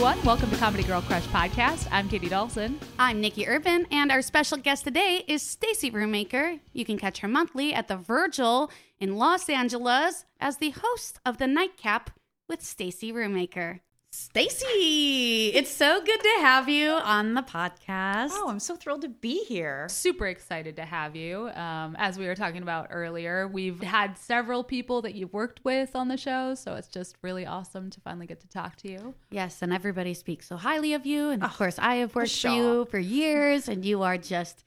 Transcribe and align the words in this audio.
everyone. 0.00 0.24
Welcome 0.24 0.50
to 0.50 0.56
Comedy 0.56 0.82
Girl 0.82 1.02
Crush 1.02 1.26
Podcast. 1.26 1.86
I'm 1.92 2.08
Katie 2.08 2.30
Dawson. 2.30 2.80
I'm 2.98 3.20
Nikki 3.20 3.46
Urban, 3.46 3.86
and 3.90 4.10
our 4.10 4.22
special 4.22 4.56
guest 4.56 4.84
today 4.84 5.24
is 5.28 5.42
Stacy 5.42 5.90
Roommaker. 5.90 6.58
You 6.72 6.86
can 6.86 6.96
catch 6.96 7.18
her 7.18 7.28
monthly 7.28 7.74
at 7.74 7.86
the 7.86 7.98
Virgil 7.98 8.70
in 8.98 9.16
Los 9.16 9.50
Angeles 9.50 10.24
as 10.40 10.56
the 10.56 10.70
host 10.70 11.20
of 11.26 11.36
the 11.36 11.46
Nightcap 11.46 12.12
with 12.48 12.62
Stacy 12.62 13.12
Roommaker. 13.12 13.82
Stacy, 14.12 15.52
it's 15.54 15.70
so 15.70 16.00
good 16.04 16.20
to 16.20 16.28
have 16.40 16.68
you 16.68 16.90
on 16.90 17.34
the 17.34 17.42
podcast. 17.42 18.30
Oh, 18.32 18.48
I'm 18.48 18.58
so 18.58 18.74
thrilled 18.74 19.02
to 19.02 19.08
be 19.08 19.44
here. 19.44 19.86
Super 19.88 20.26
excited 20.26 20.76
to 20.76 20.84
have 20.84 21.14
you. 21.14 21.48
Um, 21.50 21.94
as 21.96 22.18
we 22.18 22.26
were 22.26 22.34
talking 22.34 22.62
about 22.62 22.88
earlier, 22.90 23.46
we've 23.46 23.80
had 23.80 24.18
several 24.18 24.64
people 24.64 25.02
that 25.02 25.14
you've 25.14 25.32
worked 25.32 25.60
with 25.64 25.94
on 25.94 26.08
the 26.08 26.16
show, 26.16 26.54
so 26.56 26.74
it's 26.74 26.88
just 26.88 27.16
really 27.22 27.46
awesome 27.46 27.88
to 27.90 28.00
finally 28.00 28.26
get 28.26 28.40
to 28.40 28.48
talk 28.48 28.74
to 28.78 28.90
you. 28.90 29.14
Yes, 29.30 29.62
and 29.62 29.72
everybody 29.72 30.14
speaks 30.14 30.48
so 30.48 30.56
highly 30.56 30.92
of 30.94 31.06
you. 31.06 31.30
And 31.30 31.44
of 31.44 31.52
Oh, 31.52 31.56
course, 31.56 31.78
I 31.78 31.96
have 31.96 32.14
worked 32.16 32.30
for 32.30 32.48
Michelle. 32.48 32.54
you 32.56 32.84
for 32.86 32.98
years, 32.98 33.68
and 33.68 33.84
you 33.84 34.02
are 34.02 34.18
just 34.18 34.64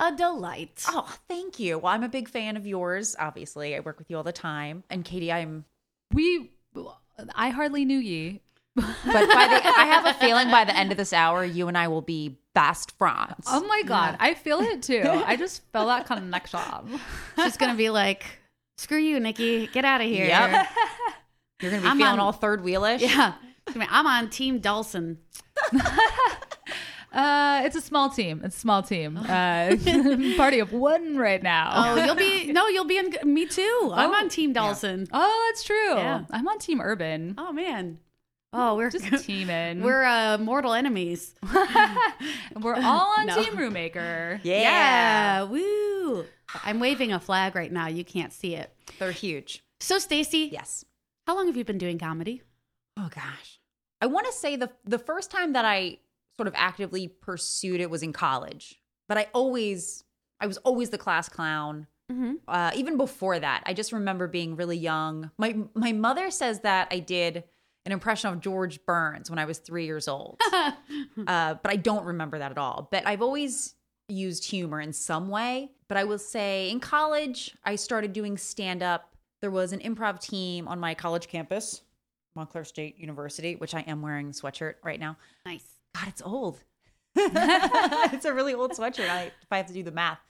a 0.00 0.10
delight. 0.10 0.84
Oh, 0.88 1.14
thank 1.28 1.60
you. 1.60 1.78
Well, 1.78 1.92
I'm 1.92 2.02
a 2.02 2.08
big 2.08 2.28
fan 2.28 2.56
of 2.56 2.66
yours. 2.66 3.14
Obviously, 3.18 3.76
I 3.76 3.80
work 3.80 3.98
with 3.98 4.10
you 4.10 4.16
all 4.16 4.24
the 4.24 4.32
time. 4.32 4.82
And 4.90 5.04
Katie, 5.04 5.30
I'm. 5.30 5.66
We, 6.12 6.50
I 7.34 7.50
hardly 7.50 7.84
knew 7.84 7.98
ye. 7.98 8.40
But 8.74 8.84
by 9.04 9.22
the, 9.48 9.66
I 9.68 9.84
have 9.86 10.06
a 10.06 10.14
feeling 10.14 10.50
by 10.50 10.64
the 10.64 10.74
end 10.76 10.92
of 10.92 10.98
this 10.98 11.12
hour, 11.12 11.44
you 11.44 11.68
and 11.68 11.76
I 11.76 11.88
will 11.88 12.00
be 12.02 12.38
best 12.54 12.96
friends. 12.98 13.44
Oh 13.46 13.64
my 13.66 13.82
god, 13.82 14.16
I 14.20 14.34
feel 14.34 14.60
it 14.60 14.82
too. 14.82 15.02
I 15.04 15.36
just 15.36 15.62
felt 15.72 15.88
that 15.88 16.06
connection. 16.06 16.60
She's 17.36 17.56
going 17.58 17.72
to 17.72 17.76
be 17.76 17.90
like, 17.90 18.24
screw 18.78 18.98
you, 18.98 19.20
Nikki. 19.20 19.66
Get 19.66 19.84
out 19.84 20.00
of 20.00 20.06
here. 20.06 20.24
Yep. 20.26 20.68
You're 21.62 21.70
gonna 21.70 21.82
be 21.82 21.88
I'm 21.88 21.98
feeling 21.98 22.12
on- 22.14 22.20
all 22.20 22.32
third 22.32 22.62
wheelish. 22.62 23.00
Yeah. 23.00 23.34
I 23.68 23.78
mean, 23.78 23.88
I'm 23.90 24.06
on 24.06 24.30
Team 24.30 24.58
Dawson. 24.58 25.18
Uh, 27.12 27.60
it's 27.66 27.76
a 27.76 27.80
small 27.82 28.08
team. 28.08 28.40
It's 28.42 28.56
a 28.56 28.58
small 28.58 28.82
team. 28.82 29.18
Uh, 29.18 29.76
party 30.38 30.60
of 30.60 30.72
one 30.72 31.18
right 31.18 31.42
now. 31.42 31.70
Oh, 31.74 32.04
you'll 32.06 32.14
be 32.14 32.50
no, 32.52 32.68
you'll 32.68 32.86
be 32.86 32.96
in. 32.96 33.12
Me 33.24 33.44
too. 33.44 33.90
I'm 33.92 34.10
Oh, 34.10 34.14
on 34.14 34.30
Team 34.30 34.54
Dawson. 34.54 35.06
Oh, 35.12 35.48
that's 35.50 35.62
true. 35.62 35.94
Yeah. 35.94 36.24
I'm 36.30 36.48
on 36.48 36.58
Team 36.58 36.80
Urban. 36.80 37.34
Oh 37.36 37.52
man. 37.52 37.98
Oh, 38.52 38.76
we're 38.76 38.90
Just 38.90 39.24
teaming. 39.26 39.80
we're 39.82 40.04
uh, 40.04 40.36
mortal 40.38 40.72
enemies. 40.74 41.34
we're 42.60 42.74
all 42.74 43.14
on 43.18 43.26
No. 43.26 43.42
Team 43.42 43.56
Roommaker. 43.56 44.40
Yeah. 44.42 45.44
Woo. 45.44 46.24
I'm 46.64 46.78
waving 46.80 47.12
a 47.12 47.20
flag 47.20 47.54
right 47.54 47.72
now. 47.72 47.86
You 47.88 48.04
can't 48.04 48.32
see 48.32 48.54
it. 48.54 48.74
They're 48.98 49.10
huge. 49.12 49.64
So, 49.80 49.98
Stacy, 49.98 50.50
Yes. 50.52 50.84
how 51.26 51.34
long 51.36 51.46
have 51.46 51.56
you 51.56 51.64
been 51.64 51.78
doing 51.78 51.98
comedy? 51.98 52.42
Oh 52.98 53.08
gosh. 53.14 53.58
I 54.02 54.06
want 54.06 54.26
to 54.26 54.32
say 54.32 54.56
the 54.56 54.70
the 54.84 54.98
first 54.98 55.30
time 55.30 55.54
that 55.54 55.64
I 55.64 55.98
sort 56.36 56.46
of 56.46 56.54
actively 56.56 57.08
pursued 57.08 57.80
it 57.80 57.88
was 57.90 58.02
in 58.02 58.12
college. 58.12 58.78
But 59.08 59.16
I 59.18 59.28
always 59.32 60.04
I 60.40 60.46
was 60.46 60.58
always 60.58 60.90
the 60.90 60.98
class 60.98 61.28
clown. 61.28 61.86
Mm-hmm. 62.10 62.32
uh, 62.46 62.72
even 62.74 62.98
before 62.98 63.38
that, 63.38 63.62
I 63.64 63.72
just 63.72 63.92
remember 63.92 64.26
being 64.28 64.56
really 64.56 64.76
young. 64.76 65.30
My 65.38 65.56
my 65.74 65.92
mother 65.92 66.30
says 66.30 66.60
that 66.60 66.88
I 66.90 66.98
did 66.98 67.44
an 67.84 67.92
impression 67.92 68.32
of 68.32 68.40
George 68.40 68.84
Burns 68.86 69.28
when 69.28 69.38
I 69.38 69.44
was 69.44 69.58
three 69.58 69.86
years 69.86 70.08
old, 70.08 70.40
uh, 70.52 70.72
but 71.16 71.70
I 71.70 71.76
don't 71.76 72.04
remember 72.04 72.38
that 72.38 72.50
at 72.50 72.58
all. 72.58 72.88
But 72.90 73.06
I've 73.06 73.22
always 73.22 73.74
used 74.08 74.44
humor 74.44 74.80
in 74.80 74.92
some 74.92 75.28
way. 75.28 75.70
But 75.88 75.96
I 75.96 76.04
will 76.04 76.18
say, 76.18 76.70
in 76.70 76.80
college, 76.80 77.56
I 77.64 77.76
started 77.76 78.12
doing 78.12 78.38
stand 78.38 78.82
up. 78.82 79.14
There 79.40 79.50
was 79.50 79.72
an 79.72 79.80
improv 79.80 80.20
team 80.20 80.68
on 80.68 80.78
my 80.78 80.94
college 80.94 81.28
campus, 81.28 81.82
Montclair 82.34 82.64
State 82.64 82.98
University, 82.98 83.56
which 83.56 83.74
I 83.74 83.80
am 83.80 84.00
wearing 84.02 84.28
a 84.28 84.32
sweatshirt 84.32 84.74
right 84.82 85.00
now. 85.00 85.16
nice. 85.44 85.64
God, 85.94 86.08
it's 86.08 86.22
old. 86.22 86.62
it's 87.16 88.24
a 88.24 88.32
really 88.32 88.54
old 88.54 88.72
sweatshirt. 88.72 89.08
I, 89.08 89.24
if 89.24 89.48
I 89.50 89.58
have 89.58 89.66
to 89.66 89.74
do 89.74 89.82
the 89.82 89.90
math, 89.90 90.20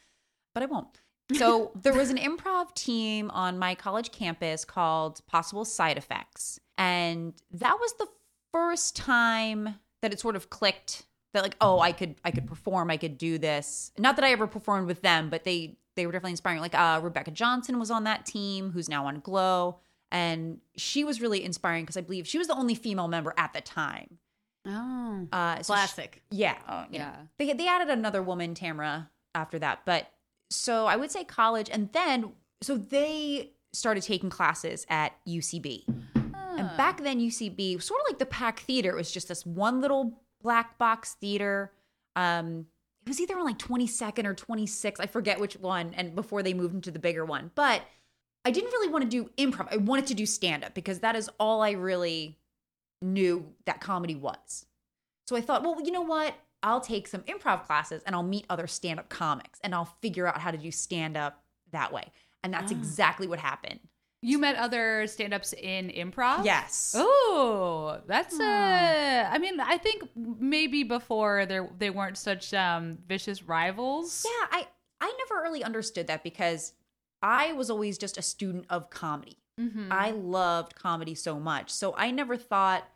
but 0.54 0.62
I 0.62 0.66
won't. 0.66 1.00
So 1.34 1.70
there 1.82 1.94
was 1.94 2.10
an 2.10 2.18
improv 2.18 2.74
team 2.74 3.30
on 3.30 3.58
my 3.58 3.76
college 3.76 4.10
campus 4.10 4.64
called 4.64 5.24
Possible 5.26 5.64
Side 5.64 5.96
Effects, 5.96 6.58
and 6.78 7.34
that 7.52 7.76
was 7.80 7.94
the 7.98 8.06
first 8.52 8.96
time 8.96 9.76
that 10.02 10.12
it 10.12 10.20
sort 10.20 10.36
of 10.36 10.50
clicked 10.50 11.04
that 11.34 11.42
like, 11.42 11.56
oh, 11.60 11.80
I 11.80 11.92
could 11.92 12.16
I 12.24 12.30
could 12.30 12.46
perform, 12.46 12.90
I 12.90 12.96
could 12.96 13.16
do 13.18 13.38
this. 13.38 13.90
Not 13.98 14.16
that 14.16 14.24
I 14.24 14.32
ever 14.32 14.46
performed 14.46 14.86
with 14.86 15.02
them, 15.02 15.30
but 15.30 15.44
they 15.44 15.76
they 15.96 16.06
were 16.06 16.12
definitely 16.12 16.32
inspiring. 16.32 16.60
Like 16.60 16.74
uh, 16.74 17.00
Rebecca 17.02 17.30
Johnson 17.30 17.78
was 17.78 17.90
on 17.90 18.04
that 18.04 18.26
team, 18.26 18.70
who's 18.72 18.88
now 18.88 19.06
on 19.06 19.20
Glow, 19.20 19.78
and 20.10 20.58
she 20.76 21.04
was 21.04 21.20
really 21.20 21.42
inspiring 21.44 21.84
because 21.84 21.96
I 21.96 22.00
believe 22.02 22.26
she 22.26 22.38
was 22.38 22.48
the 22.48 22.54
only 22.56 22.74
female 22.74 23.08
member 23.08 23.32
at 23.36 23.52
the 23.52 23.60
time. 23.60 24.18
Oh, 24.66 25.26
Uh, 25.32 25.56
so 25.56 25.62
she- 25.62 25.66
classic. 25.66 26.22
yeah. 26.30 26.56
Uh, 26.68 26.84
you 26.90 26.98
know, 26.98 27.04
Yeah. 27.06 27.16
they 27.38 27.52
they 27.52 27.66
added 27.68 27.88
another 27.90 28.22
woman, 28.22 28.54
Tamara, 28.54 29.10
after 29.34 29.58
that. 29.58 29.80
But 29.84 30.10
so 30.50 30.86
I 30.86 30.96
would 30.96 31.10
say 31.10 31.24
college, 31.24 31.68
and 31.70 31.90
then 31.92 32.32
so 32.62 32.76
they 32.76 33.52
started 33.72 34.02
taking 34.02 34.28
classes 34.30 34.84
at 34.90 35.12
UCB. 35.26 35.84
And 36.58 36.76
back 36.76 37.02
then, 37.02 37.18
UCB 37.20 37.76
was 37.76 37.84
sort 37.86 38.00
of 38.02 38.06
like 38.08 38.18
the 38.18 38.26
Pack 38.26 38.60
Theater. 38.60 38.90
It 38.90 38.96
was 38.96 39.10
just 39.10 39.28
this 39.28 39.44
one 39.46 39.80
little 39.80 40.20
black 40.42 40.76
box 40.78 41.14
theater. 41.20 41.72
Um, 42.16 42.66
it 43.04 43.08
was 43.08 43.20
either 43.20 43.36
on 43.38 43.44
like 43.44 43.58
22nd 43.58 44.24
or 44.26 44.34
26th. 44.34 44.96
I 45.00 45.06
forget 45.06 45.40
which 45.40 45.56
one. 45.56 45.92
And 45.94 46.14
before 46.14 46.42
they 46.42 46.54
moved 46.54 46.74
into 46.74 46.90
the 46.90 46.98
bigger 46.98 47.24
one, 47.24 47.50
but 47.54 47.82
I 48.44 48.50
didn't 48.50 48.70
really 48.70 48.88
want 48.88 49.04
to 49.04 49.08
do 49.10 49.30
improv. 49.38 49.68
I 49.72 49.76
wanted 49.78 50.06
to 50.08 50.14
do 50.14 50.26
stand 50.26 50.64
up 50.64 50.74
because 50.74 51.00
that 51.00 51.16
is 51.16 51.30
all 51.40 51.62
I 51.62 51.72
really 51.72 52.38
knew 53.00 53.52
that 53.66 53.80
comedy 53.80 54.14
was. 54.14 54.66
So 55.26 55.36
I 55.36 55.40
thought, 55.40 55.62
well, 55.62 55.80
you 55.82 55.90
know 55.92 56.02
what? 56.02 56.34
I'll 56.62 56.80
take 56.80 57.08
some 57.08 57.22
improv 57.22 57.66
classes 57.66 58.02
and 58.06 58.14
I'll 58.14 58.22
meet 58.22 58.46
other 58.50 58.66
stand 58.66 59.00
up 59.00 59.08
comics 59.08 59.58
and 59.64 59.74
I'll 59.74 59.92
figure 60.00 60.26
out 60.26 60.38
how 60.38 60.50
to 60.50 60.58
do 60.58 60.70
stand 60.70 61.16
up 61.16 61.42
that 61.72 61.92
way. 61.92 62.10
And 62.44 62.52
that's 62.52 62.70
Ah. 62.72 62.76
exactly 62.76 63.26
what 63.26 63.38
happened. 63.40 63.80
You 64.24 64.38
met 64.38 64.54
other 64.56 65.06
stand-ups 65.08 65.52
in 65.52 65.88
improv? 65.90 66.44
Yes. 66.44 66.94
Oh, 66.96 68.00
that's 68.06 68.38
uh 68.38 69.28
I 69.30 69.38
mean, 69.38 69.58
I 69.60 69.78
think 69.78 70.04
maybe 70.14 70.84
before 70.84 71.44
there 71.44 71.68
they 71.76 71.90
weren't 71.90 72.16
such 72.16 72.54
um 72.54 72.98
vicious 73.06 73.42
rivals. 73.42 74.24
Yeah, 74.24 74.46
I 74.58 74.68
I 75.00 75.12
never 75.18 75.42
really 75.42 75.64
understood 75.64 76.06
that 76.06 76.22
because 76.22 76.72
I 77.20 77.52
was 77.52 77.68
always 77.68 77.98
just 77.98 78.16
a 78.16 78.22
student 78.22 78.66
of 78.70 78.90
comedy. 78.90 79.38
Mhm. 79.60 79.88
I 79.90 80.12
loved 80.12 80.76
comedy 80.76 81.14
so 81.16 81.40
much. 81.40 81.70
So 81.70 81.94
I 81.96 82.10
never 82.12 82.36
thought, 82.36 82.88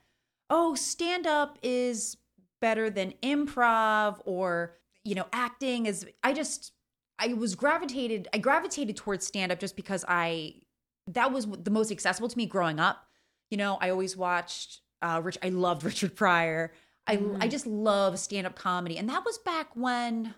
"Oh, 0.49 0.75
stand 0.77 1.27
up 1.27 1.59
is 1.63 2.17
better 2.61 2.89
than 2.89 3.13
improv 3.23 4.21
or, 4.25 4.77
you 5.05 5.15
know, 5.17 5.27
acting 5.33 5.87
is 5.87 6.07
I 6.23 6.33
just 6.33 6.73
I 7.19 7.33
was 7.35 7.57
gravitated 7.57 8.29
I 8.33 8.39
gravitated 8.39 8.97
towards 8.97 9.27
stand 9.27 9.51
up 9.51 9.59
just 9.59 9.75
because 9.75 10.05
I 10.07 10.63
that 11.09 11.33
was 11.33 11.47
the 11.47 11.71
most 11.71 11.91
accessible 11.91 12.29
to 12.29 12.37
me 12.37 12.47
growing 12.47 12.79
up. 12.81 13.07
You 13.51 13.57
know, 13.57 13.79
I 13.81 13.91
always 13.91 14.17
watched 14.17 14.81
uh 15.03 15.21
Rich 15.23 15.39
I 15.43 15.51
loved 15.51 15.85
Richard 15.91 16.17
Pryor. 16.17 16.73
I 17.07 17.21
I 17.41 17.49
just 17.49 17.67
love 17.67 18.19
stand 18.19 18.47
up 18.47 18.57
comedy. 18.57 18.99
And 18.99 19.09
that 19.09 19.25
was 19.25 19.39
back 19.39 19.69
when 19.75 20.35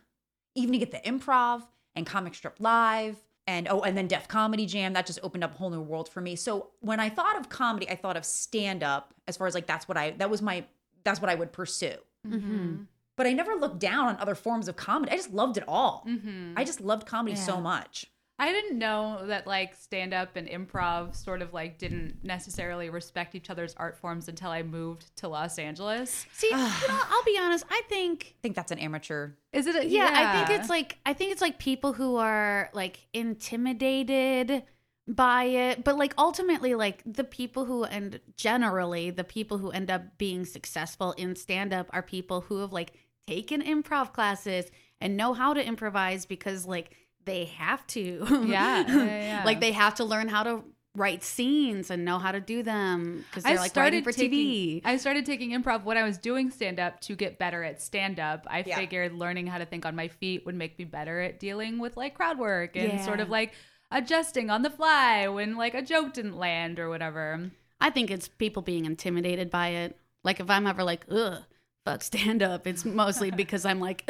Evening 0.54 0.82
at 0.82 0.90
the 0.90 0.98
Improv 0.98 1.62
and 1.94 2.04
Comic 2.06 2.34
Strip 2.34 2.56
Live 2.58 3.16
and 3.46 3.66
oh, 3.68 3.80
and 3.80 3.96
then 3.96 4.06
Def 4.08 4.28
Comedy 4.28 4.66
Jam. 4.66 4.92
That 4.92 5.06
just 5.06 5.20
opened 5.22 5.44
up 5.44 5.54
a 5.54 5.56
whole 5.56 5.70
new 5.70 5.80
world 5.80 6.08
for 6.08 6.20
me. 6.20 6.36
So 6.36 6.70
when 6.80 7.00
I 7.00 7.08
thought 7.08 7.38
of 7.38 7.48
comedy, 7.48 7.88
I 7.88 7.94
thought 7.96 8.16
of 8.16 8.24
stand 8.24 8.82
up 8.82 9.14
as 9.26 9.36
far 9.36 9.46
as 9.46 9.54
like 9.54 9.66
that's 9.66 9.88
what 9.88 9.96
I 9.96 10.10
that 10.12 10.28
was 10.28 10.42
my 10.42 10.64
that's 11.04 11.20
what 11.22 11.30
I 11.30 11.34
would 11.34 11.52
pursue. 11.52 11.94
Mhm. 12.26 12.86
But 13.16 13.26
I 13.26 13.32
never 13.32 13.54
looked 13.54 13.78
down 13.78 14.08
on 14.08 14.16
other 14.18 14.34
forms 14.34 14.68
of 14.68 14.76
comedy. 14.76 15.12
I 15.12 15.16
just 15.16 15.32
loved 15.32 15.56
it 15.56 15.64
all. 15.66 16.04
Mhm. 16.06 16.52
I 16.56 16.64
just 16.64 16.80
loved 16.80 17.06
comedy 17.06 17.34
so 17.36 17.60
much. 17.60 18.06
I 18.40 18.52
didn't 18.52 18.78
know 18.78 19.26
that 19.26 19.48
like 19.48 19.74
stand 19.74 20.14
up 20.14 20.36
and 20.36 20.48
improv 20.48 21.16
sort 21.16 21.42
of 21.42 21.52
like 21.52 21.76
didn't 21.78 22.22
necessarily 22.22 22.88
respect 22.88 23.34
each 23.34 23.50
other's 23.50 23.74
art 23.76 23.98
forms 23.98 24.28
until 24.28 24.50
I 24.50 24.62
moved 24.62 25.14
to 25.16 25.28
Los 25.28 25.58
Angeles. 25.58 26.24
See, 26.32 26.46
you 26.50 26.56
know, 26.56 26.70
I'll 26.88 27.24
be 27.24 27.36
honest. 27.40 27.64
I 27.68 27.82
think 27.88 28.34
I 28.38 28.40
think 28.42 28.54
that's 28.54 28.70
an 28.70 28.78
amateur. 28.78 29.32
Is 29.52 29.66
it? 29.66 29.74
A, 29.74 29.86
yeah, 29.86 30.10
I 30.12 30.46
think 30.46 30.60
it's 30.60 30.70
like 30.70 30.98
I 31.04 31.14
think 31.14 31.32
it's 31.32 31.40
like 31.40 31.58
people 31.58 31.92
who 31.92 32.16
are 32.16 32.70
like 32.72 33.08
intimidated 33.12 34.62
by 35.08 35.44
it, 35.44 35.82
but 35.82 35.96
like 35.96 36.14
ultimately 36.16 36.76
like 36.76 37.02
the 37.04 37.24
people 37.24 37.64
who 37.64 37.84
and 37.84 38.20
generally 38.36 39.10
the 39.10 39.24
people 39.24 39.58
who 39.58 39.70
end 39.70 39.90
up 39.90 40.16
being 40.16 40.44
successful 40.44 41.12
in 41.12 41.34
stand 41.34 41.72
up 41.72 41.88
are 41.90 42.02
people 42.02 42.42
who 42.42 42.58
have 42.58 42.72
like 42.72 42.92
taken 43.26 43.62
improv 43.62 44.12
classes 44.12 44.70
and 45.00 45.16
know 45.16 45.32
how 45.32 45.54
to 45.54 45.64
improvise 45.64 46.24
because 46.24 46.66
like 46.66 46.92
they 47.24 47.46
have 47.46 47.86
to. 47.88 48.26
Yeah, 48.46 48.84
yeah, 48.86 48.86
yeah. 49.04 49.42
like 49.44 49.60
they 49.60 49.72
have 49.72 49.96
to 49.96 50.04
learn 50.04 50.28
how 50.28 50.42
to 50.44 50.62
write 50.96 51.22
scenes 51.22 51.90
and 51.90 52.04
know 52.04 52.18
how 52.18 52.32
to 52.32 52.40
do 52.40 52.62
them 52.62 53.24
because 53.28 53.44
they're 53.44 53.56
like 53.56 53.76
writing 53.76 54.02
for 54.02 54.10
taking, 54.10 54.38
TV. 54.46 54.80
I 54.84 54.96
started 54.96 55.24
taking 55.26 55.50
improv 55.52 55.84
when 55.84 55.96
I 55.96 56.02
was 56.02 56.18
doing 56.18 56.50
stand 56.50 56.80
up 56.80 57.00
to 57.02 57.14
get 57.14 57.38
better 57.38 57.62
at 57.62 57.80
stand 57.80 58.18
up. 58.18 58.46
I 58.50 58.64
Yeah. 58.66 58.76
figured 58.76 59.12
learning 59.12 59.46
how 59.46 59.58
to 59.58 59.66
think 59.66 59.86
on 59.86 59.94
my 59.94 60.08
feet 60.08 60.44
would 60.44 60.56
make 60.56 60.76
me 60.78 60.84
better 60.84 61.20
at 61.20 61.38
dealing 61.38 61.78
with 61.78 61.96
like 61.96 62.14
crowd 62.14 62.38
work 62.38 62.74
and 62.76 62.94
Yeah. 62.94 63.04
sort 63.04 63.20
of 63.20 63.28
like 63.30 63.52
adjusting 63.92 64.50
on 64.50 64.62
the 64.62 64.70
fly 64.70 65.28
when 65.28 65.56
like 65.56 65.74
a 65.74 65.82
joke 65.82 66.14
didn't 66.14 66.36
land 66.36 66.78
or 66.80 66.88
whatever. 66.88 67.50
I 67.80 67.90
think 67.90 68.10
it's 68.10 68.26
people 68.26 68.62
being 68.62 68.84
intimidated 68.84 69.50
by 69.50 69.68
it. 69.68 69.96
Like 70.24 70.40
if 70.40 70.50
I'm 70.50 70.66
ever 70.66 70.82
like, 70.82 71.06
ugh, 71.10 71.42
fuck 71.88 72.02
stand 72.02 72.42
up, 72.42 72.66
it's 72.66 72.84
mostly 72.84 73.30
because 73.30 73.64
I'm 73.64 73.80
like, 73.80 74.04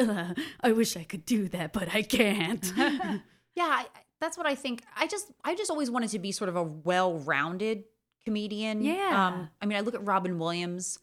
I 0.61 0.71
wish 0.71 0.97
I 0.97 1.03
could 1.03 1.25
do 1.25 1.47
that, 1.49 1.73
but 1.73 1.93
I 1.93 2.01
can't. 2.01 2.73
Yeah, 3.55 3.65
I, 3.65 3.87
that's 4.21 4.37
what 4.37 4.47
I 4.47 4.55
think. 4.55 4.83
I 4.95 5.05
just 5.05 5.31
I 5.43 5.53
just 5.53 5.69
always 5.69 5.91
wanted 5.91 6.11
to 6.11 6.19
be 6.19 6.31
sort 6.31 6.47
of 6.49 6.55
a 6.55 6.63
well-rounded 6.63 7.83
comedian. 8.23 8.83
Yeah. 8.83 9.27
Um, 9.27 9.49
I 9.61 9.65
mean, 9.65 9.77
I 9.77 9.81
look 9.81 9.95
at 9.95 10.05
Robin 10.05 10.39
Williams, 10.39 10.97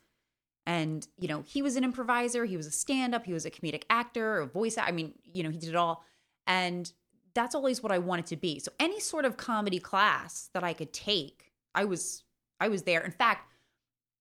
and 0.64 1.06
you 1.18 1.28
know, 1.28 1.42
he 1.46 1.60
was 1.60 1.76
an 1.76 1.84
improviser, 1.84 2.46
he 2.46 2.56
was 2.56 2.66
a 2.66 2.70
stand-up, 2.70 3.26
he 3.26 3.34
was 3.34 3.44
a 3.44 3.50
comedic 3.50 3.82
actor, 3.90 4.38
a 4.38 4.46
voice. 4.46 4.78
I 4.78 4.90
mean, 4.90 5.12
you 5.34 5.42
know, 5.42 5.50
he 5.50 5.58
did 5.58 5.68
it 5.68 5.76
all, 5.76 6.02
and 6.46 6.90
that's 7.34 7.54
always 7.54 7.82
what 7.82 7.92
I 7.92 7.98
wanted 7.98 8.26
to 8.26 8.36
be. 8.36 8.58
So 8.58 8.72
any 8.80 9.00
sort 9.00 9.26
of 9.26 9.36
comedy 9.36 9.80
class 9.80 10.48
that 10.54 10.64
I 10.64 10.72
could 10.72 10.94
take, 10.94 11.52
I 11.74 11.84
was 11.84 12.22
I 12.58 12.68
was 12.68 12.84
there. 12.84 13.02
In 13.02 13.10
fact, 13.12 13.50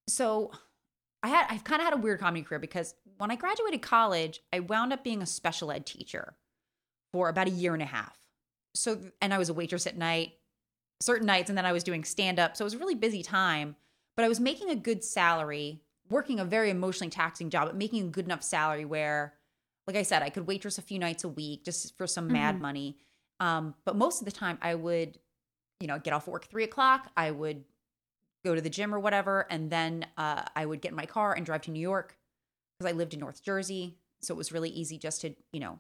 so 0.08 0.52
I 1.26 1.30
had 1.30 1.48
I've 1.50 1.64
kind 1.64 1.82
of 1.82 1.86
had 1.86 1.94
a 1.96 1.98
weird 1.98 2.20
comedy 2.20 2.44
career 2.44 2.60
because 2.60 2.94
when 3.18 3.32
I 3.32 3.36
graduated 3.36 3.82
college, 3.82 4.42
I 4.54 4.60
wound 4.60 4.94
up 4.94 5.04
being 5.04 5.24
a 5.24 5.26
special 5.26 5.72
ed 5.72 5.88
teacher 5.88 6.36
for 7.12 7.30
about 7.30 7.48
a 7.48 7.52
year 7.52 7.74
and 7.74 7.82
a 7.82 7.88
half. 7.88 8.16
So 8.76 9.00
and 9.22 9.34
I 9.34 9.40
was 9.40 9.50
a 9.50 9.54
waitress 9.56 9.88
at 9.88 9.98
night, 9.98 10.34
certain 11.02 11.26
nights, 11.26 11.50
and 11.50 11.58
then 11.58 11.66
I 11.66 11.72
was 11.72 11.84
doing 11.84 12.04
stand 12.04 12.38
up. 12.38 12.56
So 12.56 12.64
it 12.64 12.68
was 12.68 12.76
a 12.76 12.78
really 12.78 12.94
busy 12.94 13.24
time, 13.24 13.76
but 14.16 14.24
I 14.24 14.28
was 14.28 14.40
making 14.40 14.70
a 14.70 14.76
good 14.76 15.04
salary, 15.04 15.82
working 16.12 16.40
a 16.40 16.46
very 16.46 16.70
emotionally 16.70 17.10
taxing 17.10 17.50
job, 17.50 17.70
but 17.70 17.76
making 17.76 18.04
a 18.06 18.10
good 18.10 18.26
enough 18.26 18.44
salary 18.44 18.86
where, 18.86 19.34
like 19.88 19.96
I 19.96 20.04
said, 20.04 20.22
I 20.22 20.30
could 20.30 20.46
waitress 20.46 20.78
a 20.78 20.84
few 20.84 21.00
nights 21.00 21.24
a 21.24 21.30
week 21.30 21.66
just 21.66 21.98
for 21.98 22.06
some 22.06 22.28
mad 22.28 22.58
Mhm. 22.58 22.62
money. 22.62 22.98
Um, 23.40 23.74
but 23.84 23.96
most 23.96 24.22
of 24.22 24.26
the 24.26 24.32
time, 24.32 24.60
I 24.62 24.76
would, 24.76 25.18
you 25.80 25.88
know, 25.88 25.98
get 25.98 26.14
off 26.14 26.28
work 26.28 26.46
three 26.46 26.66
o'clock. 26.66 27.12
I 27.18 27.32
would 27.32 27.64
go 28.46 28.56
to 28.56 28.62
the 28.62 28.70
gym 28.70 28.94
or 28.94 29.00
whatever, 29.00 29.46
and 29.50 29.70
then 29.70 30.06
uh, 30.18 30.44
I 30.56 30.66
would 30.66 30.82
get 30.82 30.92
in 30.92 30.96
my 30.96 31.06
car 31.06 31.34
and 31.34 31.46
drive 31.46 31.64
to 31.64 31.72
New 31.72 31.80
York 31.80 32.18
because 32.78 32.92
I 32.92 32.96
lived 32.96 33.14
in 33.14 33.20
North 33.20 33.44
Jersey, 33.44 33.98
so 34.22 34.34
it 34.34 34.38
was 34.38 34.52
really 34.52 34.70
easy 34.70 34.98
just 34.98 35.22
to, 35.22 35.36
you 35.52 35.60
know, 35.60 35.80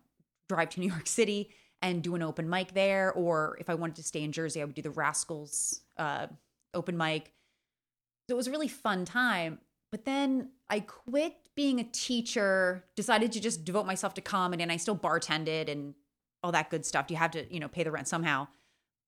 drive 0.50 0.70
to 0.72 0.80
New 0.82 0.90
York 0.90 1.08
City 1.08 1.50
and 1.82 2.02
do 2.02 2.16
an 2.16 2.24
open 2.24 2.50
mic 2.50 2.74
there. 2.74 3.14
Or 3.14 3.58
if 3.60 3.70
I 3.70 3.76
wanted 3.76 3.96
to 3.98 4.04
stay 4.04 4.24
in 4.24 4.32
Jersey, 4.32 4.62
I 4.62 4.66
would 4.66 4.76
do 4.76 4.82
the 4.82 4.90
Rascals 4.90 5.82
uh, 5.98 6.28
open 6.74 6.98
mic. 6.98 7.32
So 8.28 8.36
it 8.36 8.38
was 8.38 8.48
a 8.48 8.52
really 8.52 8.68
fun 8.68 9.06
time. 9.06 9.60
But 9.92 10.06
then 10.06 10.50
I 10.70 10.80
quit 10.82 11.36
being 11.56 11.80
a 11.80 11.84
teacher, 11.84 12.84
decided 12.96 13.32
to 13.34 13.40
just 13.40 13.64
devote 13.64 13.86
myself 13.86 14.14
to 14.16 14.22
comedy, 14.22 14.64
and 14.64 14.72
I 14.72 14.78
still 14.78 14.96
bartended 14.96 15.70
and 15.70 15.94
all 16.44 16.52
that 16.52 16.70
good 16.70 16.86
stuff. 16.86 17.06
You 17.10 17.18
have 17.18 17.32
to, 17.32 17.54
you 17.54 17.60
know, 17.60 17.68
pay 17.68 17.84
the 17.84 17.92
rent 17.92 18.08
somehow. 18.08 18.48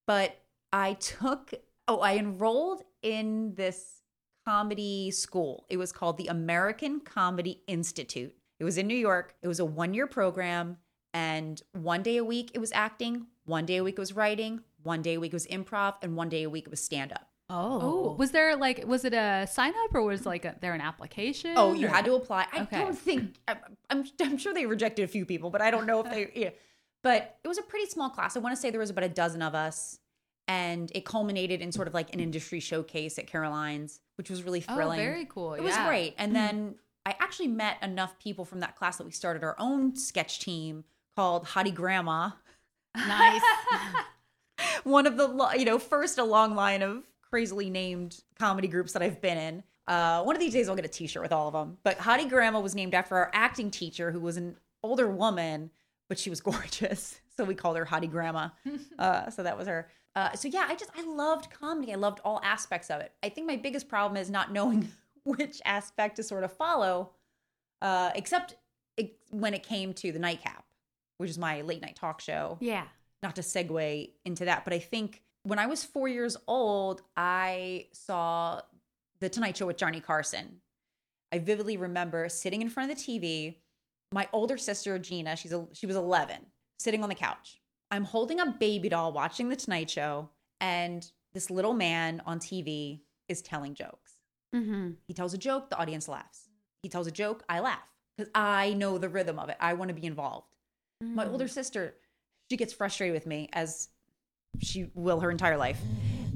But 0.06 0.38
I 0.72 0.94
took, 0.94 1.54
oh, 1.88 2.00
I 2.00 2.18
enrolled 2.18 2.84
in 3.02 3.54
this 3.56 4.02
comedy 4.46 5.12
school. 5.12 5.66
It 5.70 5.78
was 5.78 5.92
called 5.92 6.18
the 6.18 6.28
American 6.28 7.00
Comedy 7.02 7.62
Institute. 7.68 8.34
It 8.60 8.64
was 8.64 8.78
in 8.78 8.88
New 8.88 8.96
York. 8.96 9.36
It 9.42 9.48
was 9.48 9.60
a 9.60 9.66
one 9.66 9.94
year 9.94 10.08
program. 10.08 10.78
And 11.14 11.62
one 11.74 12.04
day 12.04 12.18
a 12.18 12.24
week 12.24 12.52
it 12.54 12.60
was 12.60 12.72
acting, 12.74 13.28
one 13.46 13.66
day 13.66 13.78
a 13.78 13.84
week 13.84 13.94
it 13.96 14.00
was 14.00 14.14
writing, 14.14 14.62
one 14.84 15.02
day 15.02 15.16
a 15.16 15.20
week 15.20 15.32
it 15.34 15.36
was 15.36 15.48
improv, 15.48 15.96
and 16.04 16.16
one 16.16 16.30
day 16.30 16.44
a 16.44 16.50
week 16.50 16.66
it 16.66 16.70
was 16.70 16.82
stand 16.82 17.12
up. 17.12 17.28
Oh. 17.50 17.80
oh, 17.82 18.16
was 18.20 18.32
there 18.32 18.56
like 18.58 18.84
was 18.86 19.06
it 19.06 19.14
a 19.14 19.48
sign 19.50 19.74
up 19.86 19.96
or 19.96 20.02
was 20.04 20.26
like 20.26 20.44
a, 20.46 20.56
there 20.62 20.74
an 20.74 20.82
application? 20.82 21.54
Oh, 21.56 21.74
you 21.74 21.88
or- 21.88 21.90
had 21.90 22.06
to 22.06 22.14
apply. 22.16 22.46
I 22.52 22.62
Okay. 22.64 22.78
don't 22.80 22.98
think 22.98 23.36
I- 23.48 23.56
I'm. 23.90 24.04
I'm 24.22 24.38
sure 24.38 24.54
they 24.54 24.66
rejected 24.66 25.04
a 25.04 25.08
few 25.08 25.26
people, 25.26 25.50
but 25.50 25.62
I 25.62 25.72
don't 25.72 25.88
know 25.88 26.02
if 26.04 26.12
they. 26.12 26.30
Yeah. 26.36 26.50
But 27.04 27.38
it 27.44 27.48
was 27.48 27.58
a 27.58 27.62
pretty 27.62 27.86
small 27.90 28.10
class. 28.10 28.36
I 28.36 28.40
want 28.40 28.54
to 28.56 28.62
say 28.62 28.70
there 28.70 28.80
was 28.82 28.90
about 28.90 29.06
a 29.06 29.10
dozen 29.10 29.42
of 29.42 29.56
us, 29.56 29.98
and 30.48 30.92
it 30.96 31.06
culminated 31.06 31.62
in 31.62 31.72
sort 31.72 31.88
of 31.88 31.94
like 31.94 32.14
an 32.14 32.20
industry 32.20 32.60
showcase 32.60 33.20
at 33.20 33.28
Caroline's, 33.28 34.00
which 34.16 34.30
was 34.30 34.44
really 34.44 34.62
thrilling. 34.62 35.00
Oh, 35.00 35.04
very 35.04 35.26
cool. 35.26 35.54
It 35.54 35.64
was 35.64 35.78
great. 35.78 36.16
And 36.18 36.36
then 36.36 36.76
I 37.06 37.16
actually 37.20 37.48
met 37.48 37.78
enough 37.82 38.18
people 38.20 38.46
from 38.46 38.62
that 38.62 38.76
class 38.76 38.98
that 38.98 39.06
we 39.06 39.12
started 39.12 39.44
our 39.44 39.56
own 39.60 39.96
sketch 39.96 40.40
team 40.40 40.84
called 41.16 41.46
Hottie 41.46 41.74
Grandma. 41.74 42.32
nice. 42.96 43.42
One 44.84 45.06
of 45.06 45.18
the 45.18 45.54
you 45.58 45.66
know 45.66 45.80
first 45.80 46.18
a 46.18 46.24
long 46.24 46.56
line 46.56 46.82
of 46.82 47.04
crazily 47.22 47.70
named 47.70 48.24
comedy 48.40 48.68
groups 48.68 48.94
that 48.94 49.02
I've 49.02 49.22
been 49.22 49.38
in. 49.38 49.64
Uh, 49.88 50.22
one 50.24 50.36
of 50.36 50.42
these 50.42 50.54
days 50.54 50.68
I'll 50.68 50.76
get 50.76 50.86
a 50.86 50.90
T-shirt 50.90 51.22
with 51.22 51.32
all 51.32 51.48
of 51.48 51.54
them. 51.54 51.78
But 51.84 51.98
Hottie 51.98 52.30
Grandma 52.30 52.60
was 52.60 52.76
named 52.76 52.94
after 52.94 53.16
our 53.16 53.32
acting 53.34 53.72
teacher, 53.72 54.12
who 54.12 54.20
was 54.20 54.36
an 54.38 54.58
older 54.84 55.08
woman, 55.10 55.72
but 56.10 56.20
she 56.20 56.30
was 56.30 56.42
gorgeous, 56.42 57.20
so 57.36 57.44
we 57.46 57.56
called 57.56 57.78
her 57.78 57.86
Hottie 57.86 58.12
Grandma. 58.12 58.50
Uh, 59.00 59.30
so 59.30 59.44
that 59.44 59.58
was 59.58 59.68
her. 59.68 59.88
Uh, 60.18 60.34
so 60.34 60.48
yeah, 60.48 60.66
I 60.68 60.74
just 60.74 60.90
I 60.98 61.04
loved 61.04 61.52
comedy. 61.52 61.94
I 61.94 61.96
loved 61.96 62.22
all 62.26 62.42
aspects 62.44 62.90
of 62.90 63.02
it. 63.02 63.12
I 63.22 63.30
think 63.30 63.46
my 63.46 63.56
biggest 63.56 63.88
problem 63.88 64.20
is 64.20 64.32
not 64.32 64.52
knowing 64.58 64.90
which 65.26 65.62
aspect 65.64 66.16
to 66.16 66.24
sort 66.24 66.44
of 66.44 66.52
follow, 66.52 67.12
uh, 67.84 68.10
except 68.16 68.56
it, 68.98 69.16
when 69.30 69.54
it 69.54 69.62
came 69.62 69.94
to 69.94 70.12
the 70.12 70.18
nightcap, 70.18 70.66
which 71.20 71.30
is 71.30 71.38
my 71.38 71.62
late 71.62 71.84
night 71.84 71.96
talk 71.96 72.20
show 72.20 72.58
yeah. 72.60 72.86
not 73.22 73.36
to 73.36 73.44
segue 73.44 74.10
into 74.26 74.46
that, 74.46 74.64
but 74.64 74.74
I 74.74 74.80
think 74.80 75.22
when 75.44 75.60
I 75.60 75.68
was 75.68 75.84
four 75.84 76.08
years 76.08 76.36
old, 76.48 77.04
I 77.16 77.86
saw 77.94 78.62
The 79.20 79.30
Tonight 79.30 79.56
Show 79.58 79.68
with 79.68 79.78
Johnny 79.78 80.00
Carson. 80.00 80.62
I 81.32 81.38
vividly 81.38 81.78
remember 81.78 82.28
sitting 82.28 82.64
in 82.64 82.70
front 82.70 82.92
of 82.92 82.98
the 82.98 83.04
TV. 83.04 83.58
My 84.12 84.28
older 84.34 84.58
sister 84.58 84.98
Gina, 84.98 85.36
she's 85.36 85.54
a, 85.54 85.68
she 85.74 85.86
was 85.86 85.96
11, 85.96 86.38
sitting 86.80 87.04
on 87.04 87.10
the 87.10 87.16
couch. 87.16 87.62
I'm 87.92 88.04
holding 88.04 88.40
a 88.40 88.46
baby 88.48 88.90
doll 88.90 89.12
watching 89.14 89.50
The 89.50 89.56
Tonight 89.56 89.90
Show, 89.90 90.30
and 90.60 91.10
this 91.34 91.50
little 91.50 91.74
man 91.74 92.22
on 92.26 92.40
TV 92.40 93.02
is 93.30 93.42
telling 93.42 93.74
jokes. 93.74 94.14
Mm-hmm. 94.56 94.92
He 95.08 95.14
tells 95.14 95.34
a 95.34 95.38
joke, 95.38 95.70
the 95.70 95.78
audience 95.78 96.08
laughs. 96.08 96.50
He 96.84 96.90
tells 96.90 97.08
a 97.08 97.12
joke, 97.12 97.44
I 97.50 97.60
laugh 97.60 97.80
because 98.18 98.32
I 98.36 98.74
know 98.74 98.98
the 98.98 99.10
rhythm 99.10 99.40
of 99.40 99.50
it. 99.50 99.58
I 99.60 99.74
want 99.74 99.90
to 99.90 99.94
be 99.96 100.06
involved. 100.06 100.48
My 101.02 101.26
Mm. 101.26 101.32
older 101.32 101.48
sister, 101.48 101.96
she 102.50 102.58
gets 102.58 102.74
frustrated 102.74 103.14
with 103.14 103.26
me 103.28 103.50
as 103.54 103.90
she 104.60 104.90
will 104.96 105.20
her 105.20 105.30
entire 105.30 105.58
life. 105.58 105.80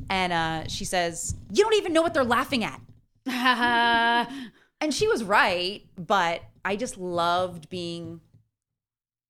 And 0.10 0.32
uh, 0.34 0.68
she 0.68 0.86
says, 0.86 1.36
You 1.52 1.64
don't 1.64 1.76
even 1.76 1.94
know 1.94 2.02
what 2.02 2.14
they're 2.14 2.24
laughing 2.24 2.64
at. 2.64 2.80
And 4.82 4.92
she 4.92 5.08
was 5.08 5.24
right, 5.24 5.84
but 5.96 6.42
I 6.66 6.76
just 6.76 6.98
loved 6.98 7.70
being 7.70 8.20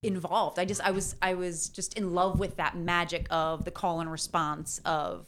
involved. 0.03 0.57
I 0.57 0.65
just 0.65 0.81
I 0.81 0.91
was 0.91 1.15
I 1.21 1.33
was 1.33 1.69
just 1.69 1.97
in 1.97 2.13
love 2.13 2.39
with 2.39 2.57
that 2.57 2.75
magic 2.75 3.27
of 3.29 3.65
the 3.65 3.71
call 3.71 3.99
and 3.99 4.11
response 4.11 4.81
of 4.85 5.27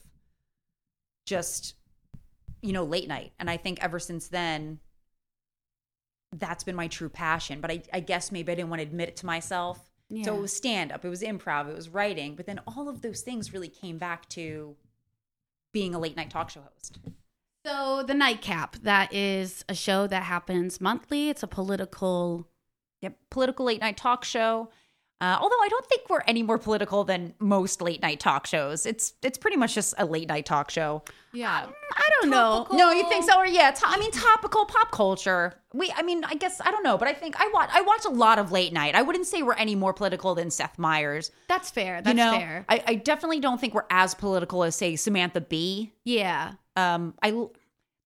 just 1.25 1.75
you 2.61 2.73
know 2.73 2.83
late 2.83 3.07
night. 3.07 3.33
And 3.39 3.49
I 3.49 3.57
think 3.57 3.83
ever 3.83 3.99
since 3.99 4.27
then 4.27 4.79
that's 6.35 6.63
been 6.63 6.75
my 6.75 6.87
true 6.87 7.09
passion. 7.09 7.61
But 7.61 7.71
I, 7.71 7.83
I 7.93 7.99
guess 7.99 8.31
maybe 8.31 8.51
I 8.51 8.55
didn't 8.55 8.69
want 8.69 8.81
to 8.81 8.87
admit 8.87 9.09
it 9.09 9.17
to 9.17 9.25
myself. 9.25 9.79
So 10.21 10.35
it 10.35 10.41
was 10.41 10.55
stand 10.55 10.91
up, 10.91 11.03
it 11.03 11.09
was 11.09 11.23
improv, 11.23 11.67
it 11.67 11.75
was 11.75 11.89
writing, 11.89 12.35
but 12.35 12.45
then 12.45 12.59
all 12.67 12.87
of 12.87 13.01
those 13.01 13.21
things 13.21 13.51
really 13.51 13.69
came 13.69 13.97
back 13.97 14.29
to 14.29 14.75
being 15.71 15.95
a 15.95 15.99
late 15.99 16.15
night 16.15 16.29
talk 16.29 16.51
show 16.51 16.61
host. 16.61 16.99
So 17.65 18.03
the 18.03 18.13
nightcap, 18.13 18.75
that 18.83 19.11
is 19.11 19.65
a 19.67 19.73
show 19.73 20.05
that 20.05 20.23
happens 20.23 20.79
monthly. 20.79 21.29
It's 21.29 21.41
a 21.41 21.47
political 21.47 22.47
Yep, 23.03 23.17
political 23.29 23.65
late 23.65 23.81
night 23.81 23.97
talk 23.97 24.23
show. 24.25 24.69
Uh, 25.21 25.37
although 25.39 25.55
I 25.61 25.67
don't 25.69 25.85
think 25.85 26.09
we're 26.09 26.21
any 26.27 26.43
more 26.43 26.57
political 26.57 27.05
than 27.05 27.33
most 27.39 27.81
late 27.81 28.01
night 28.01 28.19
talk 28.19 28.45
shows. 28.45 28.85
It's 28.85 29.13
it's 29.21 29.37
pretty 29.37 29.55
much 29.55 29.73
just 29.75 29.93
a 29.97 30.05
late 30.05 30.27
night 30.27 30.45
talk 30.45 30.69
show. 30.69 31.01
Yeah. 31.31 31.67
I 31.95 32.09
don't 32.21 32.29
know. 32.29 32.67
No, 32.73 32.91
you 32.91 33.07
think 33.07 33.23
so? 33.23 33.37
Or 33.37 33.45
yeah, 33.45 33.71
to- 33.71 33.87
I 33.87 33.97
mean 33.99 34.11
topical 34.11 34.65
pop 34.65 34.91
culture. 34.91 35.53
We, 35.73 35.93
I 35.95 36.01
mean, 36.03 36.23
I 36.25 36.35
guess 36.35 36.59
I 36.59 36.71
don't 36.71 36.83
know, 36.83 36.97
but 36.97 37.07
I 37.07 37.13
think 37.13 37.39
I 37.39 37.49
watch 37.53 37.69
I 37.71 37.81
watch 37.81 38.03
a 38.05 38.09
lot 38.09 38.37
of 38.37 38.51
late 38.51 38.73
night. 38.73 38.95
I 38.95 39.01
wouldn't 39.01 39.25
say 39.25 39.43
we're 39.43 39.53
any 39.53 39.75
more 39.75 39.93
political 39.93 40.35
than 40.35 40.49
Seth 40.51 40.77
Meyers. 40.77 41.31
That's 41.47 41.71
fair. 41.71 42.01
That's 42.01 42.17
you 42.17 42.23
know, 42.23 42.37
fair. 42.37 42.65
I, 42.67 42.83
I 42.85 42.95
definitely 42.95 43.39
don't 43.39 43.61
think 43.61 43.73
we're 43.73 43.85
as 43.89 44.13
political 44.15 44.63
as 44.63 44.75
say 44.75 44.95
Samantha 44.95 45.41
Bee. 45.41 45.93
yeah. 46.05 46.53
Um, 46.75 47.13
I 47.21 47.47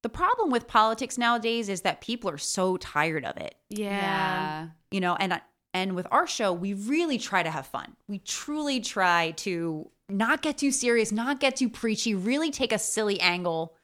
the 0.04 0.10
problem 0.10 0.51
with 0.51 0.68
politics 0.68 1.18
nowadays 1.18 1.68
is 1.68 1.82
that 1.82 2.00
people 2.01 2.30
are 2.30 2.38
so 2.38 2.77
tired 2.77 3.25
of 3.25 3.38
it. 3.38 3.56
Yeah. 3.70 3.89
Yeah. 3.89 4.68
You 4.91 5.00
know 5.00 5.15
and 5.15 5.39
and 5.74 5.96
with 5.96 6.08
our 6.12 6.27
show 6.27 6.51
we 6.53 6.74
really 6.74 7.17
try 7.17 7.44
to 7.44 7.50
have 7.50 7.65
fun 7.65 7.96
we 8.08 8.20
truly 8.20 8.79
try 8.79 9.32
to 9.32 9.89
not 10.10 10.41
get 10.41 10.58
too 10.58 10.72
serious 10.72 11.12
not 11.12 11.39
get 11.39 11.56
too 11.56 11.70
preachy 11.70 12.15
really 12.15 12.51
take 12.51 12.72
a 12.72 12.79
silly 12.79 13.20
angle 13.20 13.75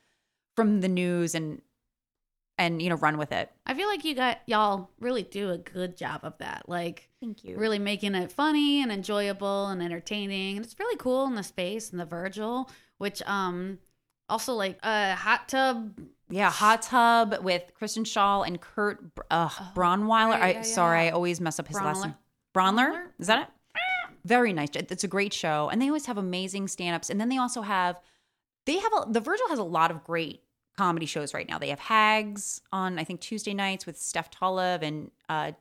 from 0.55 0.81
the 0.81 0.88
news 0.88 1.36
and 1.36 1.62
and 2.57 2.81
you 2.81 2.89
know 2.89 2.95
run 2.95 3.17
with 3.17 3.31
it 3.31 3.51
I 3.65 3.74
feel 3.74 3.88
like 3.88 4.03
you 4.03 4.13
got 4.13 4.41
y'all 4.45 4.89
really 5.00 5.24
do 5.24 5.50
a 5.51 5.57
good 5.57 5.95
job 5.95 6.22
of 6.24 6.38
that. 6.39 6.63
Like 6.67 7.10
thank 7.22 7.43
you 7.43 7.57
really 7.57 7.79
making 7.79 8.13
it 8.15 8.31
funny 8.31 8.81
and 8.81 8.91
enjoyable 8.91 9.67
and 9.67 9.81
entertaining. 9.81 10.57
And 10.57 10.65
it's 10.65 10.77
really 10.79 10.98
cool 10.98 11.25
in 11.25 11.36
the 11.36 11.43
space 11.43 11.91
and 11.91 12.00
the 12.00 12.05
Virgil, 12.05 12.69
which 12.98 13.22
um 13.24 13.79
also 14.29 14.53
like 14.53 14.79
a 14.83 15.15
hot 15.15 15.48
tub. 15.48 15.98
Yeah 16.34 16.50
hot 16.50 16.82
tub 16.82 17.36
with 17.42 17.72
kristen 17.75 18.04
Schaal 18.04 18.46
and 18.46 18.60
kurt 18.60 19.00
uh, 19.30 19.50
Braunohler 19.75 20.30
right, 20.30 20.42
I, 20.42 20.52
yeah, 20.52 20.62
sorry 20.63 21.02
i 21.02 21.10
always 21.10 21.40
mess 21.40 21.60
up 21.60 21.68
his 21.68 21.78
last 21.78 22.04
name. 22.04 22.16
Braunler 22.54 23.08
is 23.20 23.28
that 23.28 23.42
it? 23.42 23.48
Very 24.25 24.54
nice. 24.54 24.70
It's 24.74 25.04
a 25.04 25.08
great 25.08 25.34
show. 25.34 25.70
And 25.70 25.82
they 25.82 25.88
always 25.88 26.06
have 26.06 26.18
amazing 26.18 26.68
stand-ups. 26.70 27.10
And 27.10 27.20
then 27.20 27.30
they 27.30 27.38
also 27.38 27.62
have 27.62 28.00
they 28.66 28.78
have 28.78 28.92
a 28.94 29.12
the 29.12 29.20
virgil 29.20 29.48
has 29.50 29.60
a 29.60 29.63
lot 29.63 29.92
of 29.92 30.04
great 30.04 30.42
comedy 30.78 31.06
shows 31.06 31.34
right 31.34 31.48
now. 31.48 31.60
They 31.60 31.70
have 31.70 31.80
Hags 31.80 32.62
on, 32.72 32.98
I 32.98 33.04
think, 33.04 33.20
Tuesday 33.20 33.54
nights 33.54 33.86
with 33.86 33.98
Steph 33.98 34.32
Tolev 34.32 34.82
and 34.82 35.12
uh, 35.28 35.52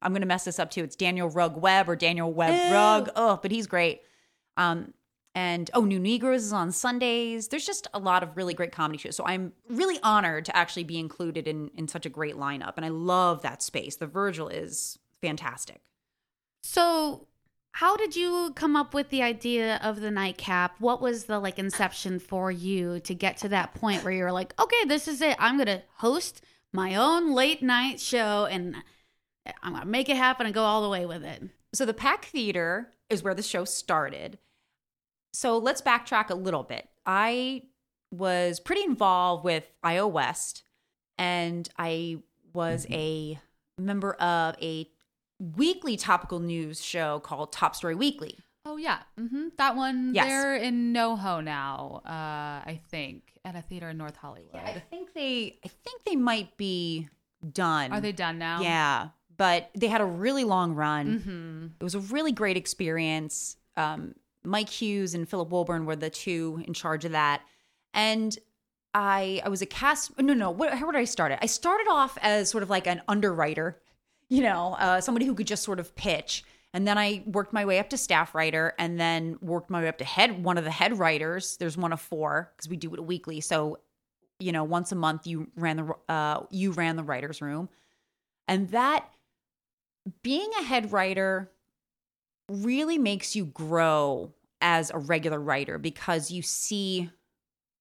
I'm 0.00 0.12
going 0.12 0.22
to 0.22 0.26
mess 0.26 0.44
this 0.44 0.58
up 0.58 0.70
too. 0.70 0.82
It's 0.82 0.96
Daniel 0.96 1.28
Rugg 1.28 1.56
Webb 1.56 1.88
or 1.88 1.96
Daniel 1.96 2.32
Webb 2.32 2.54
Ew. 2.54 2.74
Rugg. 2.74 3.10
Oh, 3.16 3.38
but 3.42 3.50
he's 3.50 3.66
great. 3.66 4.02
Um, 4.56 4.94
and 5.34 5.70
oh, 5.74 5.84
New 5.84 5.98
Negroes 5.98 6.44
is 6.44 6.52
on 6.52 6.72
Sundays. 6.72 7.48
There's 7.48 7.64
just 7.64 7.88
a 7.94 7.98
lot 7.98 8.22
of 8.22 8.36
really 8.36 8.54
great 8.54 8.72
comedy 8.72 8.98
shows. 8.98 9.16
So 9.16 9.24
I'm 9.24 9.52
really 9.68 9.98
honored 10.02 10.44
to 10.46 10.56
actually 10.56 10.84
be 10.84 10.98
included 10.98 11.48
in 11.48 11.70
in 11.76 11.88
such 11.88 12.06
a 12.06 12.10
great 12.10 12.36
lineup, 12.36 12.74
and 12.76 12.84
I 12.84 12.90
love 12.90 13.42
that 13.42 13.62
space. 13.62 13.96
The 13.96 14.06
Virgil 14.06 14.48
is 14.48 14.98
fantastic. 15.20 15.80
So, 16.62 17.26
how 17.72 17.96
did 17.96 18.14
you 18.14 18.52
come 18.54 18.76
up 18.76 18.92
with 18.92 19.08
the 19.08 19.22
idea 19.22 19.80
of 19.82 20.00
the 20.00 20.10
nightcap? 20.10 20.76
What 20.78 21.00
was 21.00 21.24
the 21.24 21.38
like 21.38 21.58
inception 21.58 22.18
for 22.18 22.50
you 22.50 23.00
to 23.00 23.14
get 23.14 23.38
to 23.38 23.48
that 23.48 23.74
point 23.74 24.04
where 24.04 24.12
you're 24.12 24.32
like, 24.32 24.54
okay, 24.60 24.84
this 24.86 25.08
is 25.08 25.22
it. 25.22 25.36
I'm 25.38 25.56
gonna 25.56 25.82
host 25.96 26.44
my 26.72 26.94
own 26.94 27.32
late 27.32 27.62
night 27.62 28.00
show 28.00 28.46
and 28.46 28.76
I'm 29.62 29.72
gonna 29.72 29.86
make 29.86 30.08
it 30.08 30.16
happen 30.16 30.46
and 30.46 30.54
go 30.54 30.62
all 30.62 30.82
the 30.82 30.88
way 30.88 31.06
with 31.06 31.24
it. 31.24 31.42
So 31.72 31.86
the 31.86 31.94
Pack 31.94 32.26
Theater 32.26 32.92
is 33.08 33.22
where 33.22 33.34
the 33.34 33.42
show 33.42 33.64
started. 33.64 34.38
So 35.32 35.58
let's 35.58 35.80
backtrack 35.82 36.30
a 36.30 36.34
little 36.34 36.62
bit. 36.62 36.88
I 37.06 37.62
was 38.10 38.60
pretty 38.60 38.82
involved 38.84 39.44
with 39.44 39.68
IO 39.82 40.06
West, 40.06 40.62
and 41.18 41.68
I 41.78 42.18
was 42.52 42.86
a 42.90 43.38
member 43.78 44.12
of 44.14 44.54
a 44.60 44.88
weekly 45.56 45.96
topical 45.96 46.38
news 46.38 46.84
show 46.84 47.20
called 47.20 47.52
Top 47.52 47.74
Story 47.74 47.94
Weekly. 47.94 48.38
Oh 48.64 48.76
yeah, 48.76 48.98
hmm 49.18 49.48
that 49.58 49.74
one. 49.74 50.12
Yes. 50.14 50.26
They're 50.26 50.54
in 50.56 50.92
NoHo 50.92 51.42
now. 51.42 52.02
Uh, 52.04 52.62
I 52.70 52.80
think 52.90 53.32
at 53.44 53.56
a 53.56 53.62
theater 53.62 53.88
in 53.90 53.96
North 53.98 54.16
Hollywood. 54.16 54.54
I 54.54 54.78
think 54.90 55.14
they 55.14 55.58
I 55.64 55.68
think 55.68 56.04
they 56.04 56.14
might 56.14 56.56
be 56.56 57.08
done. 57.52 57.90
Are 57.92 58.00
they 58.00 58.12
done 58.12 58.38
now? 58.38 58.60
Yeah, 58.60 59.08
but 59.36 59.70
they 59.74 59.88
had 59.88 60.00
a 60.00 60.04
really 60.06 60.44
long 60.44 60.74
run. 60.74 61.18
hmm 61.24 61.66
It 61.80 61.82
was 61.82 61.96
a 61.96 62.00
really 62.00 62.30
great 62.32 62.56
experience. 62.56 63.56
Um, 63.76 64.14
Mike 64.44 64.68
Hughes 64.68 65.14
and 65.14 65.28
Philip 65.28 65.50
Wilburn 65.50 65.86
were 65.86 65.96
the 65.96 66.10
two 66.10 66.62
in 66.66 66.74
charge 66.74 67.04
of 67.04 67.12
that, 67.12 67.42
and 67.94 68.36
I 68.94 69.40
I 69.44 69.48
was 69.48 69.62
a 69.62 69.66
cast. 69.66 70.18
No, 70.20 70.34
no. 70.34 70.50
What, 70.50 70.74
how 70.74 70.90
did 70.90 70.98
I 70.98 71.04
start 71.04 71.32
it? 71.32 71.38
I 71.42 71.46
started 71.46 71.86
off 71.88 72.18
as 72.20 72.50
sort 72.50 72.62
of 72.62 72.70
like 72.70 72.86
an 72.86 73.02
underwriter, 73.08 73.80
you 74.28 74.42
know, 74.42 74.76
uh, 74.78 75.00
somebody 75.00 75.26
who 75.26 75.34
could 75.34 75.46
just 75.46 75.62
sort 75.62 75.80
of 75.80 75.94
pitch, 75.94 76.44
and 76.74 76.86
then 76.86 76.98
I 76.98 77.22
worked 77.26 77.52
my 77.52 77.64
way 77.64 77.78
up 77.78 77.90
to 77.90 77.96
staff 77.96 78.34
writer, 78.34 78.74
and 78.78 78.98
then 78.98 79.38
worked 79.40 79.70
my 79.70 79.82
way 79.82 79.88
up 79.88 79.98
to 79.98 80.04
head 80.04 80.42
one 80.42 80.58
of 80.58 80.64
the 80.64 80.70
head 80.70 80.98
writers. 80.98 81.56
There's 81.58 81.76
one 81.76 81.92
of 81.92 82.00
four 82.00 82.52
because 82.56 82.68
we 82.68 82.76
do 82.76 82.92
it 82.94 83.04
weekly, 83.04 83.40
so 83.40 83.78
you 84.38 84.50
know, 84.50 84.64
once 84.64 84.90
a 84.90 84.96
month 84.96 85.26
you 85.26 85.48
ran 85.56 85.76
the 85.76 85.94
uh, 86.08 86.44
you 86.50 86.72
ran 86.72 86.96
the 86.96 87.04
writers 87.04 87.40
room, 87.40 87.68
and 88.48 88.70
that 88.70 89.08
being 90.22 90.50
a 90.60 90.64
head 90.64 90.92
writer 90.92 91.50
really 92.52 92.98
makes 92.98 93.34
you 93.34 93.46
grow 93.46 94.32
as 94.60 94.90
a 94.90 94.98
regular 94.98 95.40
writer 95.40 95.78
because 95.78 96.30
you 96.30 96.42
see 96.42 97.10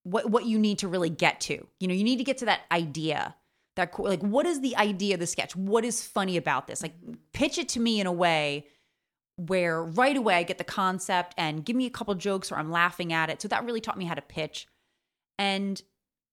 what 0.04 0.30
what 0.30 0.46
you 0.46 0.58
need 0.58 0.80
to 0.80 0.88
really 0.88 1.10
get 1.10 1.40
to. 1.42 1.68
You 1.80 1.88
know, 1.88 1.94
you 1.94 2.04
need 2.04 2.18
to 2.18 2.24
get 2.24 2.40
to 2.40 2.46
that 2.46 2.62
idea. 2.72 3.36
That 3.76 3.98
like 4.00 4.22
what 4.22 4.46
is 4.46 4.62
the 4.62 4.76
idea 4.76 5.14
of 5.14 5.20
the 5.20 5.28
sketch? 5.28 5.56
What 5.56 5.86
is 5.86 6.06
funny 6.06 6.38
about 6.38 6.68
this? 6.68 6.82
Like 6.82 6.96
pitch 7.34 7.58
it 7.58 7.70
to 7.70 7.80
me 7.80 8.02
in 8.02 8.08
a 8.08 8.12
way 8.12 8.66
where 9.38 9.84
right 9.84 10.18
away 10.18 10.36
I 10.36 10.44
get 10.44 10.58
the 10.58 10.64
concept 10.64 11.34
and 11.38 11.64
give 11.66 11.76
me 11.76 11.86
a 11.86 11.92
couple 11.92 12.14
jokes 12.16 12.52
or 12.52 12.56
I'm 12.56 12.72
laughing 12.72 13.14
at 13.14 13.30
it. 13.30 13.42
So 13.42 13.48
that 13.48 13.66
really 13.66 13.82
taught 13.82 13.98
me 13.98 14.06
how 14.06 14.14
to 14.14 14.22
pitch. 14.22 14.68
And 15.40 15.82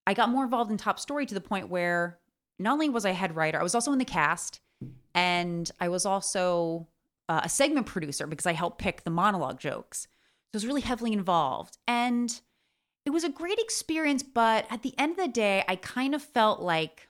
I 0.07 0.15
got 0.15 0.31
more 0.31 0.45
involved 0.45 0.71
in 0.71 0.77
Top 0.77 0.99
Story 0.99 1.27
to 1.27 1.35
the 1.35 1.41
point 1.41 1.69
where 1.69 2.19
not 2.59 2.73
only 2.73 2.89
was 2.89 3.07
I 3.07 3.13
head 3.13 3.37
writer, 3.37 3.61
I 3.61 3.63
was 3.63 3.75
also 3.75 3.93
in 3.93 3.99
the 3.99 4.05
cast 4.05 4.61
and 5.15 5.71
I 5.81 5.89
was 5.89 6.05
also 6.05 6.89
uh, 7.29 7.41
a 7.45 7.49
segment 7.49 7.87
producer 7.87 8.27
because 8.27 8.47
I 8.47 8.53
helped 8.53 8.79
pick 8.79 9.05
the 9.05 9.11
monologue 9.11 9.59
jokes. 9.59 10.03
So 10.03 10.57
I 10.57 10.57
was 10.57 10.67
really 10.67 10.81
heavily 10.81 11.13
involved. 11.13 11.79
And 11.87 12.41
it 13.05 13.11
was 13.11 13.25
a 13.25 13.31
great 13.31 13.59
experience, 13.59 14.23
but 14.23 14.67
at 14.71 14.83
the 14.83 14.95
end 14.99 15.13
of 15.13 15.17
the 15.19 15.29
day, 15.29 15.65
I 15.69 15.77
kind 15.77 16.15
of 16.15 16.23
felt 16.23 16.61
like 16.61 17.09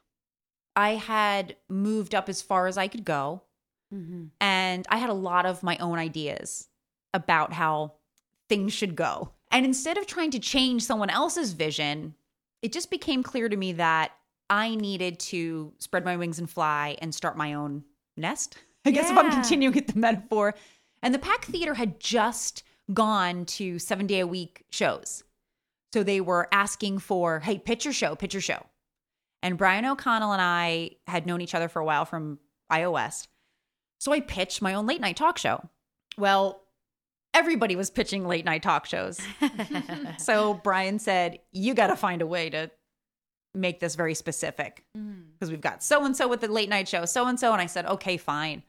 I 0.77 0.91
had 0.91 1.57
moved 1.69 2.15
up 2.15 2.29
as 2.29 2.43
far 2.43 2.67
as 2.67 2.79
I 2.79 2.89
could 2.89 3.05
go. 3.05 3.43
Mm-hmm. 3.93 4.27
And 4.41 4.87
I 4.91 4.99
had 4.99 5.11
a 5.11 5.15
lot 5.15 5.47
of 5.47 5.63
my 5.63 5.77
own 5.79 5.99
ideas 5.99 6.69
about 7.15 7.53
how 7.53 7.95
things 8.49 8.73
should 8.73 8.95
go. 8.97 9.33
And 9.51 9.65
instead 9.65 9.99
of 9.99 10.07
trying 10.07 10.31
to 10.33 10.39
change 10.39 10.83
someone 10.83 11.11
else's 11.11 11.53
vision, 11.53 12.15
it 12.63 12.73
just 12.73 12.91
became 12.91 13.23
clear 13.23 13.49
to 13.49 13.57
me 13.57 13.73
that 13.73 14.13
I 14.51 14.75
needed 14.75 15.19
to 15.21 15.73
spread 15.79 16.05
my 16.05 16.17
wings 16.17 16.39
and 16.39 16.49
fly 16.49 16.97
and 17.01 17.15
start 17.15 17.37
my 17.37 17.55
own 17.55 17.85
nest. 18.17 18.59
I 18.89 18.91
guess 18.91 19.11
if 19.11 19.19
I'm 19.19 19.31
continuing 19.31 19.75
with 19.75 19.89
the 19.89 19.99
metaphor. 19.99 20.55
And 21.03 21.15
the 21.15 21.19
Pack 21.19 21.45
Theater 21.45 21.75
had 21.75 22.01
just 22.01 22.63
gone 22.93 23.45
to 23.45 23.79
seven 23.79 24.07
day 24.07 24.21
a 24.21 24.27
week 24.27 24.65
shows. 24.71 25.25
So 25.93 26.03
they 26.03 26.21
were 26.21 26.49
asking 26.53 26.99
for, 26.99 27.41
hey, 27.41 27.59
pitch 27.59 27.85
your 27.85 27.95
show, 27.95 28.15
pitch 28.15 28.35
your 28.35 28.41
show. 28.41 28.65
And 29.43 29.57
Brian 29.57 29.85
O'Connell 29.85 30.33
and 30.33 30.43
I 30.43 30.91
had 31.07 31.27
known 31.27 31.41
each 31.41 31.55
other 31.55 31.69
for 31.69 31.81
a 31.81 31.85
while 31.85 32.05
from 32.05 32.39
iOS. 32.73 33.29
So 33.99 34.13
I 34.13 34.21
pitched 34.21 34.63
my 34.63 34.75
own 34.75 34.87
late 34.87 35.01
night 35.01 35.17
talk 35.17 35.39
show. 35.39 35.69
Well, 36.17 36.63
everybody 37.35 37.77
was 37.77 37.91
pitching 37.91 38.27
late 38.27 38.45
night 38.45 38.63
talk 38.63 38.87
shows. 38.87 39.21
so 40.19 40.55
Brian 40.55 40.99
said, 40.99 41.39
You 41.53 41.75
got 41.75 41.89
to 41.89 41.97
find 41.97 42.23
a 42.23 42.27
way 42.27 42.51
to 42.51 42.71
make 43.55 43.81
this 43.81 43.95
very 43.95 44.15
specific 44.15 44.85
mm. 44.97 45.25
because 45.33 45.51
we've 45.51 45.61
got 45.61 45.83
so 45.83 46.05
and 46.05 46.17
so 46.17 46.29
with 46.29 46.41
the 46.41 46.49
late 46.49 46.69
night 46.69 46.89
show, 46.89 47.05
so 47.05 47.27
and 47.27 47.39
so. 47.39 47.53
And 47.53 47.63
I 47.63 47.67
said, 47.67 47.87
Okay, 47.87 48.17
fine. 48.17 48.63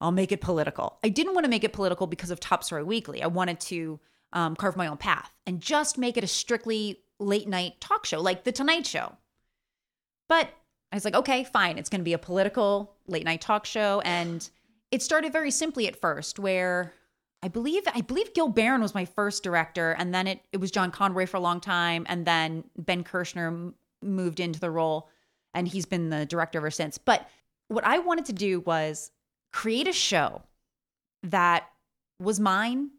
I'll 0.00 0.12
make 0.12 0.32
it 0.32 0.40
political. 0.40 0.98
I 1.02 1.08
didn't 1.08 1.34
want 1.34 1.44
to 1.44 1.50
make 1.50 1.64
it 1.64 1.72
political 1.72 2.06
because 2.06 2.30
of 2.30 2.40
Top 2.40 2.62
Story 2.62 2.82
Weekly. 2.82 3.22
I 3.22 3.28
wanted 3.28 3.60
to 3.60 3.98
um, 4.32 4.56
carve 4.56 4.76
my 4.76 4.86
own 4.86 4.98
path 4.98 5.32
and 5.46 5.60
just 5.60 5.96
make 5.96 6.16
it 6.16 6.24
a 6.24 6.28
strictly 6.28 7.00
late 7.18 7.48
night 7.48 7.80
talk 7.80 8.04
show 8.04 8.20
like 8.20 8.44
The 8.44 8.52
Tonight 8.52 8.86
Show. 8.86 9.16
But 10.28 10.50
I 10.92 10.96
was 10.96 11.04
like, 11.04 11.14
okay, 11.14 11.44
fine. 11.44 11.78
It's 11.78 11.88
going 11.88 12.00
to 12.00 12.04
be 12.04 12.12
a 12.12 12.18
political 12.18 12.94
late 13.06 13.24
night 13.24 13.40
talk 13.40 13.64
show. 13.64 14.00
And 14.04 14.48
it 14.90 15.02
started 15.02 15.32
very 15.32 15.50
simply 15.50 15.88
at 15.88 16.00
first, 16.00 16.38
where 16.38 16.92
I 17.42 17.48
believe 17.48 17.82
I 17.94 18.00
believe 18.00 18.34
Gil 18.34 18.48
Barron 18.48 18.82
was 18.82 18.94
my 18.94 19.04
first 19.04 19.42
director, 19.42 19.92
and 19.92 20.14
then 20.14 20.26
it 20.26 20.40
it 20.52 20.58
was 20.58 20.70
John 20.70 20.90
Conroy 20.90 21.26
for 21.26 21.36
a 21.36 21.40
long 21.40 21.60
time, 21.60 22.06
and 22.08 22.26
then 22.26 22.64
Ben 22.76 23.04
Kirshner 23.04 23.48
m- 23.48 23.74
moved 24.02 24.40
into 24.40 24.60
the 24.60 24.70
role, 24.70 25.08
and 25.54 25.68
he's 25.68 25.86
been 25.86 26.10
the 26.10 26.26
director 26.26 26.58
ever 26.58 26.70
since. 26.70 26.98
But 26.98 27.28
what 27.68 27.84
I 27.84 27.98
wanted 27.98 28.26
to 28.26 28.32
do 28.32 28.60
was 28.60 29.10
create 29.60 29.88
a 29.88 29.92
show 29.92 30.42
that 31.22 31.62
was 32.20 32.38
mine 32.38 32.90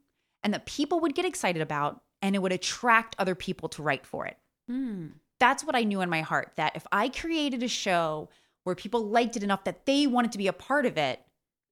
and 0.43 0.53
that 0.53 0.65
people 0.65 0.99
would 1.01 1.15
get 1.15 1.25
excited 1.25 1.61
about, 1.61 2.01
and 2.21 2.35
it 2.35 2.39
would 2.39 2.51
attract 2.51 3.15
other 3.19 3.35
people 3.35 3.69
to 3.69 3.83
write 3.83 4.05
for 4.05 4.25
it 4.25 4.37
Mm. 4.69 5.11
that's 5.39 5.63
what 5.63 5.75
I 5.75 5.83
knew 5.83 6.01
in 6.01 6.09
my 6.09 6.21
heart 6.21 6.51
that 6.57 6.75
if 6.75 6.85
I 6.91 7.07
created 7.09 7.61
a 7.63 7.67
show 7.69 8.29
where 8.63 8.75
people 8.75 9.01
liked 9.07 9.37
it 9.37 9.43
enough 9.43 9.63
that 9.63 9.85
they 9.85 10.07
wanted 10.07 10.31
to 10.33 10.37
be 10.37 10.47
a 10.47 10.53
part 10.69 10.85
of 10.85 10.97
it, 10.97 11.21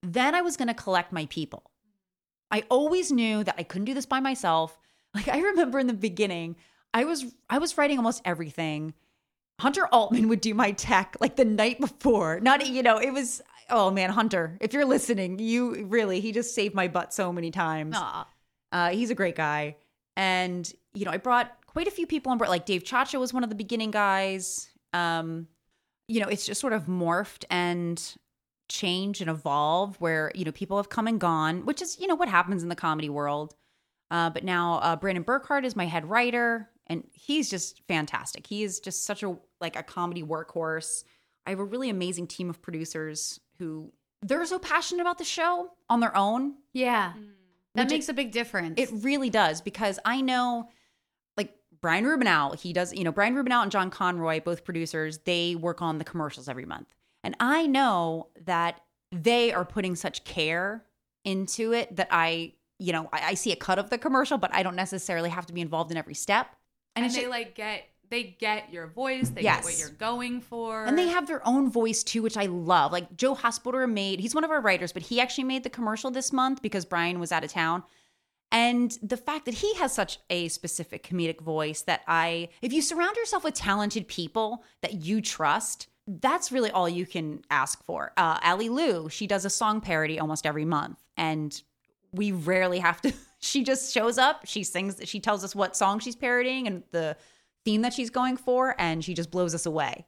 then 0.02 0.34
I 0.34 0.42
was 0.42 0.56
going 0.56 0.70
to 0.70 0.84
collect 0.86 1.12
my 1.12 1.26
people. 1.26 1.64
I 2.52 2.64
always 2.70 3.12
knew 3.12 3.44
that 3.44 3.56
I 3.58 3.64
couldn't 3.64 3.86
do 3.90 3.94
this 3.94 4.06
by 4.06 4.20
myself. 4.20 4.78
Like 5.16 5.28
I 5.30 5.40
remember 5.40 5.80
in 5.80 5.88
the 5.88 5.94
beginning, 6.10 6.56
I 6.94 7.06
was 7.06 7.20
I 7.50 7.58
was 7.58 7.78
writing 7.78 7.98
almost 7.98 8.22
everything. 8.26 8.94
Hunter 9.60 9.88
Altman 9.88 10.28
would 10.30 10.42
do 10.42 10.54
my 10.54 10.72
tech 10.90 11.16
like 11.22 11.36
the 11.38 11.46
night 11.64 11.80
before. 11.80 12.40
Not 12.42 12.66
you 12.68 12.84
know, 12.84 12.98
it 12.98 13.12
was 13.12 13.42
oh 13.70 13.92
man, 13.92 14.10
Hunter, 14.10 14.58
if 14.62 14.74
you're 14.74 14.86
listening, 14.86 15.40
you 15.40 15.86
really 15.86 16.20
he 16.20 16.32
just 16.32 16.54
saved 16.54 16.76
my 16.76 16.88
butt 16.88 17.14
so 17.14 17.32
many 17.32 17.52
times. 17.52 17.96
Aw. 17.98 18.28
Uh, 18.72 18.90
he's 18.90 19.10
a 19.10 19.16
great 19.16 19.36
guy. 19.36 19.76
And, 20.18 20.72
you 20.94 21.06
know, 21.06 21.12
I 21.12 21.18
brought 21.18 21.52
quite 21.66 21.88
a 21.88 21.92
few 21.92 22.08
people 22.08 22.32
on 22.32 22.38
board. 22.38 22.50
Like 22.50 22.66
Dave 22.66 22.84
Chacha 22.84 23.20
was 23.20 23.34
one 23.34 23.44
of 23.44 23.50
the 23.50 23.56
beginning 23.56 23.92
guys. 23.92 24.70
Um, 24.94 25.48
you 26.08 26.22
know, 26.22 26.28
it's 26.28 26.46
just 26.46 26.62
sort 26.62 26.74
of 26.74 26.86
morphed 26.86 27.46
and 27.50 28.02
changed 28.70 29.22
and 29.22 29.30
evolved 29.30 30.00
where, 30.00 30.32
you 30.36 30.46
know, 30.46 30.52
people 30.52 30.78
have 30.78 30.90
come 30.90 31.08
and 31.08 31.20
gone, 31.20 31.66
which 31.66 31.82
is, 31.82 32.00
you 32.00 32.08
know, 32.08 32.16
what 32.16 32.30
happens 32.30 32.64
in 32.64 32.70
the 32.70 32.76
comedy 32.76 33.10
world. 33.10 33.56
Uh, 34.12 34.30
but 34.30 34.44
now 34.44 34.76
uh, 34.76 34.96
Brandon 34.96 35.24
Burkhardt 35.24 35.66
is 35.66 35.76
my 35.76 35.86
head 35.86 36.10
writer, 36.10 36.70
and 36.88 37.04
he's 37.12 37.50
just 37.50 37.82
fantastic. 37.88 38.46
He 38.46 38.64
is 38.64 38.80
just 38.80 39.04
such 39.04 39.24
a 39.24 39.36
like 39.60 39.76
a 39.76 39.84
comedy 39.84 40.24
workhorse. 40.24 41.04
I 41.46 41.50
have 41.50 41.60
a 41.60 41.66
really 41.66 41.90
amazing 41.90 42.28
team 42.28 42.50
of 42.50 42.62
producers 42.62 43.40
who 43.58 43.92
they're 44.22 44.46
so 44.46 44.60
passionate 44.60 45.02
about 45.02 45.18
the 45.18 45.24
show 45.24 45.70
on 45.90 46.00
their 46.00 46.16
own. 46.16 46.56
Yeah. 46.74 47.14
Mm. 47.18 47.30
That 47.76 47.84
Which 47.84 47.92
makes 47.92 48.10
a 48.10 48.14
big 48.14 48.32
difference. 48.32 48.76
It 48.80 48.90
really 48.92 49.30
does 49.30 49.62
because 49.62 50.00
I 50.06 50.22
know, 50.22 50.70
like 51.36 51.54
Brian 51.82 52.06
Rubinow, 52.06 52.58
he 52.58 52.72
does. 52.72 52.94
You 52.94 53.04
know, 53.04 53.12
Brian 53.12 53.36
Rubinow 53.36 53.62
and 53.64 53.72
John 53.72 53.90
Conroy, 53.90 54.40
both 54.40 54.64
producers, 54.64 55.20
they 55.20 55.56
work 55.56 55.82
on 55.82 55.98
the 55.98 56.06
commercials 56.06 56.48
every 56.48 56.66
month, 56.66 56.88
and 57.24 57.36
I 57.40 57.68
know 57.68 58.30
that 58.46 58.82
they 59.12 59.52
are 59.52 59.66
putting 59.66 59.96
such 59.96 60.24
care 60.24 60.86
into 61.26 61.74
it 61.74 61.96
that 61.98 62.08
I, 62.12 62.54
you 62.80 62.94
know, 62.94 63.10
I, 63.12 63.30
I 63.30 63.34
see 63.34 63.52
a 63.52 63.56
cut 63.56 63.78
of 63.78 63.90
the 63.90 63.98
commercial, 63.98 64.38
but 64.38 64.54
I 64.54 64.64
don't 64.64 64.76
necessarily 64.76 65.30
have 65.30 65.46
to 65.48 65.54
be 65.54 65.62
involved 65.62 65.92
in 65.92 65.98
every 65.98 66.14
step. 66.14 66.56
And, 66.96 67.06
it's 67.06 67.16
they 67.16 67.24
ju- 67.24 67.30
like 67.30 67.56
get 67.56 67.84
they 68.10 68.36
get 68.40 68.72
your 68.72 68.88
voice, 68.88 69.30
they 69.30 69.42
Yes. 69.42 69.58
get 69.58 69.66
what 69.66 69.80
you're 69.80 69.90
going 69.90 70.42
for. 70.42 70.86
And 70.86 70.98
they 70.98 71.08
have 71.08 71.28
their 71.28 71.46
own 71.48 71.70
voice 71.70 72.04
too, 72.04 72.22
which 72.22 72.38
I 72.38 72.46
love. 72.46 72.92
Like 72.92 73.16
Joe 73.18 73.36
Hospoder 73.36 73.88
made, 73.88 74.20
he's 74.20 74.36
one 74.36 74.44
of 74.44 74.52
our 74.52 74.62
writers, 74.62 74.92
but 74.92 75.04
he 75.04 75.20
actually 75.20 75.46
made 75.46 75.64
the 75.64 75.70
commercial 75.70 76.12
this 76.12 76.32
month 76.34 76.62
because 76.62 76.86
Brian 76.86 77.20
was 77.20 77.32
out 77.32 77.44
of 77.44 77.52
town. 77.52 77.84
And 78.52 78.98
the 79.02 79.18
fact 79.18 79.46
that 79.46 79.56
he 79.56 79.74
has 79.76 79.92
such 79.94 80.20
a 80.30 80.48
specific 80.48 81.06
comedic 81.08 81.42
voice 81.42 81.82
that 81.82 82.02
I, 82.08 82.50
if 82.62 82.72
you 82.72 82.82
surround 82.82 83.18
yourself 83.18 83.44
with 83.44 83.54
talented 83.54 84.08
people 84.08 84.64
that 84.82 84.94
you 84.94 85.20
trust, 85.22 85.88
that's 86.08 86.52
really 86.52 86.72
all 86.72 86.88
you 86.88 87.06
can 87.06 87.42
ask 87.50 87.84
for. 87.84 88.14
Uh, 88.16 88.40
Ali 88.44 88.70
Lou, 88.70 89.10
she 89.10 89.26
does 89.28 89.44
a 89.44 89.50
song 89.50 89.82
parody 89.82 90.20
almost 90.20 90.46
every 90.46 90.66
month. 90.66 91.04
And 91.18 91.60
we 92.14 92.32
rarely 92.32 92.80
have 92.80 93.02
to, 93.02 93.14
she 93.40 93.64
just 93.64 93.94
shows 93.94 94.18
up, 94.18 94.42
she 94.46 94.64
sings, 94.64 95.02
she 95.06 95.20
tells 95.20 95.44
us 95.44 95.56
what 95.56 95.76
song 95.76 96.00
she's 96.00 96.16
parodying 96.16 96.68
and 96.68 96.84
the 96.92 97.18
theme 97.66 97.82
that 97.82 97.94
she's 97.94 98.10
going 98.10 98.38
for, 98.38 98.76
and 98.80 99.04
she 99.04 99.14
just 99.14 99.32
blows 99.32 99.54
us 99.54 99.66
away. 99.66 100.06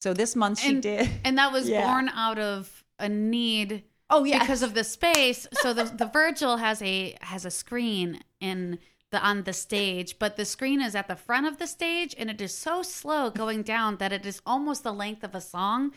So 0.00 0.14
this 0.14 0.34
month 0.34 0.60
she 0.60 0.70
and, 0.70 0.82
did. 0.82 1.08
and 1.24 1.38
that 1.38 1.52
was 1.52 1.68
Yeah. 1.68 1.86
born 1.86 2.08
out 2.08 2.38
of 2.38 2.84
a 2.98 3.08
need 3.08 3.84
Oh 4.10 4.24
yeah, 4.24 4.38
because 4.38 4.62
of 4.62 4.72
the 4.74 4.84
space. 4.84 5.46
So 5.52 5.74
the 5.74 5.84
the 5.84 6.06
Virgil 6.06 6.56
has 6.56 6.80
a 6.80 7.14
has 7.20 7.44
a 7.44 7.50
screen 7.50 8.20
in 8.40 8.78
the 9.10 9.20
on 9.22 9.42
the 9.42 9.52
stage, 9.52 10.18
but 10.18 10.36
the 10.36 10.44
screen 10.44 10.80
is 10.80 10.94
at 10.94 11.08
the 11.08 11.16
front 11.16 11.46
of 11.46 11.58
the 11.58 11.66
stage 11.66 12.14
and 12.18 12.30
it 12.30 12.40
is 12.40 12.54
so 12.54 12.82
slow 12.82 13.30
going 13.30 13.62
down 13.62 13.96
that 13.96 14.12
it 14.12 14.24
is 14.24 14.40
almost 14.46 14.82
the 14.82 14.92
length 14.92 15.24
of 15.24 15.34
a 15.34 15.40
song. 15.40 15.92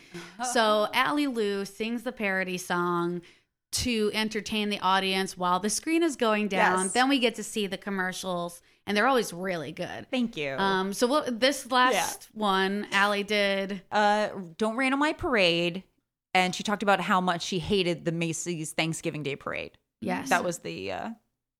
So 0.52 0.88
Ali 0.94 1.26
Lou 1.26 1.64
sings 1.64 2.02
the 2.02 2.12
parody 2.12 2.58
song 2.58 3.22
to 3.72 4.10
entertain 4.12 4.68
the 4.68 4.80
audience 4.80 5.38
while 5.38 5.58
the 5.58 5.70
screen 5.70 6.02
is 6.02 6.16
going 6.16 6.48
down. 6.48 6.84
Yes. 6.84 6.92
Then 6.92 7.08
we 7.08 7.18
get 7.18 7.34
to 7.36 7.42
see 7.42 7.66
the 7.66 7.78
commercials 7.78 8.60
and 8.86 8.96
they're 8.96 9.06
always 9.06 9.32
really 9.32 9.72
good. 9.72 10.06
thank 10.10 10.36
you. 10.36 10.50
Um 10.58 10.92
so 10.92 11.06
what 11.06 11.40
this 11.40 11.70
last 11.70 12.28
one 12.32 12.86
Ali 12.92 13.22
did 13.22 13.82
uh, 13.90 14.28
don't 14.58 14.76
rain 14.76 14.92
on 14.92 14.98
my 14.98 15.12
parade, 15.12 15.82
and 16.34 16.54
she 16.54 16.62
talked 16.62 16.82
about 16.82 17.00
how 17.00 17.20
much 17.20 17.42
she 17.42 17.58
hated 17.58 18.04
the 18.04 18.12
Macy's 18.12 18.72
Thanksgiving 18.72 19.22
Day 19.22 19.36
Parade. 19.36 19.72
yes. 20.00 20.28
That 20.30 20.44
was 20.44 20.58
the 20.58 20.92
uh, 20.92 21.06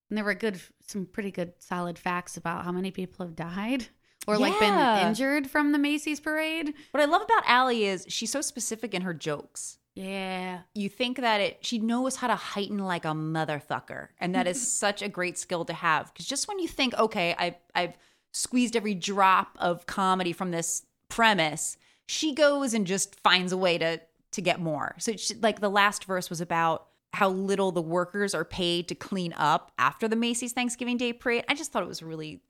And 0.09 0.17
there 0.19 0.25
were 0.25 0.35
good, 0.35 0.61
some 0.87 1.07
pretty 1.07 1.31
good, 1.31 1.52
solid 1.59 1.99
facts 1.99 2.37
about 2.37 2.64
how 2.64 2.73
many 2.73 2.91
people 2.91 3.25
have 3.26 3.37
died 3.37 3.87
or 4.26 4.38
like 4.38 4.59
been 4.61 5.07
injured 5.09 5.50
from 5.50 5.73
the 5.73 5.79
Macy's 5.79 6.21
parade. 6.21 6.73
what 6.93 7.02
I 7.02 7.07
love 7.07 7.23
about 7.23 7.43
Allie 7.47 7.85
is 7.85 8.07
she's 8.09 8.31
so 8.31 8.41
specific 8.41 8.95
in 8.95 9.02
her 9.02 9.14
jokes. 9.14 9.79
Yeah, 9.94 10.61
You 10.75 10.88
think 10.88 11.18
that 11.18 11.40
it 11.40 11.58
she 11.61 11.78
knows 11.78 12.16
how 12.16 12.28
to 12.28 12.34
heighten 12.34 12.78
like 12.78 13.04
a 13.04 13.08
motherfucker, 13.08 14.08
and 14.18 14.34
that 14.34 14.46
is 14.46 14.72
such 14.78 15.02
a 15.02 15.08
great 15.08 15.37
skill 15.37 15.64
to 15.66 15.75
have. 15.75 16.12
Because 16.12 16.26
just 16.26 16.49
when 16.49 16.58
you 16.58 16.68
think, 16.68 16.94
okay, 16.99 17.34
I 17.38 17.56
I've 17.75 17.96
squeezed 18.32 18.75
every 18.75 18.94
drop 18.94 19.56
of 19.58 19.84
comedy 19.87 20.32
from 20.32 20.50
this 20.50 20.87
premise, 21.11 21.76
she 22.06 22.34
goes 22.34 22.72
and 22.72 22.87
just 22.87 23.20
finds 23.20 23.52
a 23.52 23.56
way 23.56 23.76
to 23.78 24.00
to 24.32 24.40
get 24.40 24.61
more. 24.61 24.94
So 24.99 25.16
she, 25.16 25.34
like 25.34 25.61
the 25.61 25.68
last 25.68 26.04
verse 26.04 26.30
was 26.30 26.40
about 26.40 26.87
how 27.12 27.28
little 27.28 27.72
the 27.72 27.82
workers 27.82 28.34
are 28.34 28.44
paid 28.46 28.88
to 28.88 28.94
clean 28.94 29.34
up 29.37 29.72
after 29.78 30.08
the 30.08 30.16
Macy's 30.16 30.54
Thanksgiving 30.54 30.96
Day 30.96 31.12
parade. 31.12 31.44
I 31.49 31.54
just 31.54 31.70
thought 31.70 31.82
it 31.82 31.88
was 31.88 32.02
really 32.02 32.40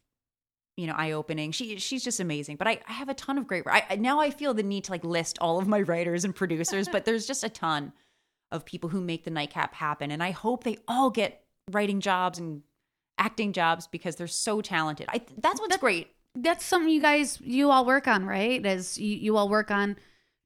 you 0.76 0.86
know 0.86 0.94
eye-opening 0.96 1.52
she 1.52 1.78
she's 1.78 2.02
just 2.02 2.18
amazing 2.20 2.56
but 2.56 2.66
i, 2.66 2.80
I 2.88 2.92
have 2.92 3.08
a 3.08 3.14
ton 3.14 3.36
of 3.38 3.46
great 3.46 3.64
I, 3.66 3.84
I- 3.90 3.96
now 3.96 4.20
i 4.20 4.30
feel 4.30 4.54
the 4.54 4.62
need 4.62 4.84
to 4.84 4.92
like 4.92 5.04
list 5.04 5.38
all 5.40 5.58
of 5.58 5.68
my 5.68 5.80
writers 5.90 6.24
and 6.24 6.34
producers 6.34 6.88
but 6.88 7.04
there's 7.04 7.26
just 7.26 7.44
a 7.44 7.48
ton 7.50 7.92
of 8.50 8.64
people 8.64 8.88
who 8.90 9.00
make 9.00 9.24
the 9.24 9.30
nightcap 9.30 9.74
happen 9.74 10.10
and 10.10 10.22
i 10.22 10.30
hope 10.30 10.64
they 10.64 10.78
all 10.88 11.10
get 11.10 11.44
writing 11.70 12.00
jobs 12.00 12.38
and 12.38 12.62
acting 13.18 13.52
jobs 13.52 13.86
because 13.86 14.16
they're 14.16 14.26
so 14.26 14.60
talented 14.60 15.06
I, 15.10 15.20
that's 15.38 15.60
what's 15.60 15.76
great 15.76 16.08
that's 16.34 16.64
something 16.64 16.88
you 16.88 17.02
guys, 17.02 17.38
you 17.42 17.70
all 17.70 17.84
work 17.84 18.08
on, 18.08 18.24
right? 18.24 18.64
As 18.64 18.96
you, 18.96 19.14
you 19.16 19.36
all 19.36 19.50
work 19.50 19.70
on 19.70 19.96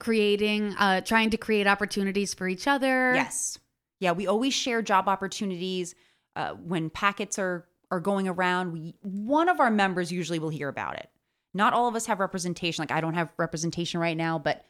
creating, 0.01 0.75
uh, 0.79 1.01
trying 1.03 1.31
to 1.31 1.37
create 1.37 1.69
opportunities 1.69 2.35
for 2.35 2.49
each 2.49 2.67
other. 2.67 3.15
Yes. 3.15 3.59
Yeah, 4.01 4.11
we 4.11 4.27
always 4.27 4.53
share 4.53 4.83
job 4.83 5.09
opportunities 5.09 5.95
uh, 6.35 6.55
when 6.55 6.91
packets 6.91 7.39
are 7.39 7.67
are 7.91 8.01
going 8.01 8.29
around. 8.29 8.73
We 8.73 8.95
one 9.03 9.49
of 9.49 9.61
our 9.61 9.71
members 9.71 10.13
usually 10.13 10.39
will 10.39 10.49
hear 10.49 10.69
about 10.69 10.97
it. 10.97 11.09
Not 11.55 11.73
all 11.73 11.89
of 11.89 11.95
us 11.95 12.07
have 12.07 12.21
representation. 12.21 12.83
Like 12.83 12.91
I 12.91 13.01
don't 13.01 13.15
have 13.15 13.33
representation 13.37 14.01
right 14.01 14.17
now, 14.17 14.39
but 14.39 14.65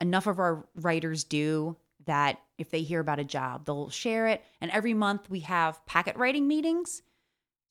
enough 0.00 0.26
of 0.26 0.38
our 0.38 0.66
writers 0.74 1.24
do 1.24 1.76
that 2.06 2.40
if 2.58 2.70
they 2.70 2.82
hear 2.82 3.00
about 3.00 3.20
a 3.20 3.24
job, 3.24 3.64
they'll 3.64 3.90
share 3.90 4.26
it. 4.26 4.42
And 4.60 4.70
every 4.70 4.94
month 4.94 5.30
we 5.30 5.40
have 5.40 5.84
packet 5.86 6.16
writing 6.16 6.48
meetings. 6.48 7.02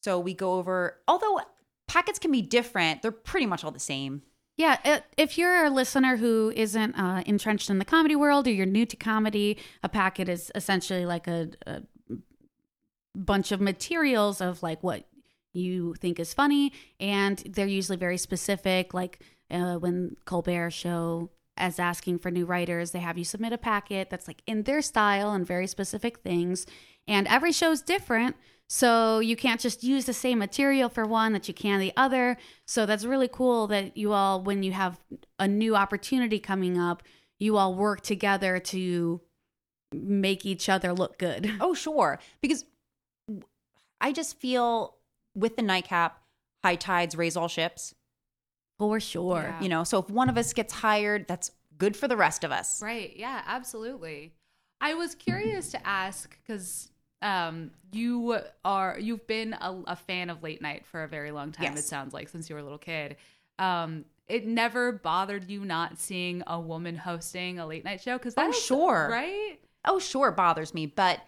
So 0.04 0.20
we 0.20 0.34
go 0.34 0.54
over 0.54 0.98
although 1.08 1.42
packets 1.88 2.20
can 2.20 2.32
be 2.32 2.42
different, 2.42 3.02
they're 3.02 3.12
pretty 3.12 3.46
much 3.46 3.64
all 3.64 3.72
the 3.72 3.80
same. 3.80 4.22
Yeah, 4.58 5.00
if 5.18 5.38
you're 5.38 5.66
a 5.66 5.70
listener 5.70 6.18
who 6.18 6.52
isn't 6.56 6.94
uh, 6.94 7.24
entrenched 7.26 7.70
in 7.70 7.80
the 7.80 7.86
comedy 7.86 8.16
world 8.16 8.48
or 8.48 8.52
you're 8.52 8.66
new 8.66 8.86
to 8.86 8.96
comedy, 8.96 9.58
a 9.82 9.90
packet 9.90 10.30
is 10.30 10.52
essentially 10.54 11.06
like 11.06 11.28
a, 11.28 11.50
a 11.66 11.82
bunch 13.16 13.52
of 13.52 13.62
materials 13.62 14.42
of 14.42 14.64
like 14.64 14.82
what 14.84 15.08
you 15.54 15.94
think 15.96 16.20
is 16.20 16.34
funny, 16.34 16.72
and 17.00 17.40
they're 17.40 17.68
usually 17.68 17.98
very 17.98 18.18
specific. 18.18 18.94
Like 18.94 19.20
uh, 19.50 19.76
when 19.76 20.16
Colbert 20.26 20.72
show 20.72 21.30
as 21.58 21.80
asking 21.80 22.20
for 22.20 22.32
new 22.32 22.46
writers, 22.46 22.92
they 22.92 23.00
have 23.00 23.18
you 23.18 23.26
submit 23.26 23.54
a 23.54 23.58
packet 23.58 24.10
that's 24.10 24.28
like 24.28 24.42
in 24.48 24.64
their 24.64 24.82
style 24.82 25.32
and 25.32 25.46
very 25.46 25.68
specific 25.68 26.20
things, 26.20 26.66
and 27.08 27.28
every 27.28 27.52
show's 27.52 27.82
different. 27.82 28.36
So 28.70 29.20
you 29.20 29.36
can't 29.36 29.60
just 29.60 29.84
use 29.84 30.06
the 30.06 30.14
same 30.14 30.40
material 30.40 30.88
for 30.88 31.06
one 31.06 31.34
that 31.34 31.50
you 31.50 31.54
can 31.54 31.82
the 31.82 31.92
other. 31.98 32.38
So 32.66 32.86
that's 32.86 33.04
really 33.04 33.28
cool 33.28 33.68
that 33.68 33.98
you 33.98 34.14
all, 34.14 34.42
when 34.42 34.64
you 34.64 34.72
have 34.72 34.98
a 35.38 35.46
new 35.46 35.76
opportunity 35.76 36.40
coming 36.40 36.78
up, 36.78 37.04
you 37.38 37.58
all 37.58 37.76
work 37.76 38.00
together 38.00 38.60
to 38.60 39.20
make 39.94 40.46
each 40.46 40.70
other 40.70 40.94
look 40.94 41.18
good. 41.18 41.52
Oh, 41.60 41.74
sure. 41.74 42.18
Because 42.42 42.64
I 44.02 44.12
just 44.12 44.38
feel 44.40 44.98
with 45.36 45.56
the 45.56 45.62
nightcap, 45.62 46.20
high 46.64 46.76
tides 46.76 47.16
raise 47.16 47.38
all 47.38 47.48
ships. 47.48 47.96
For 48.78 49.00
sure. 49.00 49.44
Yeah. 49.44 49.62
You 49.62 49.70
know, 49.70 49.84
so 49.84 50.00
if 50.00 50.10
one 50.10 50.28
of 50.28 50.38
us 50.38 50.54
gets 50.54 50.74
hired, 50.74 51.28
that's 51.28 51.52
good 51.78 51.96
for 51.96 52.08
the 52.08 52.18
rest 52.18 52.44
of 52.44 52.52
us. 52.52 52.82
Right. 52.82 53.14
Yeah, 53.16 53.42
absolutely. 53.46 54.34
I 54.82 54.96
was 54.96 55.14
curious 55.14 55.70
to 55.72 55.88
ask 55.88 56.36
because 56.42 56.90
um, 57.22 57.70
you 57.92 58.40
are 58.66 58.98
you've 59.00 59.28
been 59.28 59.54
a, 59.54 59.84
a 59.86 59.96
fan 59.96 60.32
of 60.32 60.42
late 60.42 60.62
night 60.64 60.86
for 60.88 61.04
a 61.04 61.08
very 61.08 61.30
long 61.32 61.52
time. 61.52 61.78
It 61.78 61.84
sounds 61.84 62.14
like 62.14 62.30
since 62.30 62.50
you 62.50 62.56
were 62.56 62.62
a 62.62 62.64
little 62.64 62.80
kid. 62.80 63.18
Um, 63.60 64.06
it 64.28 64.48
never 64.48 64.92
bothered 64.92 65.50
you 65.50 65.64
not 65.64 66.00
seeing 66.00 66.42
a 66.48 66.60
woman 66.60 66.96
hosting 66.96 67.60
a 67.60 67.68
late 67.68 67.84
night 67.86 68.02
show 68.02 68.18
because 68.18 68.34
Oh, 68.38 68.52
sure. 68.52 69.10
right? 69.12 69.60
Oh, 69.86 70.00
sure, 70.00 70.30
it 70.30 70.36
bothers 70.36 70.74
me, 70.74 70.88
but 70.88 71.20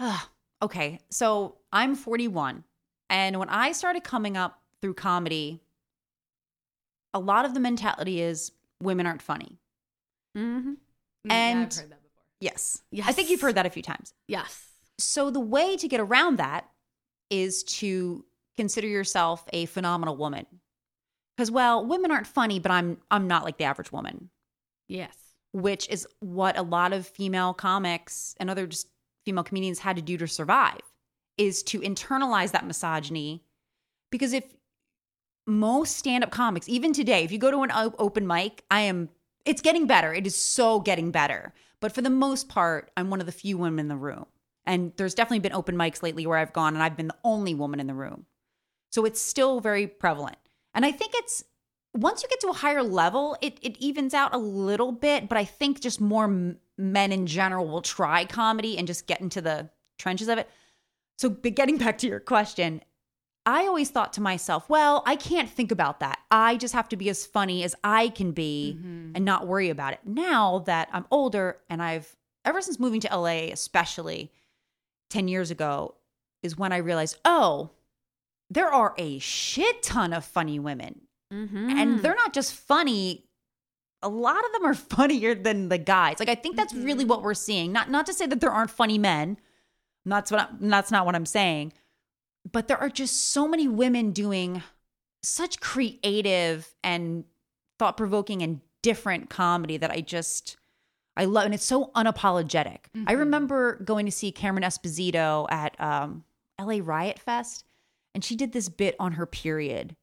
uh, 0.00 0.18
okay. 0.60 0.98
So 1.10 1.58
I'm 1.72 1.94
41, 1.94 2.64
and 3.08 3.38
when 3.38 3.48
I 3.48 3.72
started 3.72 4.04
coming 4.04 4.36
up 4.36 4.60
through 4.80 4.94
comedy, 4.94 5.62
a 7.14 7.18
lot 7.18 7.44
of 7.44 7.54
the 7.54 7.60
mentality 7.60 8.20
is 8.20 8.52
women 8.80 9.06
aren't 9.06 9.22
funny. 9.22 9.58
Mm-hmm. 10.36 10.70
Mm, 10.70 10.76
yeah, 11.24 11.32
I've 11.32 11.56
And- 11.56 11.74
heard 11.74 11.90
that 11.90 12.02
before. 12.02 12.22
Yes. 12.40 12.82
Yes. 12.90 13.06
I 13.08 13.12
think 13.12 13.30
you've 13.30 13.40
heard 13.40 13.54
that 13.54 13.66
a 13.66 13.70
few 13.70 13.82
times. 13.82 14.12
Yes. 14.26 14.68
So 14.98 15.30
the 15.30 15.40
way 15.40 15.76
to 15.76 15.88
get 15.88 16.00
around 16.00 16.38
that 16.38 16.68
is 17.30 17.62
to 17.64 18.24
consider 18.56 18.86
yourself 18.88 19.44
a 19.52 19.66
phenomenal 19.66 20.16
woman. 20.16 20.46
Cuz 21.38 21.50
well, 21.50 21.84
women 21.86 22.10
aren't 22.10 22.26
funny, 22.26 22.58
but 22.58 22.70
I'm 22.72 23.00
I'm 23.10 23.26
not 23.28 23.44
like 23.44 23.56
the 23.58 23.64
average 23.64 23.92
woman, 23.92 24.30
Yes. 24.88 25.16
which 25.52 25.88
is 25.88 26.06
what 26.20 26.58
a 26.58 26.62
lot 26.62 26.92
of 26.92 27.06
female 27.06 27.54
comics 27.54 28.34
and 28.38 28.50
other 28.50 28.66
just 28.66 28.88
female 29.24 29.44
comedians 29.44 29.78
had 29.78 29.96
to 29.96 30.02
do 30.02 30.16
to 30.18 30.26
survive 30.26 30.80
is 31.38 31.62
to 31.64 31.80
internalize 31.80 32.52
that 32.52 32.66
misogyny 32.66 33.42
because 34.10 34.32
if 34.32 34.44
most 35.46 35.96
stand-up 35.96 36.30
comics 36.30 36.68
even 36.68 36.92
today 36.92 37.24
if 37.24 37.32
you 37.32 37.38
go 37.38 37.50
to 37.50 37.62
an 37.62 37.72
open 37.98 38.26
mic 38.26 38.64
i 38.70 38.80
am 38.80 39.08
it's 39.44 39.62
getting 39.62 39.86
better. 39.86 40.12
It 40.12 40.26
is 40.26 40.36
so 40.36 40.80
getting 40.80 41.10
better. 41.10 41.52
But 41.80 41.92
for 41.92 42.02
the 42.02 42.10
most 42.10 42.48
part 42.48 42.90
i'm 42.96 43.10
one 43.10 43.20
of 43.20 43.26
the 43.26 43.32
few 43.32 43.58
women 43.58 43.80
in 43.80 43.88
the 43.88 43.96
room. 43.96 44.26
And 44.64 44.92
there's 44.96 45.14
definitely 45.14 45.40
been 45.40 45.52
open 45.52 45.76
mics 45.76 46.02
lately 46.02 46.26
where 46.26 46.38
i've 46.38 46.52
gone 46.52 46.74
and 46.74 46.82
i've 46.82 46.96
been 46.96 47.08
the 47.08 47.16
only 47.24 47.54
woman 47.54 47.80
in 47.80 47.86
the 47.86 47.94
room. 47.94 48.26
So 48.90 49.04
it's 49.04 49.20
still 49.20 49.60
very 49.60 49.86
prevalent. 49.86 50.36
And 50.74 50.84
i 50.84 50.92
think 50.92 51.12
it's 51.16 51.44
once 51.94 52.22
you 52.22 52.28
get 52.28 52.40
to 52.40 52.48
a 52.48 52.54
higher 52.54 52.82
level 52.82 53.36
it, 53.42 53.58
it 53.60 53.76
evens 53.78 54.14
out 54.14 54.34
a 54.34 54.38
little 54.38 54.92
bit 54.92 55.28
but 55.28 55.36
i 55.36 55.44
think 55.44 55.78
just 55.78 56.00
more 56.00 56.56
men 56.78 57.12
in 57.12 57.26
general 57.26 57.68
will 57.68 57.82
try 57.82 58.24
comedy 58.24 58.78
and 58.78 58.86
just 58.86 59.06
get 59.06 59.20
into 59.20 59.42
the 59.42 59.68
trenches 59.98 60.28
of 60.28 60.38
it 60.38 60.48
so 61.18 61.28
getting 61.30 61.78
back 61.78 61.98
to 61.98 62.06
your 62.06 62.20
question 62.20 62.82
I 63.44 63.66
always 63.66 63.90
thought 63.90 64.12
to 64.12 64.20
myself, 64.20 64.68
well, 64.68 65.02
I 65.04 65.16
can't 65.16 65.50
think 65.50 65.72
about 65.72 65.98
that. 66.00 66.20
I 66.30 66.56
just 66.56 66.74
have 66.74 66.88
to 66.90 66.96
be 66.96 67.08
as 67.08 67.26
funny 67.26 67.64
as 67.64 67.74
I 67.82 68.08
can 68.10 68.30
be 68.30 68.78
and 69.16 69.24
not 69.24 69.48
worry 69.48 69.68
about 69.68 69.94
it. 69.94 70.00
Now 70.04 70.60
that 70.60 70.88
I'm 70.92 71.06
older 71.10 71.58
and 71.68 71.82
I've, 71.82 72.14
ever 72.44 72.60
since 72.60 72.78
moving 72.78 73.00
to 73.00 73.16
LA, 73.16 73.50
especially 73.50 74.30
10 75.10 75.26
years 75.26 75.50
ago, 75.50 75.96
is 76.44 76.56
when 76.56 76.72
I 76.72 76.76
realized, 76.76 77.18
oh, 77.24 77.70
there 78.48 78.72
are 78.72 78.94
a 78.96 79.18
shit 79.18 79.82
ton 79.82 80.12
of 80.12 80.24
funny 80.24 80.58
women. 80.58 81.00
Mm-hmm. 81.32 81.70
and 81.70 82.00
they're 82.00 82.14
not 82.14 82.34
just 82.34 82.52
funny 82.52 83.24
a 84.02 84.08
lot 84.10 84.44
of 84.44 84.52
them 84.52 84.66
are 84.66 84.74
funnier 84.98 85.34
than 85.34 85.70
the 85.70 85.78
guys 85.78 86.16
like 86.18 86.28
i 86.28 86.34
think 86.34 86.56
that's 86.56 86.74
really 86.74 87.06
what 87.06 87.22
we're 87.22 87.32
seeing 87.32 87.72
not 87.72 87.90
not 87.90 88.04
to 88.04 88.12
say 88.12 88.26
that 88.26 88.42
there 88.42 88.50
aren't 88.50 88.70
funny 88.70 88.98
men 88.98 89.38
that's 90.06 90.30
what 90.30 90.40
I, 90.40 90.46
that's 90.60 90.90
not 90.90 91.06
what 91.06 91.14
i'm 91.14 91.26
saying. 91.26 91.72
But 92.50 92.66
there 92.66 92.78
are 92.78 92.88
just 92.88 93.28
so 93.28 93.46
many 93.46 93.68
women 93.68 94.10
doing 94.10 94.62
such 95.22 95.60
creative 95.60 96.74
and 96.82 97.24
thought-provoking 97.78 98.42
and 98.42 98.60
different 98.82 99.30
comedy 99.30 99.76
that 99.76 99.90
i 99.92 100.00
just 100.00 100.56
i 101.16 101.24
love 101.24 101.44
and 101.44 101.54
it's 101.54 101.64
so 101.64 101.92
unapologetic. 101.94 102.78
I 103.06 103.12
remember 103.12 103.76
going 103.84 104.06
to 104.06 104.12
see 104.12 104.32
cameron 104.32 104.64
esposito 104.64 105.46
at 105.50 105.80
um, 105.80 106.24
la 106.60 106.78
riot 106.82 107.18
fest 107.20 107.64
and 108.14 108.24
she 108.24 108.34
did 108.36 108.52
this 108.52 108.68
bit 108.68 108.96
on 108.98 109.12
her 109.12 109.26
period 109.26 109.94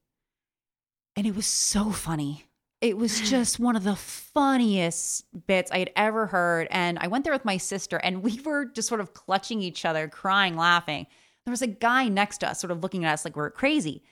and 1.16 1.26
it 1.26 1.34
was 1.34 1.46
so 1.46 1.90
funny. 1.90 2.46
It 2.80 2.96
was 2.96 3.20
just 3.30 3.60
one 3.60 3.76
of 3.76 3.84
the 3.84 3.96
funniest 3.96 5.26
bits 5.46 5.70
I 5.70 5.78
had 5.78 5.90
ever 5.96 6.26
heard. 6.26 6.66
And 6.70 6.98
I 6.98 7.08
went 7.08 7.24
there 7.24 7.32
with 7.32 7.44
my 7.44 7.58
sister, 7.58 7.98
and 7.98 8.22
we 8.22 8.40
were 8.44 8.64
just 8.64 8.88
sort 8.88 9.00
of 9.00 9.14
clutching 9.14 9.60
each 9.62 9.84
other, 9.84 10.08
crying, 10.08 10.56
laughing. 10.56 11.06
There 11.44 11.52
was 11.52 11.62
a 11.62 11.66
guy 11.66 12.08
next 12.08 12.38
to 12.38 12.48
us, 12.48 12.60
sort 12.60 12.70
of 12.70 12.82
looking 12.82 13.04
at 13.04 13.12
us 13.12 13.24
like 13.24 13.36
we 13.36 13.42
are 13.42 13.50
crazy. 13.50 14.02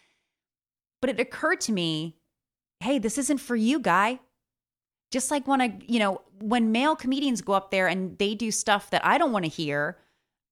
But 1.01 1.11
it 1.11 1.21
occurred 1.21 1.61
to 1.63 1.73
me 1.73 2.17
hey, 2.81 2.99
this 2.99 3.19
isn't 3.19 3.39
for 3.39 3.57
you, 3.57 3.81
guy. 3.81 4.21
Just 5.11 5.31
like 5.31 5.49
when 5.49 5.61
I, 5.61 5.79
you 5.87 5.99
know, 5.99 6.21
when 6.41 6.71
male 6.71 6.95
comedians 6.95 7.41
go 7.41 7.55
up 7.55 7.71
there 7.71 7.89
and 7.89 8.17
they 8.19 8.35
do 8.35 8.51
stuff 8.51 8.91
that 8.91 9.05
I 9.05 9.19
don't 9.19 9.33
want 9.33 9.45
to 9.45 9.51
hear, 9.51 9.99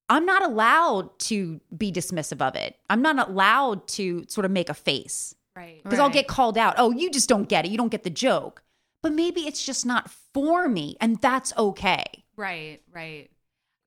I'm 0.09 0.25
not 0.25 0.43
allowed 0.43 1.17
to 1.19 1.61
be 1.77 1.91
dismissive 1.91 2.41
of 2.41 2.55
it. 2.55 2.75
I'm 2.89 3.01
not 3.01 3.29
allowed 3.29 3.87
to 3.89 4.25
sort 4.27 4.45
of 4.45 4.51
make 4.51 4.69
a 4.69 4.73
face 4.73 5.35
Right. 5.57 5.81
because 5.83 5.97
I'll 5.97 6.11
get 6.11 6.27
called 6.27 6.55
out. 6.55 6.75
Oh, 6.77 6.91
you 6.91 7.09
just 7.09 7.27
don't 7.27 7.49
get 7.49 7.65
it. 7.65 7.71
You 7.71 7.77
don't 7.77 7.89
get 7.89 8.03
the 8.03 8.11
joke. 8.11 8.61
But 9.01 9.11
maybe 9.11 9.41
it's 9.47 9.65
just 9.65 9.85
not 9.85 10.09
for 10.33 10.67
me, 10.67 10.97
and 11.01 11.17
that's 11.17 11.51
okay. 11.57 12.03
Right, 12.35 12.81
right. 12.93 13.31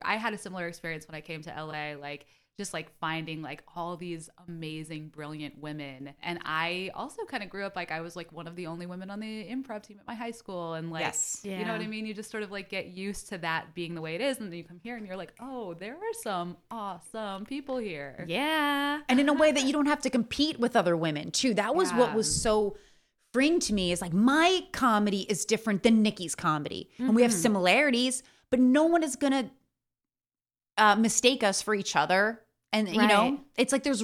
I 0.01 0.17
had 0.17 0.33
a 0.33 0.37
similar 0.37 0.67
experience 0.67 1.07
when 1.07 1.15
I 1.15 1.21
came 1.21 1.41
to 1.43 1.49
LA, 1.49 1.95
like 1.99 2.25
just 2.57 2.73
like 2.73 2.91
finding 2.99 3.41
like 3.41 3.63
all 3.75 3.97
these 3.97 4.29
amazing, 4.47 5.07
brilliant 5.09 5.59
women. 5.61 6.13
And 6.21 6.39
I 6.43 6.91
also 6.93 7.23
kind 7.25 7.43
of 7.43 7.49
grew 7.49 7.65
up 7.65 7.75
like 7.75 7.91
I 7.91 8.01
was 8.01 8.15
like 8.15 8.31
one 8.31 8.47
of 8.47 8.55
the 8.55 8.67
only 8.67 8.85
women 8.85 9.09
on 9.09 9.19
the 9.19 9.45
improv 9.45 9.83
team 9.83 9.99
at 9.99 10.07
my 10.07 10.13
high 10.13 10.31
school. 10.31 10.73
And 10.73 10.91
like, 10.91 11.01
Yes. 11.01 11.41
you 11.43 11.65
know 11.65 11.71
what 11.71 11.81
I 11.81 11.87
mean? 11.87 12.05
You 12.05 12.13
just 12.13 12.29
sort 12.29 12.43
of 12.43 12.51
like 12.51 12.69
get 12.69 12.87
used 12.87 13.29
to 13.29 13.37
that 13.39 13.73
being 13.73 13.95
the 13.95 14.01
way 14.01 14.15
it 14.15 14.21
is. 14.21 14.39
And 14.39 14.51
then 14.51 14.57
you 14.57 14.63
come 14.63 14.79
here 14.83 14.97
and 14.97 15.07
you're 15.07 15.17
like, 15.17 15.33
oh, 15.39 15.73
there 15.75 15.95
are 15.95 16.13
some 16.21 16.57
awesome 16.69 17.45
people 17.45 17.77
here. 17.77 18.25
Yeah. 18.27 19.01
And 19.07 19.19
in 19.19 19.29
a 19.29 19.33
way 19.33 19.51
that 19.51 19.63
you 19.63 19.73
don't 19.73 19.87
have 19.87 20.01
to 20.01 20.09
compete 20.09 20.59
with 20.59 20.75
other 20.75 20.97
women, 20.97 21.31
too. 21.31 21.53
That 21.53 21.75
was 21.75 21.91
what 21.91 22.13
was 22.13 22.41
so 22.41 22.75
freeing 23.33 23.59
to 23.61 23.73
me 23.73 23.91
is 23.91 24.01
like 24.01 24.13
my 24.13 24.61
comedy 24.71 25.21
is 25.21 25.45
different 25.45 25.83
than 25.83 26.01
Nikki's 26.01 26.35
comedy. 26.35 26.89
And 26.97 27.15
we 27.15 27.21
have 27.21 27.31
mm-hmm. 27.31 27.39
similarities, 27.39 28.23
but 28.49 28.59
no 28.59 28.85
one 28.85 29.03
is 29.03 29.15
going 29.15 29.33
to 29.33 29.49
uh, 30.81 30.95
mistake 30.95 31.43
us 31.43 31.61
for 31.61 31.73
each 31.75 31.95
other. 31.95 32.41
And, 32.73 32.89
you 32.89 33.07
know, 33.07 33.39
it's 33.57 33.71
like 33.71 33.83
there's, 33.83 34.03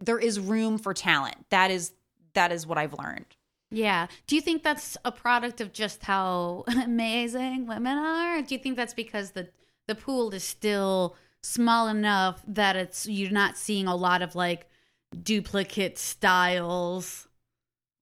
there 0.00 0.18
is 0.18 0.40
room 0.40 0.78
for 0.78 0.92
talent. 0.92 1.36
That 1.50 1.70
is, 1.70 1.92
that 2.34 2.50
is 2.52 2.66
what 2.66 2.78
I've 2.78 2.94
learned. 2.94 3.26
Yeah. 3.70 4.06
Do 4.26 4.34
you 4.36 4.40
think 4.42 4.62
that's 4.62 4.96
a 5.04 5.12
product 5.12 5.60
of 5.60 5.72
just 5.72 6.02
how 6.02 6.64
amazing 6.84 7.66
women 7.66 7.96
are? 7.98 8.40
Do 8.42 8.54
you 8.54 8.60
think 8.60 8.76
that's 8.76 8.94
because 8.94 9.30
the 9.32 9.48
the 9.88 9.94
pool 9.94 10.34
is 10.34 10.42
still 10.42 11.16
small 11.42 11.86
enough 11.88 12.42
that 12.48 12.74
it's 12.76 13.06
you're 13.06 13.30
not 13.30 13.56
seeing 13.56 13.86
a 13.86 13.94
lot 13.94 14.22
of 14.22 14.34
like 14.34 14.68
duplicate 15.22 15.98
styles, 15.98 17.28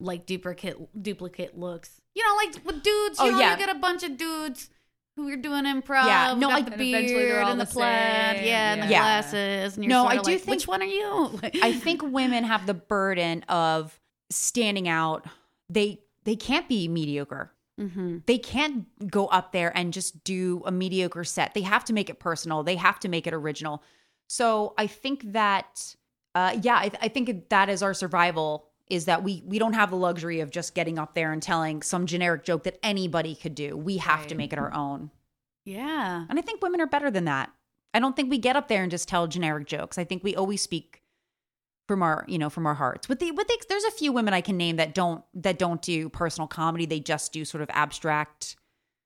like 0.00 0.26
duplicate 0.26 0.76
duplicate 1.02 1.58
looks? 1.58 2.00
You 2.14 2.22
know, 2.24 2.34
like 2.36 2.64
with 2.64 2.82
dudes, 2.82 3.18
you 3.18 3.26
Oh, 3.26 3.30
know, 3.30 3.38
yeah. 3.40 3.52
you 3.52 3.58
get 3.58 3.74
a 3.74 3.78
bunch 3.78 4.02
of 4.02 4.16
dudes 4.16 4.70
who 5.16 5.28
are 5.28 5.36
doing 5.36 5.64
improv. 5.64 6.06
Yeah, 6.06 6.34
no, 6.36 6.50
I- 6.50 6.62
the 6.62 6.72
And 6.72 6.80
eventually 6.82 7.24
they're 7.26 7.34
beard 7.36 7.46
and 7.48 7.60
the 7.60 7.64
the 7.64 7.70
plaid, 7.72 8.36
same. 8.36 8.44
yeah, 8.46 8.72
and 8.72 8.82
the 8.82 8.86
glasses. 8.88 9.76
And 9.76 9.86
No, 9.88 10.06
I 10.06 10.16
do 10.16 10.22
like, 10.32 10.40
think- 10.40 10.46
which 10.48 10.66
one 10.66 10.82
are 10.82 10.86
you? 10.86 11.38
I 11.62 11.72
think 11.72 12.02
women 12.02 12.44
have 12.44 12.66
the 12.66 12.74
burden 12.74 13.42
of 13.44 13.98
standing 14.30 14.88
out. 14.88 15.26
They 15.70 16.00
they 16.24 16.36
can't 16.36 16.68
be 16.68 16.88
mediocre. 16.88 17.52
hmm 17.78 18.18
They 18.26 18.38
can't 18.38 18.86
go 19.10 19.26
up 19.26 19.52
there 19.52 19.76
and 19.76 19.92
just 19.92 20.24
do 20.24 20.62
a 20.64 20.72
mediocre 20.72 21.24
set. 21.24 21.54
They 21.54 21.62
have 21.62 21.84
to 21.86 21.92
make 21.92 22.08
it 22.10 22.18
personal. 22.18 22.62
They 22.62 22.76
have 22.76 22.98
to 23.00 23.08
make 23.08 23.26
it 23.26 23.34
original. 23.34 23.82
So 24.28 24.72
I 24.78 24.86
think 24.86 25.32
that, 25.32 25.94
uh, 26.34 26.56
yeah, 26.62 26.76
I, 26.76 26.90
I 27.02 27.08
think 27.08 27.50
that 27.50 27.68
is 27.68 27.82
our 27.82 27.92
survival. 27.94 28.68
Is 28.94 29.04
that 29.06 29.22
we 29.22 29.42
we 29.44 29.58
don't 29.58 29.74
have 29.74 29.90
the 29.90 29.96
luxury 29.96 30.40
of 30.40 30.50
just 30.50 30.74
getting 30.74 30.98
up 30.98 31.14
there 31.14 31.32
and 31.32 31.42
telling 31.42 31.82
some 31.82 32.06
generic 32.06 32.44
joke 32.44 32.64
that 32.64 32.78
anybody 32.82 33.34
could 33.34 33.54
do. 33.54 33.76
We 33.76 33.98
have 33.98 34.26
to 34.28 34.34
make 34.34 34.52
it 34.52 34.58
our 34.58 34.72
own. 34.72 35.10
Yeah. 35.64 36.24
And 36.28 36.38
I 36.38 36.42
think 36.42 36.62
women 36.62 36.80
are 36.80 36.86
better 36.86 37.10
than 37.10 37.24
that. 37.24 37.50
I 37.92 38.00
don't 38.00 38.16
think 38.16 38.30
we 38.30 38.38
get 38.38 38.56
up 38.56 38.68
there 38.68 38.82
and 38.82 38.90
just 38.90 39.08
tell 39.08 39.26
generic 39.26 39.66
jokes. 39.66 39.98
I 39.98 40.04
think 40.04 40.24
we 40.24 40.34
always 40.34 40.60
speak 40.62 41.02
from 41.86 42.02
our, 42.02 42.24
you 42.28 42.38
know, 42.38 42.50
from 42.50 42.66
our 42.66 42.74
hearts. 42.74 43.08
With 43.08 43.18
the 43.18 43.30
with 43.30 43.46
the, 43.46 43.62
there's 43.68 43.84
a 43.84 43.90
few 43.90 44.12
women 44.12 44.34
I 44.34 44.40
can 44.40 44.56
name 44.56 44.76
that 44.76 44.94
don't 44.94 45.24
that 45.34 45.58
don't 45.58 45.80
do 45.80 46.08
personal 46.08 46.48
comedy. 46.48 46.86
They 46.86 47.00
just 47.00 47.32
do 47.32 47.44
sort 47.44 47.62
of 47.62 47.70
abstract 47.72 48.56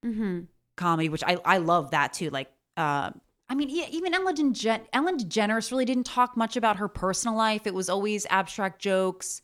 hmm 0.03 0.41
comedy, 0.77 1.09
which 1.09 1.25
I 1.25 1.39
I 1.45 1.59
love 1.59 1.91
that 1.91 2.13
too. 2.13 2.31
Like, 2.31 2.51
uh, 2.77 3.11
I 3.49 3.55
mean, 3.55 3.71
even 3.71 4.15
Ellen 4.15 4.37
DeGen- 4.37 4.87
Ellen 4.93 5.19
DeGeneres 5.19 5.71
really 5.71 5.85
didn't 5.85 6.07
talk 6.07 6.37
much 6.37 6.57
about 6.57 6.77
her 6.77 6.89
personal 6.89 7.37
life. 7.37 7.67
It 7.67 7.75
was 7.75 7.89
always 7.89 8.27
abstract 8.31 8.81
jokes. 8.81 9.43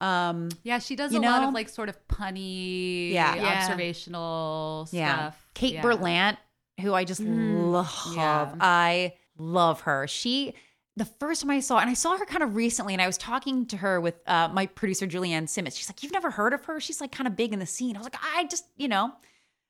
Um, 0.00 0.48
Yeah, 0.62 0.78
she 0.78 0.96
does 0.96 1.12
You 1.12 1.20
a 1.20 1.22
lot 1.22 1.42
of 1.44 1.52
like 1.54 1.68
sort 1.68 1.88
of 1.88 1.96
punny, 2.08 3.12
Yeah. 3.12 3.34
Yeah. 3.34 3.58
observational 3.58 4.88
yeah, 4.92 5.14
stuff. 5.16 5.46
Kate 5.54 5.74
yeah. 5.74 5.82
Berlant, 5.82 6.36
who 6.80 6.94
I 6.94 7.04
just 7.04 7.20
Mm. 7.22 7.70
love. 7.72 8.14
Yeah. 8.16 8.54
I 8.60 9.14
love 9.38 9.82
her. 9.82 10.06
She 10.06 10.54
the 10.96 11.04
first 11.04 11.40
time 11.42 11.50
I 11.50 11.60
saw, 11.60 11.78
and 11.78 11.88
I 11.88 11.94
saw 11.94 12.16
her 12.18 12.26
kind 12.26 12.42
of 12.42 12.56
recently, 12.56 12.92
and 12.94 13.00
I 13.00 13.06
was 13.06 13.16
talking 13.16 13.64
to 13.66 13.76
her 13.78 14.00
with 14.00 14.16
uh, 14.26 14.48
my 14.52 14.66
producer 14.66 15.06
Julianne 15.06 15.48
Simmons. 15.48 15.76
She's 15.76 15.88
like, 15.88 16.02
"You've 16.02 16.12
never 16.12 16.30
heard 16.30 16.52
of 16.52 16.64
her? 16.66 16.78
She's 16.80 17.00
like 17.00 17.12
kind 17.12 17.26
of 17.28 17.36
big 17.36 17.52
in 17.52 17.58
the 17.58 17.64
scene." 17.66 17.96
I 17.96 18.00
was 18.00 18.04
like, 18.06 18.16
"I 18.36 18.44
just, 18.46 18.64
you 18.76 18.88
know, 18.88 19.12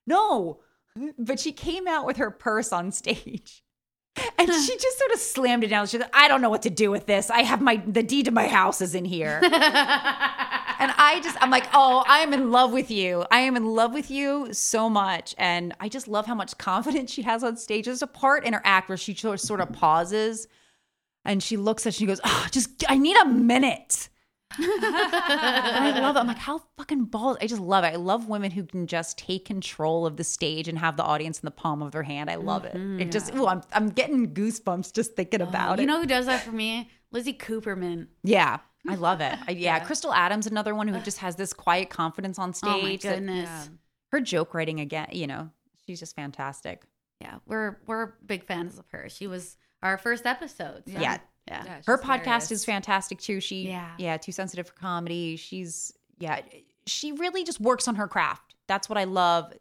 no." 0.07 0.61
But 1.19 1.39
she 1.39 1.53
came 1.53 1.87
out 1.87 2.05
with 2.05 2.17
her 2.17 2.31
purse 2.33 2.73
on 2.73 2.91
stage. 2.91 3.63
And 4.39 4.49
she 4.49 4.77
just 4.77 4.99
sort 4.99 5.13
of 5.13 5.19
slammed 5.21 5.65
it 5.65 5.69
down. 5.69 5.87
She's 5.87 6.01
like, 6.01 6.15
I 6.15 6.29
don't 6.29 6.43
know 6.43 6.51
what 6.51 6.63
to 6.63 6.71
do 6.71 6.91
with 6.91 7.07
this. 7.07 7.31
I 7.31 7.43
have 7.43 7.61
my 7.61 7.77
the 7.87 8.03
deed 8.03 8.25
to 8.27 8.31
my 8.31 8.49
house 8.49 8.81
is 8.81 8.95
in 8.95 9.05
here. 9.05 9.41
and 9.43 9.53
I 9.53 11.21
just 11.23 11.37
I'm 11.41 11.51
like, 11.51 11.67
"Oh, 11.73 12.05
I 12.07 12.19
am 12.21 12.33
in 12.33 12.51
love 12.51 12.73
with 12.73 12.91
you. 12.91 13.25
I 13.31 13.41
am 13.41 13.57
in 13.57 13.65
love 13.67 13.93
with 13.95 14.11
you 14.11 14.53
so 14.53 14.91
much." 14.91 15.35
And 15.39 15.75
I 15.81 15.89
just 15.89 16.09
love 16.09 16.27
how 16.27 16.35
much 16.35 16.59
confidence 16.59 17.11
she 17.13 17.23
has 17.23 17.45
on 17.45 17.57
stage. 17.57 17.85
There's 17.87 18.03
a 18.03 18.07
part 18.07 18.45
in 18.45 18.53
her 18.55 18.63
act 18.65 18.89
where 18.89 18.99
she 18.99 19.15
sort 19.15 19.35
of- 19.35 19.41
sort 19.41 19.61
of 19.61 19.73
pauses 19.73 20.49
and 21.25 21.43
she 21.43 21.57
looks 21.57 21.87
at 21.87 21.95
she 21.95 22.07
goes, 22.07 22.21
"Oh, 22.25 22.47
just 22.51 22.71
I 22.89 22.97
need 22.99 23.17
a 23.19 23.27
minute." 23.27 24.09
I 24.59 25.99
love 26.01 26.17
it. 26.17 26.19
I'm 26.21 26.27
like, 26.27 26.39
how 26.39 26.63
fucking 26.77 27.05
balls. 27.05 27.37
I 27.41 27.47
just 27.47 27.61
love 27.61 27.85
it. 27.85 27.89
I 27.89 27.97
love 27.97 28.29
women 28.29 28.51
who 28.51 28.65
can 28.65 28.87
just 28.87 29.19
take 29.19 29.45
control 29.45 30.07
of 30.07 30.17
the 30.17 30.25
stage 30.25 30.69
and 30.69 30.79
have 30.79 30.97
the 30.97 31.03
audience 31.05 31.39
in 31.41 31.47
the 31.47 31.51
palm 31.51 31.83
of 31.83 31.93
their 31.93 32.03
hand. 32.03 32.31
I 32.31 32.37
love 32.37 32.65
it. 32.65 32.75
Mm-hmm. 32.75 33.01
It 33.01 33.13
just, 33.13 33.35
ooh, 33.35 33.47
I'm, 33.47 33.63
I'm 33.73 33.89
getting 33.89 34.35
goosebumps 34.35 34.93
just 34.93 35.15
thinking 35.15 35.43
oh, 35.43 35.49
about 35.49 35.71
you 35.71 35.75
it. 35.75 35.81
You 35.83 35.87
know 35.87 36.01
who 36.01 36.07
does 36.07 36.27
that 36.27 36.43
for 36.43 36.53
me? 36.53 36.91
Lizzie 37.13 37.35
Cooperman. 37.35 38.07
yeah, 38.23 38.59
I 38.89 38.95
love 38.95 39.21
it. 39.21 39.37
I, 39.47 39.53
yeah, 39.53 39.79
Crystal 39.81 40.13
Adams, 40.13 40.47
another 40.47 40.75
one 40.75 40.89
who 40.89 40.99
just 41.01 41.19
has 41.19 41.37
this 41.37 41.53
quiet 41.53 41.91
confidence 41.91 42.39
on 42.39 42.55
stage. 42.55 42.71
Oh 42.71 42.83
my 42.83 42.97
that- 42.97 43.03
goodness. 43.03 43.49
Yeah. 43.49 43.65
her 44.13 44.21
joke 44.21 44.55
writing 44.55 44.81
again, 44.81 45.09
you 45.13 45.27
know, 45.27 45.51
she's 45.87 45.99
just 46.01 46.15
fantastic. 46.15 46.83
Yeah, 47.21 47.37
we're 47.47 47.79
we're 47.87 48.15
big 48.25 48.45
fans 48.45 48.79
of 48.79 48.89
her. 48.93 49.09
She 49.11 49.27
was 49.27 49.57
our 49.83 49.99
first 49.99 50.25
episode. 50.25 50.85
so- 50.87 50.99
Yeah. 51.01 51.19
Yeah. 51.51 51.63
Yeah, 51.65 51.81
Her 51.87 51.99
podcast 51.99 52.23
hilarious. 52.25 52.51
is 52.53 52.65
fantastic 52.65 53.19
too. 53.21 53.41
She, 53.41 53.69
Yeah. 53.69 53.91
yeah, 53.99 54.17
too 54.17 54.33
sensitive 54.33 54.67
for 54.69 54.75
comedy. 54.75 55.37
She's, 55.37 55.93
yeah, 56.19 56.41
she 56.87 57.13
really 57.13 57.45
just 57.45 57.61
works 57.61 57.89
on 57.89 57.97
her 57.97 58.09
craft. 58.09 58.55
That's 58.69 58.89
what 58.89 58.97
I 58.99 59.05
love. 59.05 59.53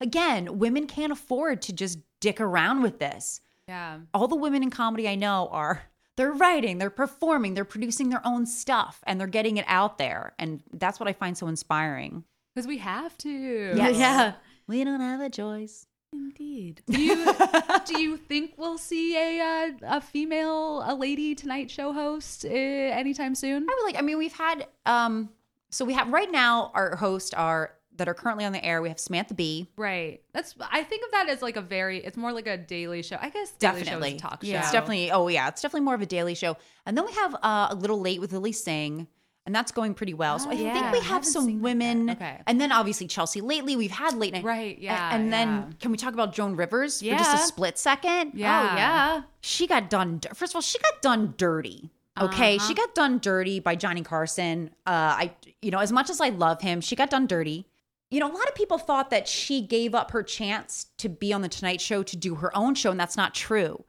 Again, 0.00 0.58
women 0.58 0.86
can't 0.86 1.12
afford 1.12 1.62
to 1.62 1.72
just 1.72 1.98
dick 2.20 2.40
around 2.40 2.82
with 2.82 2.98
this. 2.98 3.40
Yeah. 3.68 3.98
All 4.14 4.28
the 4.28 4.36
women 4.36 4.62
in 4.62 4.70
comedy 4.70 5.08
I 5.08 5.14
know 5.14 5.48
are 5.52 5.82
they're 6.16 6.32
writing, 6.32 6.78
they're 6.78 6.90
performing, 6.90 7.54
they're 7.54 7.64
producing 7.64 8.08
their 8.10 8.26
own 8.26 8.44
stuff, 8.46 9.00
and 9.06 9.20
they're 9.20 9.26
getting 9.28 9.56
it 9.58 9.64
out 9.68 9.98
there. 9.98 10.34
And 10.38 10.62
that's 10.72 10.98
what 10.98 11.08
I 11.08 11.12
find 11.12 11.36
so 11.38 11.46
inspiring. 11.48 12.24
Because 12.54 12.66
we 12.66 12.78
have 12.78 13.16
to. 13.18 13.30
Yes. 13.76 13.96
Yeah. 13.96 14.32
We 14.66 14.82
don't 14.84 15.00
have 15.00 15.20
a 15.20 15.30
choice. 15.30 15.86
Indeed. 16.12 16.82
Do 16.88 17.00
you 17.00 17.32
do 17.86 18.00
you 18.00 18.16
think 18.16 18.54
we'll 18.56 18.78
see 18.78 19.16
a 19.16 19.40
uh, 19.40 19.96
a 19.96 20.00
female 20.00 20.82
a 20.86 20.94
lady 20.94 21.34
Tonight 21.34 21.70
Show 21.70 21.92
host 21.92 22.44
uh, 22.44 22.48
anytime 22.48 23.34
soon? 23.34 23.66
I 23.68 23.74
would 23.78 23.84
like. 23.84 23.96
I 23.96 24.02
mean, 24.02 24.18
we've 24.18 24.32
had. 24.32 24.66
um 24.86 25.30
So 25.70 25.84
we 25.84 25.92
have 25.94 26.08
right 26.12 26.30
now 26.30 26.72
our 26.74 26.96
hosts 26.96 27.32
are 27.34 27.74
that 27.96 28.08
are 28.08 28.14
currently 28.14 28.44
on 28.44 28.52
the 28.52 28.64
air. 28.64 28.80
We 28.82 28.88
have 28.88 28.98
Samantha 28.98 29.34
Bee. 29.34 29.68
Right. 29.76 30.22
That's 30.32 30.54
I 30.60 30.82
think 30.82 31.04
of 31.04 31.10
that 31.12 31.28
as 31.28 31.42
like 31.42 31.56
a 31.56 31.60
very 31.60 31.98
it's 31.98 32.16
more 32.16 32.32
like 32.32 32.46
a 32.46 32.56
daily 32.56 33.02
show. 33.02 33.16
I 33.20 33.28
guess 33.28 33.52
daily 33.52 33.80
Definitely, 33.80 34.10
show 34.10 34.16
is 34.16 34.22
a 34.22 34.24
talk 34.24 34.42
show. 34.42 34.50
Yeah. 34.50 34.60
It's 34.60 34.72
definitely. 34.72 35.10
Oh 35.12 35.28
yeah, 35.28 35.48
it's 35.48 35.62
definitely 35.62 35.84
more 35.84 35.94
of 35.94 36.02
a 36.02 36.06
daily 36.06 36.34
show. 36.34 36.56
And 36.86 36.96
then 36.96 37.04
we 37.06 37.12
have 37.12 37.34
uh, 37.36 37.68
a 37.70 37.74
little 37.74 38.00
late 38.00 38.20
with 38.20 38.32
Lilly 38.32 38.52
Singh. 38.52 39.06
And 39.46 39.54
that's 39.54 39.72
going 39.72 39.94
pretty 39.94 40.14
well. 40.14 40.38
So 40.38 40.50
I 40.50 40.54
Oh, 40.54 40.56
think 40.56 40.92
we 40.92 41.00
have 41.00 41.24
some 41.24 41.60
women. 41.62 42.10
Okay. 42.10 42.40
And 42.46 42.60
then 42.60 42.70
obviously 42.72 43.06
Chelsea 43.06 43.40
lately, 43.40 43.74
we've 43.76 43.90
had 43.90 44.14
late 44.14 44.32
night. 44.32 44.44
Right, 44.44 44.78
yeah, 44.78 45.14
And, 45.14 45.32
then 45.32 45.48
yeah. 45.48 45.64
can 45.80 45.90
we 45.90 45.96
talk 45.96 46.12
about 46.14 46.32
Joan 46.32 46.56
Rivers 46.56 46.98
for 47.00 47.06
Yeah. 47.06 47.18
just 47.18 47.34
a 47.34 47.38
split 47.38 47.78
second? 47.78 48.32
Yeah. 48.34 48.60
Oh 48.72 48.76
yeah. 48.76 49.22
She 49.40 49.66
got 49.66 49.88
done. 49.90 50.20
First 50.34 50.52
of 50.52 50.56
all, 50.56 50.62
she 50.62 50.78
got 50.78 51.00
done 51.02 51.34
dirty. 51.36 51.90
Okay, 52.20 52.56
Uh-huh. 52.56 52.68
she 52.68 52.74
got 52.74 52.94
done 52.94 53.18
dirty 53.18 53.60
by 53.60 53.76
Johnny 53.76 54.02
Carson. 54.02 54.70
Uh, 54.86 54.90
I, 54.90 55.32
you 55.62 55.70
know, 55.70 55.78
as 55.78 55.90
much 55.90 56.10
as 56.10 56.20
I 56.20 56.28
love 56.28 56.60
him, 56.60 56.80
she 56.80 56.94
got 56.96 57.08
done 57.08 57.26
dirty. 57.26 57.66
You 58.10 58.18
know, 58.20 58.26
a 58.30 58.34
lot 58.34 58.46
of 58.48 58.54
people 58.56 58.76
thought 58.76 59.10
that 59.10 59.26
she 59.28 59.62
gave 59.62 59.94
up 59.94 60.10
her 60.10 60.22
chance 60.24 60.86
to 60.98 61.08
be 61.08 61.32
on 61.32 61.42
the 61.42 61.48
Tonight 61.48 61.80
Show 61.80 62.02
to 62.02 62.16
do 62.16 62.34
her 62.36 62.54
own 62.56 62.74
show, 62.74 62.90
and 62.90 62.98
that's 63.00 63.16
not 63.16 63.34
true. 63.34 63.84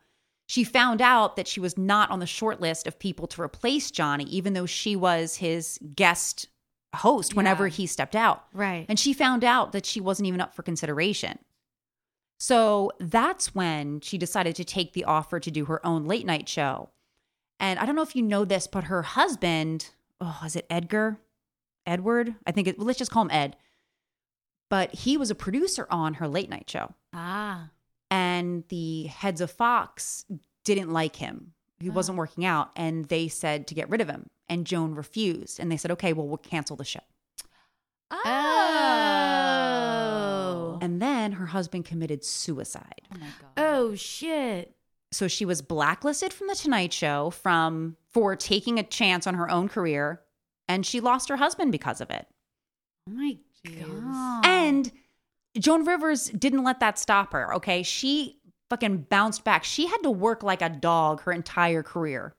She 0.52 0.66
found 0.66 1.02
out 1.02 1.38
that 1.38 1.48
she 1.48 1.62
was 1.62 1.78
not 1.78 2.12
on 2.12 2.20
the 2.20 2.26
short 2.26 2.60
list 2.60 2.86
of 2.86 3.00
people 3.00 3.26
to 3.28 3.42
replace 3.42 3.90
Johnny, 3.90 4.26
even 4.26 4.52
though 4.52 4.66
she 4.66 4.98
was 4.98 5.38
his 5.38 5.80
guest 5.96 6.50
host 6.94 7.34
whenever 7.38 7.68
Yeah. 7.68 7.72
he 7.74 7.88
stepped 7.88 8.18
out. 8.18 8.44
Right. 8.52 8.86
And 8.90 9.00
she 9.00 9.14
found 9.14 9.46
out 9.46 9.72
that 9.72 9.86
she 9.86 10.02
wasn't 10.02 10.28
even 10.28 10.42
up 10.42 10.54
for 10.54 10.62
consideration. 10.62 11.40
So 12.38 12.92
that's 13.00 13.56
when 13.56 14.02
she 14.02 14.18
decided 14.18 14.58
to 14.58 14.66
take 14.66 14.92
the 14.92 15.06
offer 15.06 15.40
to 15.40 15.50
do 15.52 15.64
her 15.66 15.86
own 15.86 16.04
late 16.06 16.26
night 16.26 16.50
show. 16.50 16.90
And 17.58 17.80
I 17.80 17.86
don't 17.86 17.96
know 17.96 18.02
if 18.02 18.18
you 18.18 18.22
know 18.22 18.44
this, 18.44 18.68
but 18.68 18.84
her 18.86 19.04
husband, 19.04 19.92
oh, 20.20 20.42
is 20.46 20.58
it 20.58 20.66
Edgar? 20.70 21.18
Edward? 21.86 22.36
I 22.46 22.52
think 22.52 22.68
it, 22.68 22.78
let's 22.78 23.00
just 23.00 23.10
call 23.12 23.22
him 23.24 23.32
Ed. 23.32 23.56
But 24.70 24.94
he 24.94 25.16
was 25.16 25.32
a 25.32 25.36
producer 25.36 25.88
on 25.90 26.16
her 26.16 26.28
late 26.28 26.50
night 26.50 26.70
show. 26.70 26.94
ah. 27.14 27.70
And 28.12 28.64
the 28.68 29.04
heads 29.06 29.42
of 29.42 29.50
Fox 29.50 30.26
didn't 30.64 30.92
like 30.92 31.16
him. 31.16 31.54
He 31.80 31.90
Oh. 31.90 31.94
wasn't 31.94 32.18
working 32.20 32.46
out. 32.46 32.70
And 32.76 33.06
they 33.06 33.28
said 33.30 33.66
to 33.68 33.74
get 33.74 33.90
rid 33.90 34.02
of 34.02 34.10
him. 34.10 34.30
And 34.50 34.68
Joan 34.68 34.94
refused. 34.94 35.60
And 35.60 35.72
they 35.72 35.78
said, 35.78 35.90
okay, 35.92 36.14
well, 36.14 36.28
we'll 36.28 36.38
cancel 36.38 36.76
the 36.76 36.84
show. 36.84 37.00
Oh. 39.42 40.80
And 40.82 41.02
then 41.02 41.32
her 41.34 41.46
husband 41.48 41.86
committed 41.86 42.24
suicide. 42.26 43.02
Oh 43.14 43.18
my 43.20 43.28
god. 43.40 43.52
Oh 43.58 43.96
shit. 43.96 44.76
So 45.12 45.28
she 45.28 45.46
was 45.46 45.62
blacklisted 45.62 46.32
from 46.34 46.48
the 46.48 46.56
Tonight 46.56 46.94
Show 46.94 47.30
from 47.32 47.98
for 48.10 48.36
taking 48.36 48.80
a 48.80 48.84
chance 48.84 49.28
on 49.28 49.36
her 49.36 49.50
own 49.50 49.68
career, 49.70 50.22
and 50.68 50.86
she 50.86 51.00
lost 51.02 51.30
her 51.30 51.36
husband 51.38 51.72
because 51.72 52.00
of 52.02 52.10
it. 52.10 52.28
Oh 53.10 53.14
my 53.14 53.38
Jeez. 53.66 53.82
god. 54.04 54.46
And 54.46 54.92
Joan 55.58 55.86
Rivers 55.86 56.26
didn't 56.30 56.64
let 56.64 56.80
that 56.80 56.98
stop 56.98 57.34
her. 57.34 57.54
Okay, 57.56 57.84
she 57.84 58.38
fucking 58.70 59.08
bounced 59.10 59.44
back. 59.44 59.64
She 59.64 59.88
had 59.88 59.98
to 60.04 60.12
work 60.12 60.44
like 60.44 60.62
a 60.62 60.70
dog 60.70 61.22
her 61.24 61.32
entire 61.32 61.84
career. 61.84 62.34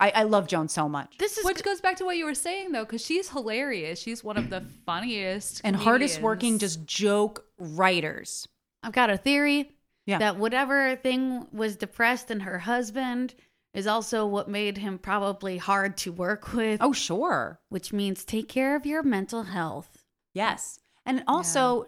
I, 0.00 0.10
I 0.10 0.22
love 0.22 0.48
Joan 0.48 0.68
so 0.68 0.88
much. 0.88 1.18
this 1.18 1.36
is 1.36 1.44
Which 1.44 1.62
goes 1.62 1.80
back 1.82 1.96
to 1.98 2.04
what 2.06 2.16
you 2.16 2.24
were 2.24 2.34
saying 2.34 2.72
though, 2.72 2.84
because 2.84 3.04
she's 3.04 3.28
hilarious. 3.28 4.00
She's 4.00 4.24
one 4.24 4.36
of 4.38 4.48
the 4.50 4.62
funniest 4.86 5.60
and 5.62 5.76
hardest 5.76 6.20
working 6.22 6.58
just 6.58 6.84
joke 6.86 7.44
writers. 7.58 8.48
I've 8.82 8.92
got 8.92 9.10
a 9.10 9.18
theory 9.18 9.70
Yeah. 10.06 10.18
that 10.18 10.36
whatever 10.38 10.96
thing 10.96 11.46
was 11.52 11.76
depressed 11.76 12.30
in 12.30 12.40
her 12.40 12.58
husband 12.60 13.34
is 13.74 13.86
also 13.86 14.26
what 14.26 14.48
made 14.48 14.78
him 14.78 14.98
probably 14.98 15.58
hard 15.58 15.96
to 15.98 16.10
work 16.12 16.52
with, 16.54 16.80
Oh, 16.82 16.92
sure. 16.92 17.60
which 17.68 17.92
means 17.92 18.24
take 18.24 18.48
care 18.48 18.74
of 18.74 18.86
your 18.86 19.02
mental 19.02 19.44
health. 19.44 20.02
Yes. 20.34 20.80
And 21.06 21.22
also, 21.28 21.86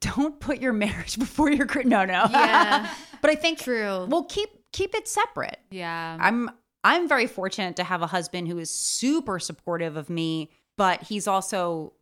don't 0.00 0.38
put 0.40 0.60
your 0.60 0.72
marriage 0.72 1.18
before 1.18 1.50
your 1.50 1.66
career. 1.66 1.84
No, 1.86 2.04
no. 2.04 2.26
Yeah. 2.30 2.92
but 3.20 3.30
I 3.30 3.34
think 3.34 3.58
True. 3.60 4.06
Well, 4.06 4.24
keep 4.24 4.48
keep 4.72 4.94
it 4.94 5.08
separate. 5.08 5.58
Yeah. 5.70 6.16
I'm 6.20 6.50
I'm 6.84 7.08
very 7.08 7.26
fortunate 7.26 7.76
to 7.76 7.84
have 7.84 8.02
a 8.02 8.06
husband 8.06 8.48
who 8.48 8.58
is 8.58 8.70
super 8.70 9.38
supportive 9.38 9.96
of 9.96 10.08
me, 10.08 10.50
but 10.78 11.02
he's 11.02 11.26
also 11.26 11.92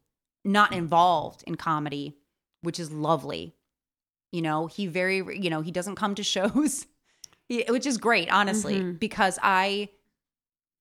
not 0.45 0.73
involved 0.73 1.43
in 1.47 1.57
comedy, 1.57 2.17
which 2.63 2.79
is 2.79 2.91
lovely. 2.93 3.55
You 4.33 4.43
know, 4.43 4.67
he 4.67 4.87
very 4.87 5.17
you 5.41 5.51
know, 5.51 5.61
he 5.63 5.71
doesn't 5.73 5.97
come 5.97 6.15
to 6.17 6.23
shows, 6.23 6.87
which 7.69 7.87
is 7.87 7.97
great, 7.99 8.31
honestly, 8.31 8.81
Mhm. 8.81 8.99
because 8.99 9.39
I 9.43 9.89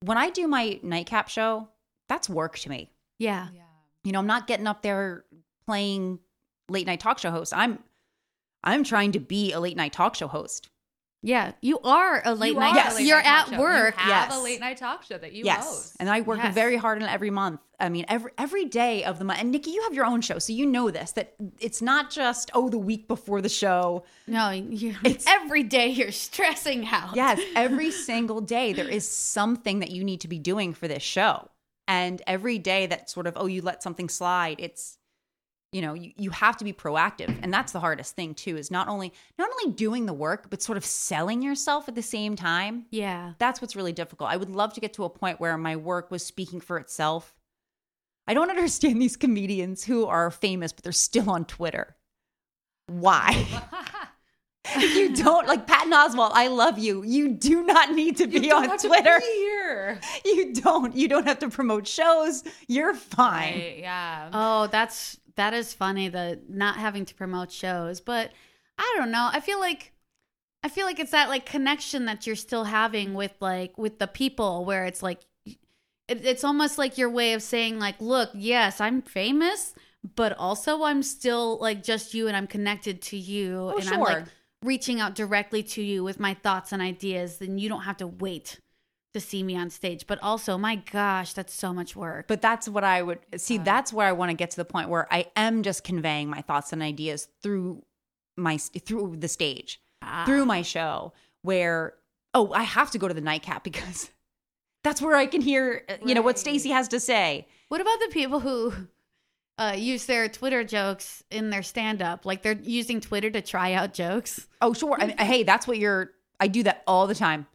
when 0.01 0.17
I 0.17 0.29
do 0.29 0.47
my 0.47 0.79
nightcap 0.83 1.27
show, 1.29 1.69
that's 2.07 2.29
work 2.29 2.57
to 2.59 2.69
me. 2.69 2.91
yeah. 3.17 3.47
yeah. 3.53 3.61
You 4.03 4.13
know, 4.13 4.19
I'm 4.19 4.27
not 4.27 4.47
getting 4.47 4.67
up 4.67 4.83
there 4.83 5.25
playing 5.65 6.19
late 6.69 6.87
night 6.87 6.99
talk 6.99 7.19
show 7.19 7.31
host. 7.31 7.53
I'm 7.55 7.79
I'm 8.63 8.83
trying 8.83 9.13
to 9.13 9.19
be 9.19 9.53
a 9.53 9.59
late 9.59 9.77
night 9.77 9.93
talk 9.93 10.15
show 10.15 10.27
host. 10.27 10.69
Yeah. 11.23 11.53
You 11.61 11.79
are 11.79 12.21
a 12.25 12.35
late 12.35 12.53
You 12.53 12.59
night. 12.59 12.75
Yes. 12.75 12.95
late 12.95 13.07
You're 13.07 13.17
night 13.17 13.25
at 13.25 13.45
talk 13.45 13.53
show. 13.55 13.59
work. 13.59 13.95
You 13.97 14.11
have 14.11 14.29
Yes. 14.29 14.39
a 14.39 14.43
late 14.43 14.59
night 14.59 14.77
talk 14.77 15.03
show 15.03 15.17
that 15.17 15.33
you 15.33 15.43
yes, 15.45 15.65
host. 15.65 15.95
and 15.99 16.09
I 16.09 16.21
work 16.21 16.37
Yes. 16.37 16.53
very 16.53 16.77
hard 16.77 17.01
on 17.01 17.09
it 17.09 17.11
every 17.11 17.31
month. 17.31 17.59
I 17.79 17.89
mean, 17.89 18.05
every 18.07 18.31
every 18.37 18.65
day 18.65 19.03
of 19.03 19.17
the 19.19 19.25
month. 19.25 19.39
And 19.39 19.51
Nikki, 19.51 19.71
you 19.71 19.81
have 19.83 19.93
your 19.93 20.05
own 20.05 20.21
show, 20.21 20.37
so 20.39 20.53
you 20.53 20.65
know 20.65 20.91
this. 20.91 21.11
That 21.13 21.33
it's 21.59 21.81
not 21.81 22.11
just 22.11 22.51
oh 22.53 22.69
the 22.69 22.77
week 22.77 23.07
before 23.07 23.41
the 23.41 23.49
show. 23.49 24.03
No, 24.27 24.49
you 24.51 24.95
It's- 25.03 25.25
every 25.27 25.63
day 25.63 25.87
you're 25.87 26.11
stressing 26.11 26.87
out. 26.87 27.15
Yes, 27.15 27.39
every 27.55 27.91
single 27.91 28.41
day 28.41 28.73
there 28.73 28.87
is 28.87 29.07
something 29.09 29.79
that 29.79 29.89
you 29.91 30.03
need 30.03 30.21
to 30.21 30.27
be 30.27 30.39
doing 30.39 30.73
for 30.73 30.87
this 30.87 31.03
show, 31.03 31.49
and 31.87 32.21
every 32.27 32.57
day 32.59 32.85
that 32.87 33.09
sort 33.09 33.27
of 33.27 33.33
oh 33.37 33.47
you 33.47 33.61
let 33.61 33.81
something 33.81 34.07
slide. 34.09 34.57
It's 34.59 34.97
you 35.73 35.81
know 35.81 35.93
you, 35.93 36.11
you 36.15 36.29
have 36.29 36.55
to 36.57 36.63
be 36.63 36.71
proactive 36.71 37.37
and 37.43 37.53
that's 37.53 37.73
the 37.73 37.79
hardest 37.79 38.15
thing 38.15 38.33
too 38.33 38.55
is 38.55 38.71
not 38.71 38.87
only 38.87 39.11
not 39.37 39.49
only 39.49 39.73
doing 39.75 40.05
the 40.05 40.13
work 40.13 40.49
but 40.49 40.61
sort 40.61 40.77
of 40.77 40.85
selling 40.85 41.41
yourself 41.41 41.89
at 41.89 41.95
the 41.95 42.01
same 42.01 42.35
time 42.37 42.85
Yeah. 42.89 43.33
that's 43.37 43.59
what's 43.61 43.75
really 43.75 43.91
difficult. 43.93 44.29
I 44.31 44.37
would 44.37 44.49
love 44.49 44.73
to 44.75 44.79
get 44.79 44.93
to 44.93 45.03
a 45.03 45.09
point 45.09 45.39
where 45.41 45.57
my 45.57 45.75
work 45.75 46.09
was 46.09 46.25
speaking 46.25 46.61
for 46.61 46.77
itself. 46.77 47.35
I 48.27 48.33
don't 48.33 48.49
understand 48.55 49.01
these 49.01 49.17
comedians 49.17 49.83
who 49.83 50.05
are 50.05 50.31
famous, 50.31 50.71
but 50.71 50.83
they're 50.83 50.93
still 50.93 51.29
on 51.29 51.43
Twitter. 51.45 51.95
Why? 52.87 53.45
you 54.79 55.15
don't 55.15 55.47
like 55.47 55.65
Patton 55.67 55.91
Oswalt. 55.93 56.31
I 56.33 56.47
love 56.47 56.77
you. 56.77 57.03
You 57.03 57.29
do 57.29 57.63
not 57.63 57.91
need 57.91 58.17
to 58.17 58.27
be 58.27 58.39
You 58.39 58.49
don't 58.49 58.63
on 58.63 58.69
have 58.69 58.81
to 58.81 58.87
Twitter. 58.87 59.19
be 59.19 59.25
here. 59.25 59.99
You 60.25 60.53
don't. 60.53 60.95
You 60.95 61.07
don't 61.07 61.25
have 61.27 61.39
to 61.39 61.49
promote 61.49 61.87
shows. 61.87 62.43
You're 62.67 62.93
fine. 62.93 63.53
Right, 63.53 63.77
yeah. 63.79 64.29
Oh, 64.33 64.67
that's 64.67 65.17
that 65.35 65.53
is 65.53 65.73
funny 65.73 66.09
the 66.09 66.39
not 66.49 66.77
having 66.77 67.05
to 67.05 67.15
promote 67.15 67.51
shows, 67.51 68.01
but 68.01 68.31
I 68.77 68.95
don't 68.97 69.11
know. 69.11 69.29
I 69.31 69.39
feel 69.39 69.59
like 69.59 69.93
I 70.63 70.69
feel 70.69 70.85
like 70.85 70.99
it's 70.99 71.11
that 71.11 71.29
like 71.29 71.45
connection 71.45 72.05
that 72.05 72.27
you're 72.27 72.35
still 72.35 72.63
having 72.65 73.13
with 73.13 73.33
like 73.39 73.77
with 73.77 73.99
the 73.99 74.07
people 74.07 74.65
where 74.65 74.85
it's 74.85 75.01
like 75.03 75.21
it, 75.45 76.25
it's 76.25 76.43
almost 76.43 76.77
like 76.77 76.97
your 76.97 77.09
way 77.09 77.33
of 77.33 77.41
saying 77.43 77.79
like, 77.79 77.95
look, 77.99 78.29
yes, 78.33 78.81
I'm 78.81 79.01
famous, 79.01 79.73
but 80.15 80.33
also 80.37 80.83
I'm 80.83 81.03
still 81.03 81.57
like 81.59 81.83
just 81.83 82.13
you 82.13 82.27
and 82.27 82.35
I'm 82.35 82.47
connected 82.47 83.01
to 83.03 83.17
you 83.17 83.71
Oh, 83.73 83.77
and 83.77 83.87
I'm 83.89 83.99
like 83.99 84.17
sure. 84.17 84.25
Reaching 84.63 84.99
out 84.99 85.15
directly 85.15 85.63
to 85.63 85.81
you 85.81 86.03
with 86.03 86.19
my 86.19 86.33
thoughts 86.33 86.71
and 86.71 86.81
ideas, 86.81 87.37
then 87.37 87.57
you 87.57 87.69
don't 87.69 87.81
have 87.83 87.97
to 87.97 88.07
wait 88.07 88.59
to 89.13 89.19
see 89.19 89.41
me 89.43 89.55
on 89.55 89.69
stage. 89.69 90.05
But 90.07 90.19
also, 90.21 90.57
my 90.57 90.75
gosh, 90.77 91.33
that's 91.33 91.53
so 91.53 91.73
much 91.73 91.95
work. 91.95 92.27
But 92.27 92.41
that's 92.41 92.67
what 92.67 92.83
I 92.83 93.01
would 93.01 93.19
see. 93.37 93.57
Uh. 93.59 93.63
That's 93.63 93.93
where 93.93 94.07
I 94.07 94.11
want 94.11 94.31
to 94.31 94.35
get 94.37 94.51
to 94.51 94.57
the 94.57 94.65
point 94.65 94.89
where 94.89 95.07
I 95.11 95.27
am 95.35 95.63
just 95.63 95.83
conveying 95.83 96.29
my 96.29 96.41
thoughts 96.41 96.73
and 96.73 96.81
ideas 96.81 97.27
through 97.41 97.83
my 98.35 98.57
through 98.57 99.15
the 99.17 99.27
stage. 99.27 99.81
Ah. 100.03 100.25
through 100.27 100.45
my 100.45 100.61
show 100.61 101.11
where 101.41 101.95
oh 102.35 102.51
i 102.53 102.61
have 102.61 102.91
to 102.91 102.99
go 102.99 103.07
to 103.07 103.13
the 103.15 103.19
nightcap 103.19 103.63
because 103.69 104.11
that's 104.83 105.01
where 105.01 105.15
i 105.15 105.25
can 105.25 105.41
hear 105.41 105.83
you 106.05 106.13
know 106.13 106.21
what 106.21 106.35
Right. 106.35 106.39
stacy 106.39 106.69
has 106.69 106.87
to 106.89 106.99
say 106.99 107.47
What 107.69 107.81
about 107.81 107.99
the 107.99 108.09
people 108.11 108.39
who 108.39 108.73
uh, 109.57 109.73
use 109.77 110.05
their 110.05 110.29
Twitter 110.29 110.63
jokes 110.63 111.23
in 111.31 111.49
their 111.49 111.63
stand 111.63 112.01
up? 112.01 112.25
Like 112.25 112.43
they're 112.43 112.59
using 112.61 113.01
Twitter 113.01 113.29
to 113.31 113.41
try 113.41 113.73
out 113.73 113.93
jokes. 113.93 114.47
oh 114.61 114.73
sure 114.73 114.97
I 114.99 115.07
mean, 115.07 115.17
hey 115.19 115.43
that's 115.43 115.67
what 115.67 115.77
you're 115.77 116.11
i 116.39 116.47
do 116.47 116.63
that 116.63 116.83
all 116.85 117.07
the 117.07 117.15
time 117.15 117.47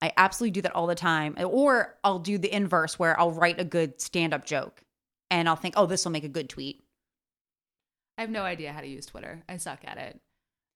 i 0.00 0.12
absolutely 0.16 0.52
do 0.52 0.62
that 0.62 0.74
all 0.76 0.86
the 0.86 0.94
time 0.94 1.34
or 1.44 1.96
i'll 2.04 2.20
do 2.20 2.38
the 2.38 2.52
inverse 2.52 2.98
where 2.98 3.18
i'll 3.18 3.32
write 3.32 3.58
a 3.60 3.64
good 3.64 4.00
stand-up 4.00 4.44
joke 4.44 4.82
and 5.30 5.48
i'll 5.48 5.56
think 5.56 5.74
oh 5.76 5.86
this 5.86 6.04
will 6.04 6.12
make 6.12 6.22
a 6.24 6.28
good 6.28 6.48
tweet 6.48 6.84
I 8.18 8.22
have 8.22 8.30
no 8.30 8.42
idea 8.42 8.70
how 8.70 8.82
to 8.82 8.86
use 8.86 9.06
Twitter. 9.06 9.42
I 9.48 9.56
suck 9.56 9.80
at 9.84 9.96
it. 9.96 10.20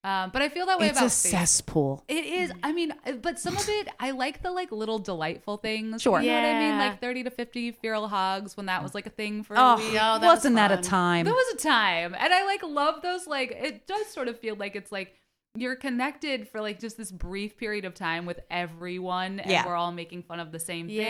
Um, 0.05 0.31
but 0.31 0.43
I 0.43 0.51
feel 0.51 0.67
that 0.67 0.79
way 0.79 0.89
it's 0.89 0.99
about 0.99 1.07
a 1.07 1.09
Facebook. 1.09 1.31
cesspool 1.31 2.05
It 2.09 2.27
is. 2.27 2.53
I 2.63 2.73
mean, 2.73 2.93
uh, 3.07 3.13
but 3.13 3.39
some 3.41 3.57
of 3.57 3.67
it, 3.69 3.89
I 3.99 4.11
like 4.11 4.43
the 4.43 4.51
like 4.53 4.71
little 4.71 4.99
delightful 4.99 5.57
things. 5.57 6.03
Sure. 6.03 6.21
You 6.21 6.29
know 6.31 6.37
what 6.37 6.45
I 6.45 6.59
mean? 6.59 6.69
Yeah. 6.79 6.89
Like 6.91 7.01
30 7.01 7.25
to 7.25 7.31
50 7.31 7.71
feral 7.73 8.07
hogs 8.09 8.55
when 8.57 8.67
that 8.67 8.83
was 8.83 8.95
like 8.95 9.07
a 9.07 9.11
thing 9.11 9.43
for 9.43 9.57
oh 9.59 9.63
a 9.63 9.77
week. 9.79 9.95
that 9.95 10.21
was 10.21 10.23
wasn't 10.23 10.57
that 10.57 10.71
a 10.73 10.77
time 10.77 11.25
There 11.25 11.33
was 11.35 11.55
a 11.55 11.57
time. 11.57 12.15
And 12.19 12.33
I 12.35 12.45
like 12.45 12.63
love 12.63 13.01
those. 13.01 13.27
Like, 13.27 13.53
it 13.53 13.87
does 13.87 14.07
sort 14.09 14.29
of 14.29 14.39
feel 14.39 14.57
like 14.57 14.77
it's 14.77 14.93
like 14.93 15.15
you're 15.57 15.77
connected 15.77 16.49
for 16.49 16.61
like 16.61 16.81
just 16.81 16.97
this 16.99 17.11
brief 17.11 17.57
period 17.57 17.85
of 17.87 17.95
time 17.95 18.27
with 18.27 18.41
everyone. 18.51 19.41
And 19.41 19.51
Yeah. 19.51 19.67
we're 19.67 19.77
all 19.77 19.93
making 19.93 20.25
fun 20.25 20.39
of 20.39 20.53
the 20.53 20.59
same 20.59 20.89
Yeah. 20.91 21.05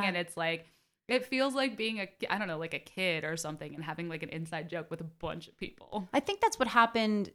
thing. 0.00 0.08
And 0.08 0.16
it's 0.16 0.36
like, 0.36 0.66
it 1.08 1.24
feels 1.26 1.54
like 1.54 1.76
being 1.76 1.98
a, 2.00 2.08
I 2.30 2.38
don't 2.38 2.46
know, 2.48 2.58
like 2.58 2.74
a 2.74 2.78
kid 2.78 3.24
or 3.24 3.36
something 3.36 3.74
and 3.74 3.82
having 3.82 4.08
like 4.08 4.22
an 4.22 4.28
inside 4.28 4.68
joke 4.68 4.90
with 4.90 5.00
a 5.00 5.04
bunch 5.04 5.48
of 5.48 5.56
people. 5.56 6.08
I 6.12 6.20
think 6.20 6.40
that's 6.40 6.58
what 6.58 6.68
happened, 6.68 7.30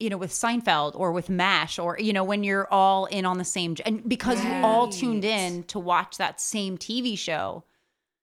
you 0.00 0.10
know, 0.10 0.16
with 0.16 0.30
Seinfeld 0.32 0.96
or 0.96 1.12
with 1.12 1.28
MASH 1.28 1.78
or, 1.78 1.96
you 1.98 2.12
know, 2.12 2.24
when 2.24 2.42
you're 2.44 2.66
all 2.72 3.06
in 3.06 3.24
on 3.24 3.38
the 3.38 3.44
same, 3.44 3.76
and 3.86 4.06
because 4.08 4.44
you 4.44 4.50
all 4.62 4.88
tuned 4.88 5.24
in 5.24 5.62
to 5.64 5.78
watch 5.78 6.16
that 6.18 6.40
same 6.40 6.76
TV 6.78 7.16
show, 7.16 7.64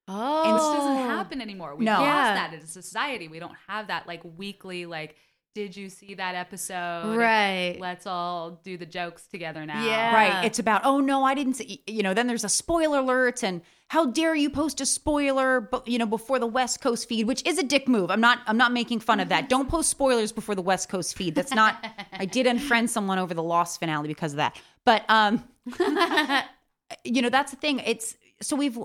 Oh, 0.08 0.44
And 0.44 0.56
this 0.58 0.64
doesn't 0.64 1.10
happen 1.10 1.42
anymore. 1.42 1.76
We 1.76 1.86
No. 1.86 1.94
lost 1.94 2.04
Yeah. 2.04 2.34
that 2.34 2.54
in 2.54 2.66
society. 2.68 3.28
We 3.30 3.40
don't 3.40 3.56
have 3.68 3.88
that 3.88 4.08
like 4.08 4.22
weekly 4.38 4.86
like. 4.86 5.16
Did 5.54 5.76
you 5.76 5.90
see 5.90 6.14
that 6.14 6.34
episode? 6.34 7.18
right. 7.18 7.76
Let's 7.78 8.08
all 8.08 8.62
do 8.64 8.78
the 8.78 8.86
jokes 8.86 9.28
together 9.28 9.66
now. 9.66 9.86
Yeah. 9.86 10.16
Right. 10.16 10.46
It's 10.46 10.60
about, 10.60 10.86
oh 10.86 11.02
no, 11.02 11.26
I 11.26 11.34
didn't 11.34 11.56
see, 11.56 11.84
you 11.88 12.04
know, 12.04 12.14
then 12.14 12.28
there's 12.28 12.46
a 12.46 12.50
spoiler 12.50 13.00
alert 13.00 13.44
and 13.44 13.62
how 13.90 14.06
dare 14.06 14.34
you 14.34 14.50
post 14.50 14.80
a 14.80 14.86
spoiler, 14.86 15.60
but 15.60 15.86
you 15.90 15.98
know, 15.98 16.06
before 16.06 16.40
the 16.40 16.48
West 16.48 16.80
Coast 16.80 17.10
feed, 17.10 17.28
which 17.28 17.46
is 17.46 17.58
a 17.58 17.64
dick 17.64 17.90
move. 17.90 18.10
I'm 18.10 18.22
not, 18.22 18.40
I'm 18.48 18.56
not 18.56 18.72
making 18.72 19.02
fun 19.02 19.20
of 19.20 19.28
that. 19.28 19.50
Don't 19.50 19.68
post 19.68 19.90
spoilers 19.90 20.32
before 20.32 20.56
the 20.56 20.62
West 20.62 20.88
Coast 20.88 21.18
feed. 21.18 21.36
That's 21.36 21.54
not, 21.54 21.86
I 22.14 22.24
did 22.26 22.46
unfriend 22.46 22.88
someone 22.88 23.20
over 23.20 23.34
the 23.34 23.44
Lost 23.44 23.82
finale 23.82 24.08
because 24.08 24.32
of 24.32 24.38
that. 24.38 24.58
But, 24.86 25.04
um, 25.10 25.44
you 27.04 27.22
know, 27.22 27.30
that's 27.30 27.52
the 27.52 27.58
thing. 27.58 27.80
It's, 27.80 28.16
so 28.42 28.56
we've, 28.56 28.80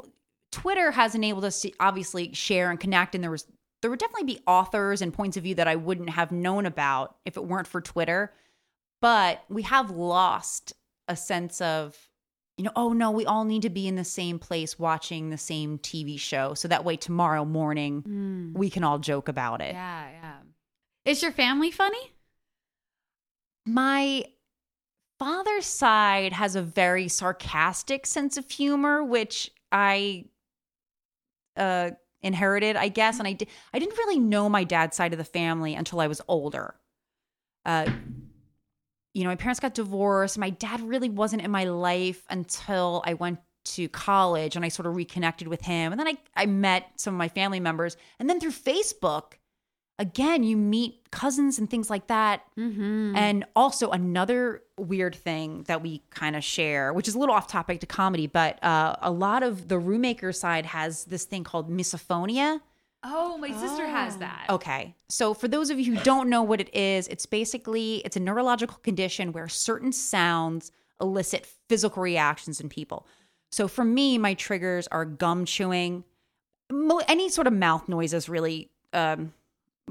Twitter 0.51 0.91
has 0.91 1.15
enabled 1.15 1.45
us 1.45 1.61
to 1.61 1.71
obviously 1.79 2.33
share 2.35 2.71
and 2.71 2.81
connect. 2.81 3.15
And 3.15 3.23
there 3.23 3.31
was, 3.31 3.47
there 3.87 3.91
would 3.93 4.01
definitely 4.01 4.35
be 4.35 4.41
authors 4.49 5.01
and 5.01 5.15
points 5.15 5.37
of 5.37 5.45
view 5.45 5.55
that 5.55 5.69
I 5.69 5.77
wouldn't 5.77 6.11
have 6.11 6.33
known 6.33 6.67
about 6.67 7.15
if 7.25 7.37
it 7.37 7.45
weren't 7.45 7.69
for 7.69 7.81
Twitter 7.81 8.33
but 9.01 9.45
we 9.49 9.63
have 9.63 9.93
lost 9.93 10.73
a 11.07 11.15
sense 11.15 11.61
of 11.61 11.97
you 12.59 12.65
know 12.65 12.73
oh 12.75 12.93
no 12.93 13.13
we 13.13 13.25
all 13.25 13.45
need 13.45 13.63
to 13.63 13.71
be 13.71 13.87
in 13.87 13.95
the 13.95 14.03
same 14.03 14.41
place 14.41 14.77
watching 14.77 15.31
the 15.31 15.39
same 15.39 15.79
tv 15.79 16.19
show 16.19 16.53
so 16.55 16.67
that 16.67 16.85
way 16.85 16.97
tomorrow 16.97 17.45
morning 17.45 18.03
Mm. 18.03 18.55
we 18.59 18.71
can 18.71 18.83
all 18.83 18.99
joke 18.99 19.29
about 19.29 19.61
it 19.61 19.73
Yeah, 19.75 20.09
yeah. 20.11 20.37
Is 21.05 21.23
your 21.23 21.31
family 21.31 21.71
funny? 21.71 22.11
my 23.67 24.25
father's 25.21 25.67
side 25.67 26.33
has 26.33 26.57
a 26.57 26.63
very 26.63 27.07
sarcastic 27.07 28.05
sense 28.07 28.37
of 28.37 28.51
humor 28.51 29.05
which 29.05 29.51
i 29.71 30.25
uh 31.57 31.91
inherited 32.23 32.77
i 32.77 32.89
guess 32.89 33.19
and 33.19 33.29
i 33.29 33.33
did 33.33 33.49
i 33.73 33.79
didn't 33.79 33.97
really 33.99 34.19
know 34.19 34.49
my 34.49 34.65
dad's 34.65 34.97
side 34.97 35.13
of 35.13 35.19
the 35.19 35.25
family 35.25 35.75
until 35.75 36.01
i 36.01 36.07
was 36.07 36.21
older. 36.29 36.75
Uh 37.65 37.91
you 39.15 39.25
know 39.25 39.31
my 39.31 39.37
parents 39.37 39.61
got 39.61 39.73
divorced. 39.73 40.37
My 40.37 40.51
dad 40.51 40.83
really 40.83 41.09
wasn't 41.09 41.43
in 41.43 41.51
my 41.51 41.65
life 41.65 42.23
until 42.29 43.03
i 43.07 43.15
went 43.15 43.39
to 43.65 43.89
college 43.89 44.57
and 44.57 44.65
i 44.65 44.69
sort 44.69 44.87
of 44.87 44.95
reconnected 44.95 45.49
with 45.49 45.63
him. 45.63 45.93
And 45.93 45.99
then 45.99 46.09
i 46.09 46.17
i 46.37 46.47
met 46.47 46.91
some 46.97 47.15
of 47.15 47.19
my 47.19 47.29
family 47.29 47.61
members. 47.61 47.97
And 48.19 48.29
then 48.29 48.41
through 48.41 48.53
facebook 48.53 49.36
again 49.99 50.43
you 50.45 50.57
meet 50.57 51.11
cousins 51.11 51.59
and 51.59 51.71
things 51.71 51.89
like 51.89 52.07
that 52.09 52.43
Mm-hmm. 52.59 53.17
and 53.17 53.45
also 53.57 53.91
another 53.91 54.63
weird 54.79 55.15
thing 55.15 55.63
that 55.69 55.83
we 55.83 56.03
kind 56.11 56.37
of 56.37 56.45
share, 56.45 56.93
which 56.93 57.09
is 57.09 57.15
a 57.15 57.19
little 57.19 57.35
off 57.35 57.47
topic 57.49 57.81
to 57.81 57.87
comedy, 57.87 58.27
but 58.27 58.63
uh, 58.63 58.97
a 59.01 59.11
lot 59.11 59.43
of 59.43 59.69
the 59.69 59.79
roommaker 59.79 60.33
side 60.33 60.67
has 60.67 61.05
this 61.05 61.25
thing 61.25 61.45
called 61.45 61.71
misophonia. 61.71 62.61
Oh, 63.03 63.39
my 63.39 63.53
sister 63.53 63.87
has 63.87 64.17
Oh. 64.17 64.19
that. 64.19 64.47
Okay. 64.51 64.95
So 65.09 65.33
for 65.33 65.49
those 65.49 65.71
of 65.71 65.79
you 65.79 65.95
who 65.97 66.03
don't 66.03 66.29
know 66.29 66.43
what 66.43 66.61
it 66.61 66.75
is, 66.75 67.07
it's 67.09 67.25
basically 67.25 68.03
it's 68.05 68.17
a 68.17 68.21
neurological 68.21 68.79
condition 68.83 69.33
where 69.33 69.49
certain 69.49 69.93
sounds 69.93 70.73
elicit 71.01 71.47
physical 71.69 72.03
reactions 72.03 72.61
in 72.61 72.69
people. 72.69 73.07
So 73.53 73.69
for 73.69 73.85
me, 73.85 74.19
my 74.19 74.35
triggers 74.35 74.89
are 74.89 75.05
gum 75.05 75.45
chewing, 75.45 76.05
mo- 76.71 77.03
any 77.07 77.29
sort 77.29 77.47
of 77.47 77.53
mouth 77.53 77.89
noises 77.89 78.29
really 78.29 78.71
um, 78.93 79.33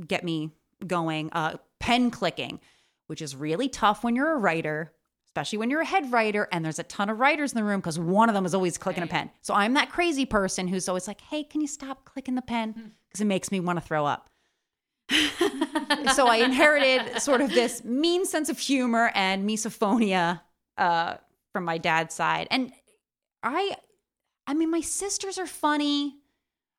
get 0.08 0.23
me 0.23 0.51
going. 0.86 1.29
Uh, 1.31 1.58
pen 1.79 2.12
clicking, 2.12 2.60
which 3.08 3.21
is 3.21 3.36
really 3.36 3.69
tough 3.69 4.03
when 4.03 4.15
you're 4.15 4.34
a 4.34 4.38
writer, 4.38 4.91
especially 5.27 5.58
when 5.58 5.69
you're 5.69 5.81
a 5.81 5.86
head 5.86 6.12
writer 6.12 6.47
and 6.51 6.63
there's 6.63 6.79
a 6.79 6.84
ton 6.84 7.10
of 7.10 7.19
writers 7.19 7.51
in 7.51 7.58
the 7.58 7.63
room 7.63 7.79
because 7.79 7.99
one 7.99 8.29
of 8.29 8.36
them 8.36 8.45
is 8.45 8.53
always 8.53 8.77
clicking 8.77 9.03
a 9.03 9.08
pen. 9.08 9.29
So 9.41 9.53
I'm 9.53 9.73
that 9.73 9.89
crazy 9.91 10.25
person 10.25 10.67
who's 10.67 10.88
always 10.88 11.08
like, 11.08 11.21
"Hey, 11.21 11.43
can 11.43 11.62
you 11.62 11.67
stop 11.67 12.05
clicking 12.05 12.36
the 12.36 12.41
pen?" 12.41 12.93
Because 13.08 13.21
it 13.21 13.25
makes 13.25 13.51
me 13.51 13.60
want 13.60 13.77
to 13.77 13.86
throw 13.86 14.05
up. 14.05 14.29
so 16.13 16.27
I 16.27 16.38
inherited 16.38 17.21
sort 17.21 17.41
of 17.41 17.49
this 17.51 17.84
mean 17.84 18.25
sense 18.25 18.49
of 18.49 18.58
humor 18.58 19.12
and 19.13 19.47
misophonia 19.47 20.41
uh, 20.77 21.17
from 21.53 21.63
my 21.63 21.77
dad's 21.77 22.15
side, 22.15 22.47
and 22.49 22.71
I, 23.43 23.75
I 24.47 24.55
mean, 24.55 24.71
my 24.71 24.81
sisters 24.81 25.38
are 25.38 25.45
funny. 25.45 26.15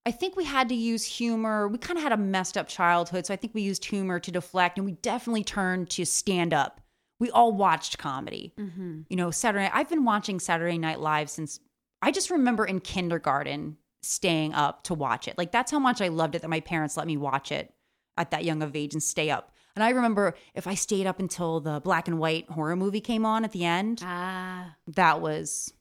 I 0.07 0.13
think 0.13 0.37
we 0.37 0.45
had 0.45 0.69
to 0.69 0.75
use 0.75 1.05
humor. 1.05 1.67
We 1.67 1.79
kind 1.79 1.97
of 1.99 2.03
had 2.05 2.13
a 2.13 2.17
messed 2.17 2.57
up 2.57 2.69
childhood, 2.69 3.27
so 3.27 3.35
I 3.35 3.37
think 3.37 3.55
we 3.55 3.63
used 3.63 3.85
humor 3.85 4.21
to 4.21 4.31
deflect, 4.31 4.79
and 4.79 4.87
we 4.87 4.93
definitely 4.93 5.43
turned 5.43 5.91
to 5.91 6.07
stand 6.07 6.55
up. 6.55 6.81
We 7.19 7.31
all 7.31 7.53
watched 7.53 7.99
comedy. 7.99 8.55
Mm-hmm. 8.57 9.01
You 9.11 9.17
know, 9.17 9.31
Saturday. 9.33 9.69
I've 9.73 9.89
been 9.89 10.05
watching 10.05 10.39
Saturday 10.39 10.79
Night 10.79 11.01
Live 11.01 11.29
since 11.29 11.59
I 12.03 12.13
just 12.13 12.31
remember 12.31 12.65
in 12.65 12.79
kindergarten 12.81 13.79
staying 14.03 14.55
up 14.55 14.85
to 14.85 14.95
watch 14.95 15.27
it. 15.27 15.37
Like 15.37 15.51
that's 15.51 15.73
how 15.73 15.81
much 15.81 16.01
I 16.01 16.09
loved 16.09 16.37
it 16.37 16.43
that 16.43 16.49
my 16.49 16.61
parents 16.61 16.97
let 16.97 17.07
me 17.09 17.17
watch 17.17 17.51
it 17.51 17.73
at 18.17 18.31
that 18.31 18.45
young 18.45 18.63
of 18.63 18.77
age 18.77 18.93
and 18.95 19.03
stay 19.03 19.31
up. 19.31 19.51
And 19.75 19.83
I 19.83 19.91
remember 19.91 20.35
if 20.55 20.67
I 20.69 20.75
stayed 20.75 21.07
up 21.07 21.19
until 21.19 21.59
the 21.61 21.81
black 21.81 22.07
and 22.07 22.19
white 22.21 22.49
horror 22.49 22.77
movie 22.77 23.01
came 23.01 23.27
on 23.27 23.45
at 23.45 23.51
the 23.53 23.65
end, 23.65 24.03
Ah. 24.05 24.77
that 24.87 25.21
was, 25.21 25.73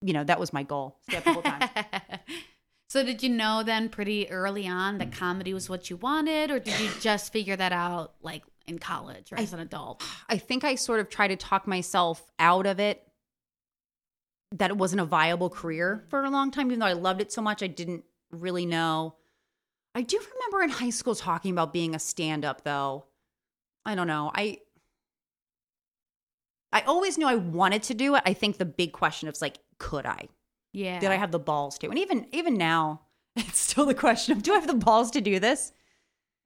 you 0.00 0.12
know, 0.12 0.22
that 0.24 0.38
was 0.38 0.52
my 0.52 0.62
goal. 0.62 0.98
Stay 1.08 1.16
up 1.16 1.24
the 1.24 1.32
whole 1.32 1.42
time. 1.42 1.68
so 2.94 3.02
did 3.02 3.24
you 3.24 3.28
know 3.28 3.64
then 3.64 3.88
pretty 3.88 4.30
early 4.30 4.68
on 4.68 4.98
that 4.98 5.10
mm. 5.10 5.14
comedy 5.14 5.52
was 5.52 5.68
what 5.68 5.90
you 5.90 5.96
wanted, 5.96 6.52
or 6.52 6.60
did 6.60 6.78
you 6.78 6.88
just 7.00 7.32
figure 7.32 7.56
that 7.56 7.72
out 7.72 8.14
like 8.22 8.44
in 8.68 8.78
college 8.78 9.32
or 9.32 9.38
as 9.40 9.52
an 9.52 9.58
adult? 9.58 10.00
I 10.28 10.38
think 10.38 10.62
I 10.62 10.76
sort 10.76 11.00
of 11.00 11.08
tried 11.08 11.28
to 11.28 11.36
talk 11.36 11.66
myself 11.66 12.30
out 12.38 12.66
of 12.66 12.78
it 12.78 13.02
that 14.52 14.70
it 14.70 14.76
wasn't 14.76 15.00
a 15.00 15.04
viable 15.04 15.50
career 15.50 16.04
mm. 16.04 16.08
for 16.08 16.22
a 16.22 16.30
long 16.30 16.52
time, 16.52 16.68
even 16.68 16.78
though 16.78 16.86
I 16.86 16.92
loved 16.92 17.20
it 17.20 17.32
so 17.32 17.42
much, 17.42 17.64
I 17.64 17.66
didn't 17.66 18.04
really 18.30 18.64
know. 18.64 19.16
I 19.96 20.02
do 20.02 20.16
remember 20.16 20.62
in 20.62 20.70
high 20.70 20.90
school 20.90 21.16
talking 21.16 21.50
about 21.50 21.72
being 21.72 21.96
a 21.96 21.98
stand 21.98 22.44
up, 22.44 22.62
though. 22.62 23.06
I 23.84 23.96
don't 23.96 24.06
know. 24.06 24.30
I. 24.32 24.58
I 26.72 26.82
always 26.82 27.18
knew 27.18 27.26
I 27.26 27.34
wanted 27.34 27.82
to 27.84 27.94
do 27.94 28.14
it. 28.14 28.22
I 28.24 28.34
think 28.34 28.58
the 28.58 28.64
big 28.64 28.92
question 28.92 29.28
is 29.28 29.42
like, 29.42 29.58
could 29.78 30.06
I? 30.06 30.28
Yeah. 30.74 30.98
Did 31.00 31.10
I 31.10 31.16
have 31.16 31.30
the 31.32 31.38
balls 31.38 31.78
to? 31.78 31.88
And 31.88 31.98
even 31.98 32.26
even 32.32 32.58
now, 32.58 33.00
it's 33.36 33.58
still 33.58 33.86
the 33.86 33.94
question 33.94 34.36
of 34.36 34.42
do 34.42 34.52
I 34.52 34.56
have 34.56 34.66
the 34.66 34.74
balls 34.74 35.10
to 35.12 35.20
do 35.20 35.38
this? 35.40 35.72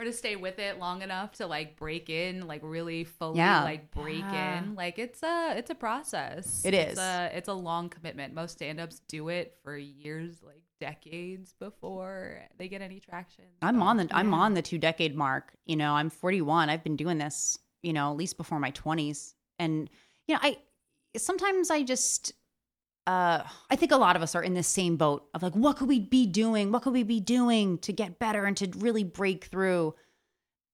Or 0.01 0.05
to 0.05 0.13
stay 0.13 0.37
with 0.37 0.61
it 0.61 0.79
long 0.79 1.03
enough 1.03 1.33
to 1.39 1.49
like 1.49 1.77
break 1.77 2.09
in, 2.09 2.47
like 2.47 2.61
really 2.63 3.03
fully 3.03 3.39
Yeah. 3.39 3.65
like 3.65 3.91
break 3.91 4.21
Yeah. 4.21 4.59
in. 4.63 4.77
Like 4.77 4.97
it's 4.97 5.25
a 5.25 5.55
it's 5.57 5.71
a 5.71 5.75
process. 5.75 6.63
It 6.65 6.73
It's 6.73 6.93
is. 6.93 6.99
a 7.01 7.31
it's 7.35 7.49
a 7.49 7.53
long 7.53 7.89
commitment. 7.89 8.33
Most 8.33 8.53
stand-ups 8.53 9.01
do 9.09 9.29
it 9.29 9.57
for 9.65 9.77
years, 9.77 10.41
like 10.41 10.63
decades 10.81 11.53
before 11.59 12.43
they 12.59 12.69
get 12.69 12.81
any 12.81 13.01
traction. 13.01 13.45
I'm 13.61 13.79
So- 13.81 13.83
on 13.83 13.97
the 13.97 14.09
I'm 14.13 14.33
on 14.35 14.55
the 14.55 14.63
two 14.63 14.79
decade 14.79 15.17
mark. 15.17 15.53
You 15.67 15.75
know, 15.75 15.95
I'm 15.95 16.11
41. 16.11 16.71
I've 16.71 16.85
been 16.85 16.95
doing 16.97 17.19
this, 17.19 17.59
you 17.83 17.93
know, 17.93 18.13
at 18.13 18.17
least 18.17 18.37
before 18.37 18.61
my 18.61 18.71
20s. 18.71 19.35
And 19.59 19.91
you 20.29 20.35
know, 20.37 20.41
I 20.45 20.59
sometimes 21.17 21.71
I 21.71 21.83
just 21.83 22.33
uh 23.09 23.43
I 23.71 23.77
think 23.77 23.91
a 23.91 23.97
lot 23.97 24.15
of 24.17 24.23
us 24.23 24.35
are 24.35 24.43
in 24.43 24.55
this 24.55 24.69
same 24.69 24.97
boat 24.97 25.27
of 25.35 25.43
like 25.43 25.55
what 25.55 25.77
could 25.79 25.89
we 25.89 25.99
be 25.99 26.27
doing? 26.27 26.71
What 26.71 26.83
could 26.83 26.93
we 26.93 27.03
be 27.03 27.21
doing 27.21 27.79
to 27.79 27.93
get 27.93 28.19
better 28.19 28.45
and 28.45 28.57
to 28.59 28.71
really 28.79 29.03
break 29.05 29.47
through? 29.47 29.95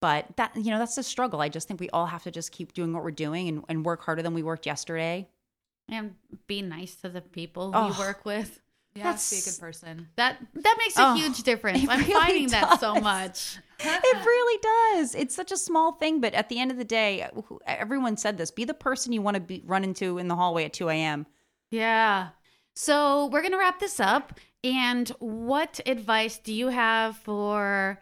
But 0.01 0.37
that 0.37 0.55
you 0.57 0.71
know, 0.71 0.79
that's 0.79 0.97
the 0.97 1.03
struggle. 1.03 1.41
I 1.41 1.49
just 1.49 1.69
think 1.69 1.81
we 1.81 1.89
all 1.91 2.07
have 2.07 2.25
to 2.25 2.31
just 2.31 2.53
keep 2.53 2.75
doing 2.75 2.93
what 2.93 3.05
we're 3.05 3.11
doing 3.13 3.49
and, 3.49 3.65
and 3.69 3.85
work 3.87 4.03
harder 4.03 4.23
than 4.23 4.35
we 4.35 4.43
worked 4.43 4.67
yesterday. 4.67 5.29
and 5.89 6.15
be 6.47 6.61
nice 6.63 6.95
to 6.97 7.09
the 7.09 7.21
people 7.21 7.73
who 7.73 7.79
Oh. 7.79 7.89
you 7.89 7.99
work 7.99 8.25
with. 8.25 8.61
Yeah, 8.95 9.05
That's- 9.05 9.31
be 9.31 9.39
a 9.39 9.53
good 9.53 9.61
person. 9.61 10.09
That 10.17 10.39
that 10.55 10.77
makes 10.79 10.97
a 10.99 11.03
Oh, 11.11 11.15
huge 11.15 11.43
difference. 11.43 11.87
I'm 11.89 12.01
really 12.01 12.13
finding 12.13 12.49
that 12.49 12.81
so 12.81 12.95
much. 12.97 13.59
it 13.81 14.27
really 14.27 14.59
does. 14.99 15.15
It's 15.15 15.35
such 15.35 15.53
a 15.53 15.57
small 15.57 15.93
thing, 15.93 16.21
but 16.21 16.33
at 16.35 16.49
the 16.49 16.59
end 16.61 16.71
of 16.71 16.77
the 16.79 16.85
day, 16.85 17.29
everyone 17.67 18.17
said 18.17 18.39
this: 18.39 18.51
be 18.51 18.65
the 18.65 18.75
person 18.75 19.13
you 19.13 19.21
want 19.23 19.35
to 19.37 19.41
be 19.41 19.63
run 19.67 19.85
into 19.85 20.19
in 20.19 20.29
the 20.29 20.37
hallway 20.37 20.65
at 20.65 20.73
2 20.73 20.89
a.m. 20.91 21.27
Yeah. 21.75 22.29
So 22.77 23.27
we're 23.27 23.43
gonna 23.43 23.59
wrap 23.59 23.81
this 23.81 24.01
up. 24.01 24.39
And 24.63 25.09
what 25.19 25.81
advice 25.85 26.39
do 26.39 26.53
you 26.53 26.69
have 26.69 27.17
for 27.19 27.99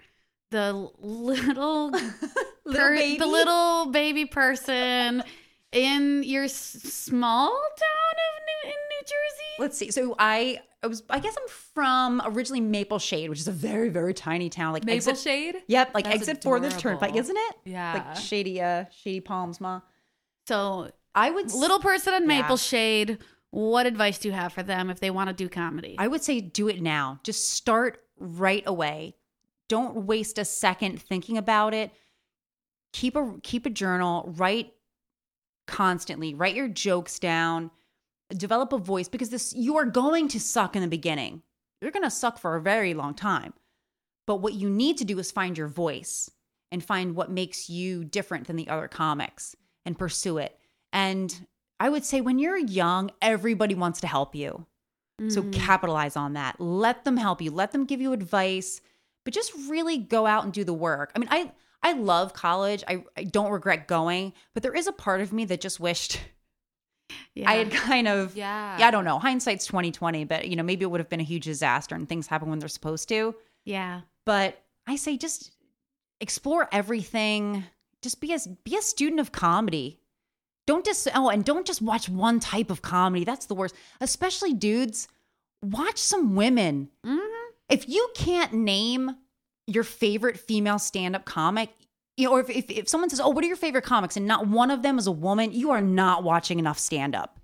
the 0.51 0.73
little, 0.99 1.91
per- 1.91 2.97
baby. 2.97 3.19
the 3.19 3.27
little 3.27 3.87
baby 3.87 4.27
person 4.27 5.25
in 5.73 6.23
your 6.23 6.45
s- 6.45 6.55
small 6.83 7.49
town 7.51 8.15
of 8.29 8.43
New 8.47 8.71
in 8.71 8.77
New 8.91 9.01
Jersey? 9.03 9.57
Let's 9.59 9.77
see. 9.79 9.91
So 9.91 10.15
I, 10.19 10.61
I 10.83 10.87
was, 10.87 11.03
I 11.11 11.19
guess 11.19 11.35
I'm 11.37 11.49
from 11.75 12.23
originally 12.25 12.61
Maple 12.61 12.99
Shade, 13.01 13.29
which 13.29 13.41
is 13.41 13.49
a 13.49 13.53
very, 13.53 13.89
very 13.89 14.15
tiny 14.15 14.49
town. 14.49 14.73
Like 14.73 14.85
Maple 14.85 14.97
exit, 15.11 15.19
shade? 15.19 15.57
Yep, 15.67 15.91
like 15.95 16.05
That's 16.05 16.17
exit 16.17 16.43
for 16.45 16.61
the 16.61 16.71
turnpike, 16.71 17.17
isn't 17.17 17.37
it? 17.37 17.55
Yeah. 17.65 18.05
Like 18.09 18.17
shady, 18.19 18.61
uh, 18.61 18.85
shady 19.03 19.21
palms, 19.21 19.61
ma. 19.61 19.81
So 20.47 20.91
I 21.15 21.31
would 21.31 21.53
little 21.53 21.81
person 21.81 22.15
in 22.15 22.23
Yeah. 22.23 22.41
Maple 22.43 22.57
Shade. 22.57 23.19
What 23.53 23.85
advice 23.85 24.19
do 24.19 24.29
you 24.29 24.35
have 24.35 24.55
for 24.55 24.63
them 24.63 24.89
if 24.89 24.99
they 24.99 25.11
want 25.11 25.29
to 25.29 25.35
do 25.35 25.47
comedy? 25.47 25.95
I 25.99 26.09
would 26.09 26.25
say 26.25 26.41
do 26.41 26.69
it 26.69 26.81
now. 26.81 27.21
Just 27.23 27.51
start 27.51 28.03
right 28.19 28.65
away. 28.67 29.15
Don't 29.69 30.07
waste 30.07 30.39
a 30.39 30.45
second 30.47 31.01
thinking 31.03 31.37
about 31.37 31.75
it. 31.75 31.93
Keep 32.95 33.15
a 33.15 33.35
keep 33.43 33.67
a 33.67 33.71
journal. 33.71 34.33
Write 34.37 34.73
constantly. 35.67 36.33
Write 36.33 36.55
your 36.55 36.67
jokes 36.67 37.19
down. 37.19 37.71
Develop 38.31 38.73
a 38.73 38.79
voice 38.79 39.09
because 39.09 39.29
this 39.29 39.53
you 39.53 39.77
are 39.77 39.85
going 39.85 40.29
to 40.29 40.41
suck 40.41 40.75
in 40.75 40.81
the 40.81 40.89
beginning. 40.89 41.43
You're 41.83 41.91
going 41.91 42.05
to 42.05 42.11
suck 42.11 42.39
for 42.39 42.57
a 42.57 42.63
very 42.63 42.95
long 42.95 43.13
time. 43.13 43.53
But 44.27 44.37
what 44.37 44.55
you 44.55 44.71
need 44.71 44.97
to 44.99 45.05
do 45.05 45.19
is 45.19 45.31
find 45.31 45.59
your 45.59 45.69
voice 45.69 46.31
and 46.71 46.83
find 46.83 47.15
what 47.15 47.31
makes 47.31 47.69
you 47.69 48.03
different 48.03 48.47
than 48.47 48.57
the 48.57 48.69
other 48.69 48.89
comics 48.89 49.55
and 49.85 49.99
pursue 49.99 50.39
it. 50.39 50.59
And 50.91 51.47
I 51.83 51.89
would 51.89 52.05
say 52.05 52.21
when 52.21 52.39
you're 52.39 52.57
young, 52.57 53.11
everybody 53.21 53.75
wants 53.75 54.01
to 54.01 54.07
help 54.07 54.35
you. 54.35 54.67
So 55.29 55.43
Mhm. 55.43 55.53
capitalize 55.53 56.17
on 56.17 56.33
that. 56.35 56.61
Let 56.61 57.05
them 57.05 57.17
help 57.17 57.41
you. 57.43 57.51
Let 57.51 57.73
them 57.73 57.85
give 57.85 58.01
you 58.01 58.13
advice, 58.13 58.81
but 59.25 59.35
just 59.35 59.53
really 59.69 59.99
go 59.99 60.27
out 60.27 60.45
and 60.45 60.53
do 60.53 60.65
the 60.65 60.73
work. 60.75 61.13
I 61.15 61.19
mean, 61.19 61.29
I 61.31 61.53
I 61.85 61.93
love 61.95 62.33
college. 62.33 62.85
I, 62.87 63.05
I 63.17 63.25
don't 63.25 63.51
regret 63.51 63.89
going, 63.89 64.33
but 64.55 64.63
there 64.63 64.73
is 64.75 64.87
a 64.87 64.93
part 64.93 65.21
of 65.21 65.33
me 65.33 65.45
that 65.47 65.61
just 65.61 65.81
wished 65.81 66.21
yeah. 67.35 67.51
I 67.51 67.55
had 67.57 67.71
kind 67.73 68.07
of 68.09 68.37
Yeah. 68.37 68.79
yeah, 68.79 68.87
I 68.89 68.91
don't 68.93 69.05
know. 69.05 69.19
Hindsight's 69.19 69.67
2020, 69.67 70.25
but 70.25 70.49
you 70.49 70.57
know, 70.57 70.63
maybe 70.63 70.85
it 70.85 70.91
would 70.91 71.01
have 71.01 71.09
been 71.11 71.21
a 71.21 71.25
huge 71.25 71.45
disaster 71.45 71.95
and 71.97 72.09
things 72.09 72.27
happen 72.29 72.49
when 72.51 72.59
they're 72.61 72.69
supposed 72.69 73.09
to. 73.09 73.35
yeah. 73.65 74.03
But 74.25 74.63
I 74.87 74.95
say 74.97 75.17
just 75.17 75.51
explore 76.21 76.69
everything. 76.73 77.65
Just 78.03 78.21
be 78.21 78.33
a 78.35 78.39
be 78.65 78.77
a 78.77 78.83
student 78.83 79.21
of 79.21 79.31
comedy. 79.33 79.99
Don't 80.67 80.85
just 80.85 81.09
oh, 81.15 81.29
and 81.29 81.45
don't 81.45 81.67
just 81.67 81.83
watch 81.83 82.09
one 82.09 82.39
type 82.41 82.71
of 82.71 82.83
comedy. 82.83 83.25
That's 83.25 83.47
the 83.47 83.55
worst. 83.55 83.75
Especially 84.01 84.53
dudes, 84.53 85.09
watch 85.63 85.99
some 85.99 86.35
women. 86.37 86.89
Mhm. 87.05 87.29
If 87.69 87.89
you 87.89 88.09
can't 88.15 88.53
name 88.53 89.17
your 89.67 89.85
favorite 89.85 90.39
female 90.39 90.79
stand-up 90.79 91.25
comic, 91.25 91.71
you 92.17 92.27
know, 92.29 92.35
or 92.35 92.41
if, 92.41 92.51
if, 92.51 92.71
if 92.71 92.89
someone 92.89 93.11
says, 93.11 93.21
"Oh, 93.21 93.31
what 93.31 93.43
are 93.43 93.47
your 93.49 93.57
favorite 93.57 93.85
comics?" 93.85 94.17
and 94.17 94.27
not 94.27 94.47
one 94.47 94.71
of 94.71 94.83
them 94.83 94.99
is 94.99 95.07
a 95.07 95.13
woman, 95.13 95.53
you 95.53 95.71
are 95.71 95.81
not 95.81 96.23
watching 96.23 96.59
enough 96.59 96.79
stand-up. 96.79 97.41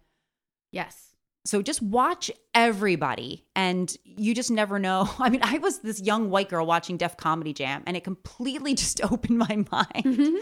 Yes. 0.70 1.04
So 1.44 1.62
just 1.62 1.80
watch 1.80 2.30
everybody 2.54 3.46
and 3.56 3.94
you 4.04 4.34
just 4.34 4.50
never 4.50 4.78
know. 4.78 5.08
I 5.18 5.30
mean, 5.30 5.40
I 5.42 5.58
was 5.58 5.78
this 5.78 6.00
young 6.00 6.28
white 6.28 6.50
girl 6.50 6.66
watching 6.66 6.98
Def 6.98 7.16
Comedy 7.16 7.54
Jam 7.54 7.82
and 7.86 7.96
it 7.96 8.04
completely 8.04 8.74
just 8.84 9.02
opened 9.02 9.38
my 9.38 9.64
mind 9.70 10.04
Mm-hmm. 10.04 10.36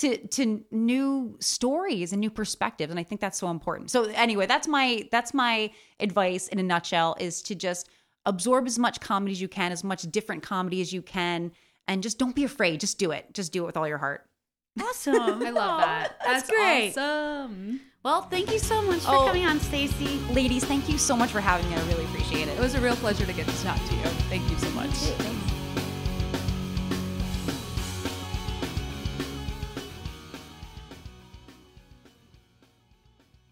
To 0.00 0.16
to 0.28 0.64
new 0.70 1.36
stories 1.40 2.12
and 2.12 2.20
new 2.20 2.30
perspectives 2.30 2.90
and 2.90 2.98
I 3.00 3.02
think 3.02 3.20
that's 3.20 3.38
so 3.38 3.48
important. 3.50 3.90
So 3.90 4.04
anyway, 4.14 4.46
that's 4.46 4.68
my 4.68 5.08
that's 5.10 5.32
my 5.34 5.70
advice 6.00 6.48
in 6.48 6.58
a 6.58 6.62
nutshell 6.62 7.16
is 7.20 7.42
to 7.42 7.54
just 7.54 7.88
absorb 8.26 8.66
as 8.66 8.78
much 8.78 9.00
comedy 9.00 9.32
as 9.32 9.40
you 9.40 9.48
can, 9.48 9.72
as 9.72 9.82
much 9.84 10.02
different 10.10 10.42
comedy 10.42 10.80
as 10.80 10.92
you 10.92 11.02
can 11.02 11.52
and 11.88 12.02
just 12.02 12.18
don't 12.18 12.34
be 12.36 12.44
afraid. 12.44 12.80
Just 12.80 12.98
do 12.98 13.10
it. 13.10 13.32
Just 13.34 13.52
do 13.52 13.62
it 13.62 13.66
with 13.66 13.76
all 13.76 13.88
your 13.88 13.98
heart. 13.98 14.26
Awesome. 14.80 15.14
I 15.42 15.50
love 15.50 15.80
that. 15.80 16.16
That's, 16.24 16.42
That's, 16.48 16.50
great. 16.50 16.90
awesome. 16.90 17.80
Well, 18.02 18.22
thank 18.22 18.50
you 18.52 18.58
so 18.58 18.80
much 18.82 19.00
for 19.00 19.10
Oh. 19.14 19.26
coming 19.26 19.44
on, 19.44 19.58
Stacy. 19.60 20.18
Ladies, 20.32 20.64
thank 20.64 20.88
you 20.88 20.96
so 20.96 21.16
much 21.16 21.30
for 21.30 21.40
having 21.40 21.68
me. 21.68 21.76
I 21.76 21.82
really 21.88 22.04
appreciate 22.04 22.48
it. 22.48 22.56
It 22.56 22.60
was 22.60 22.74
a 22.74 22.80
real 22.80 22.96
pleasure 22.96 23.26
to 23.26 23.32
get 23.32 23.46
to 23.46 23.62
talk 23.62 23.76
to 23.88 23.94
you. 23.94 24.04
Thank 24.30 24.48
you 24.50 24.56
so 24.58 24.70
much. 24.70 25.39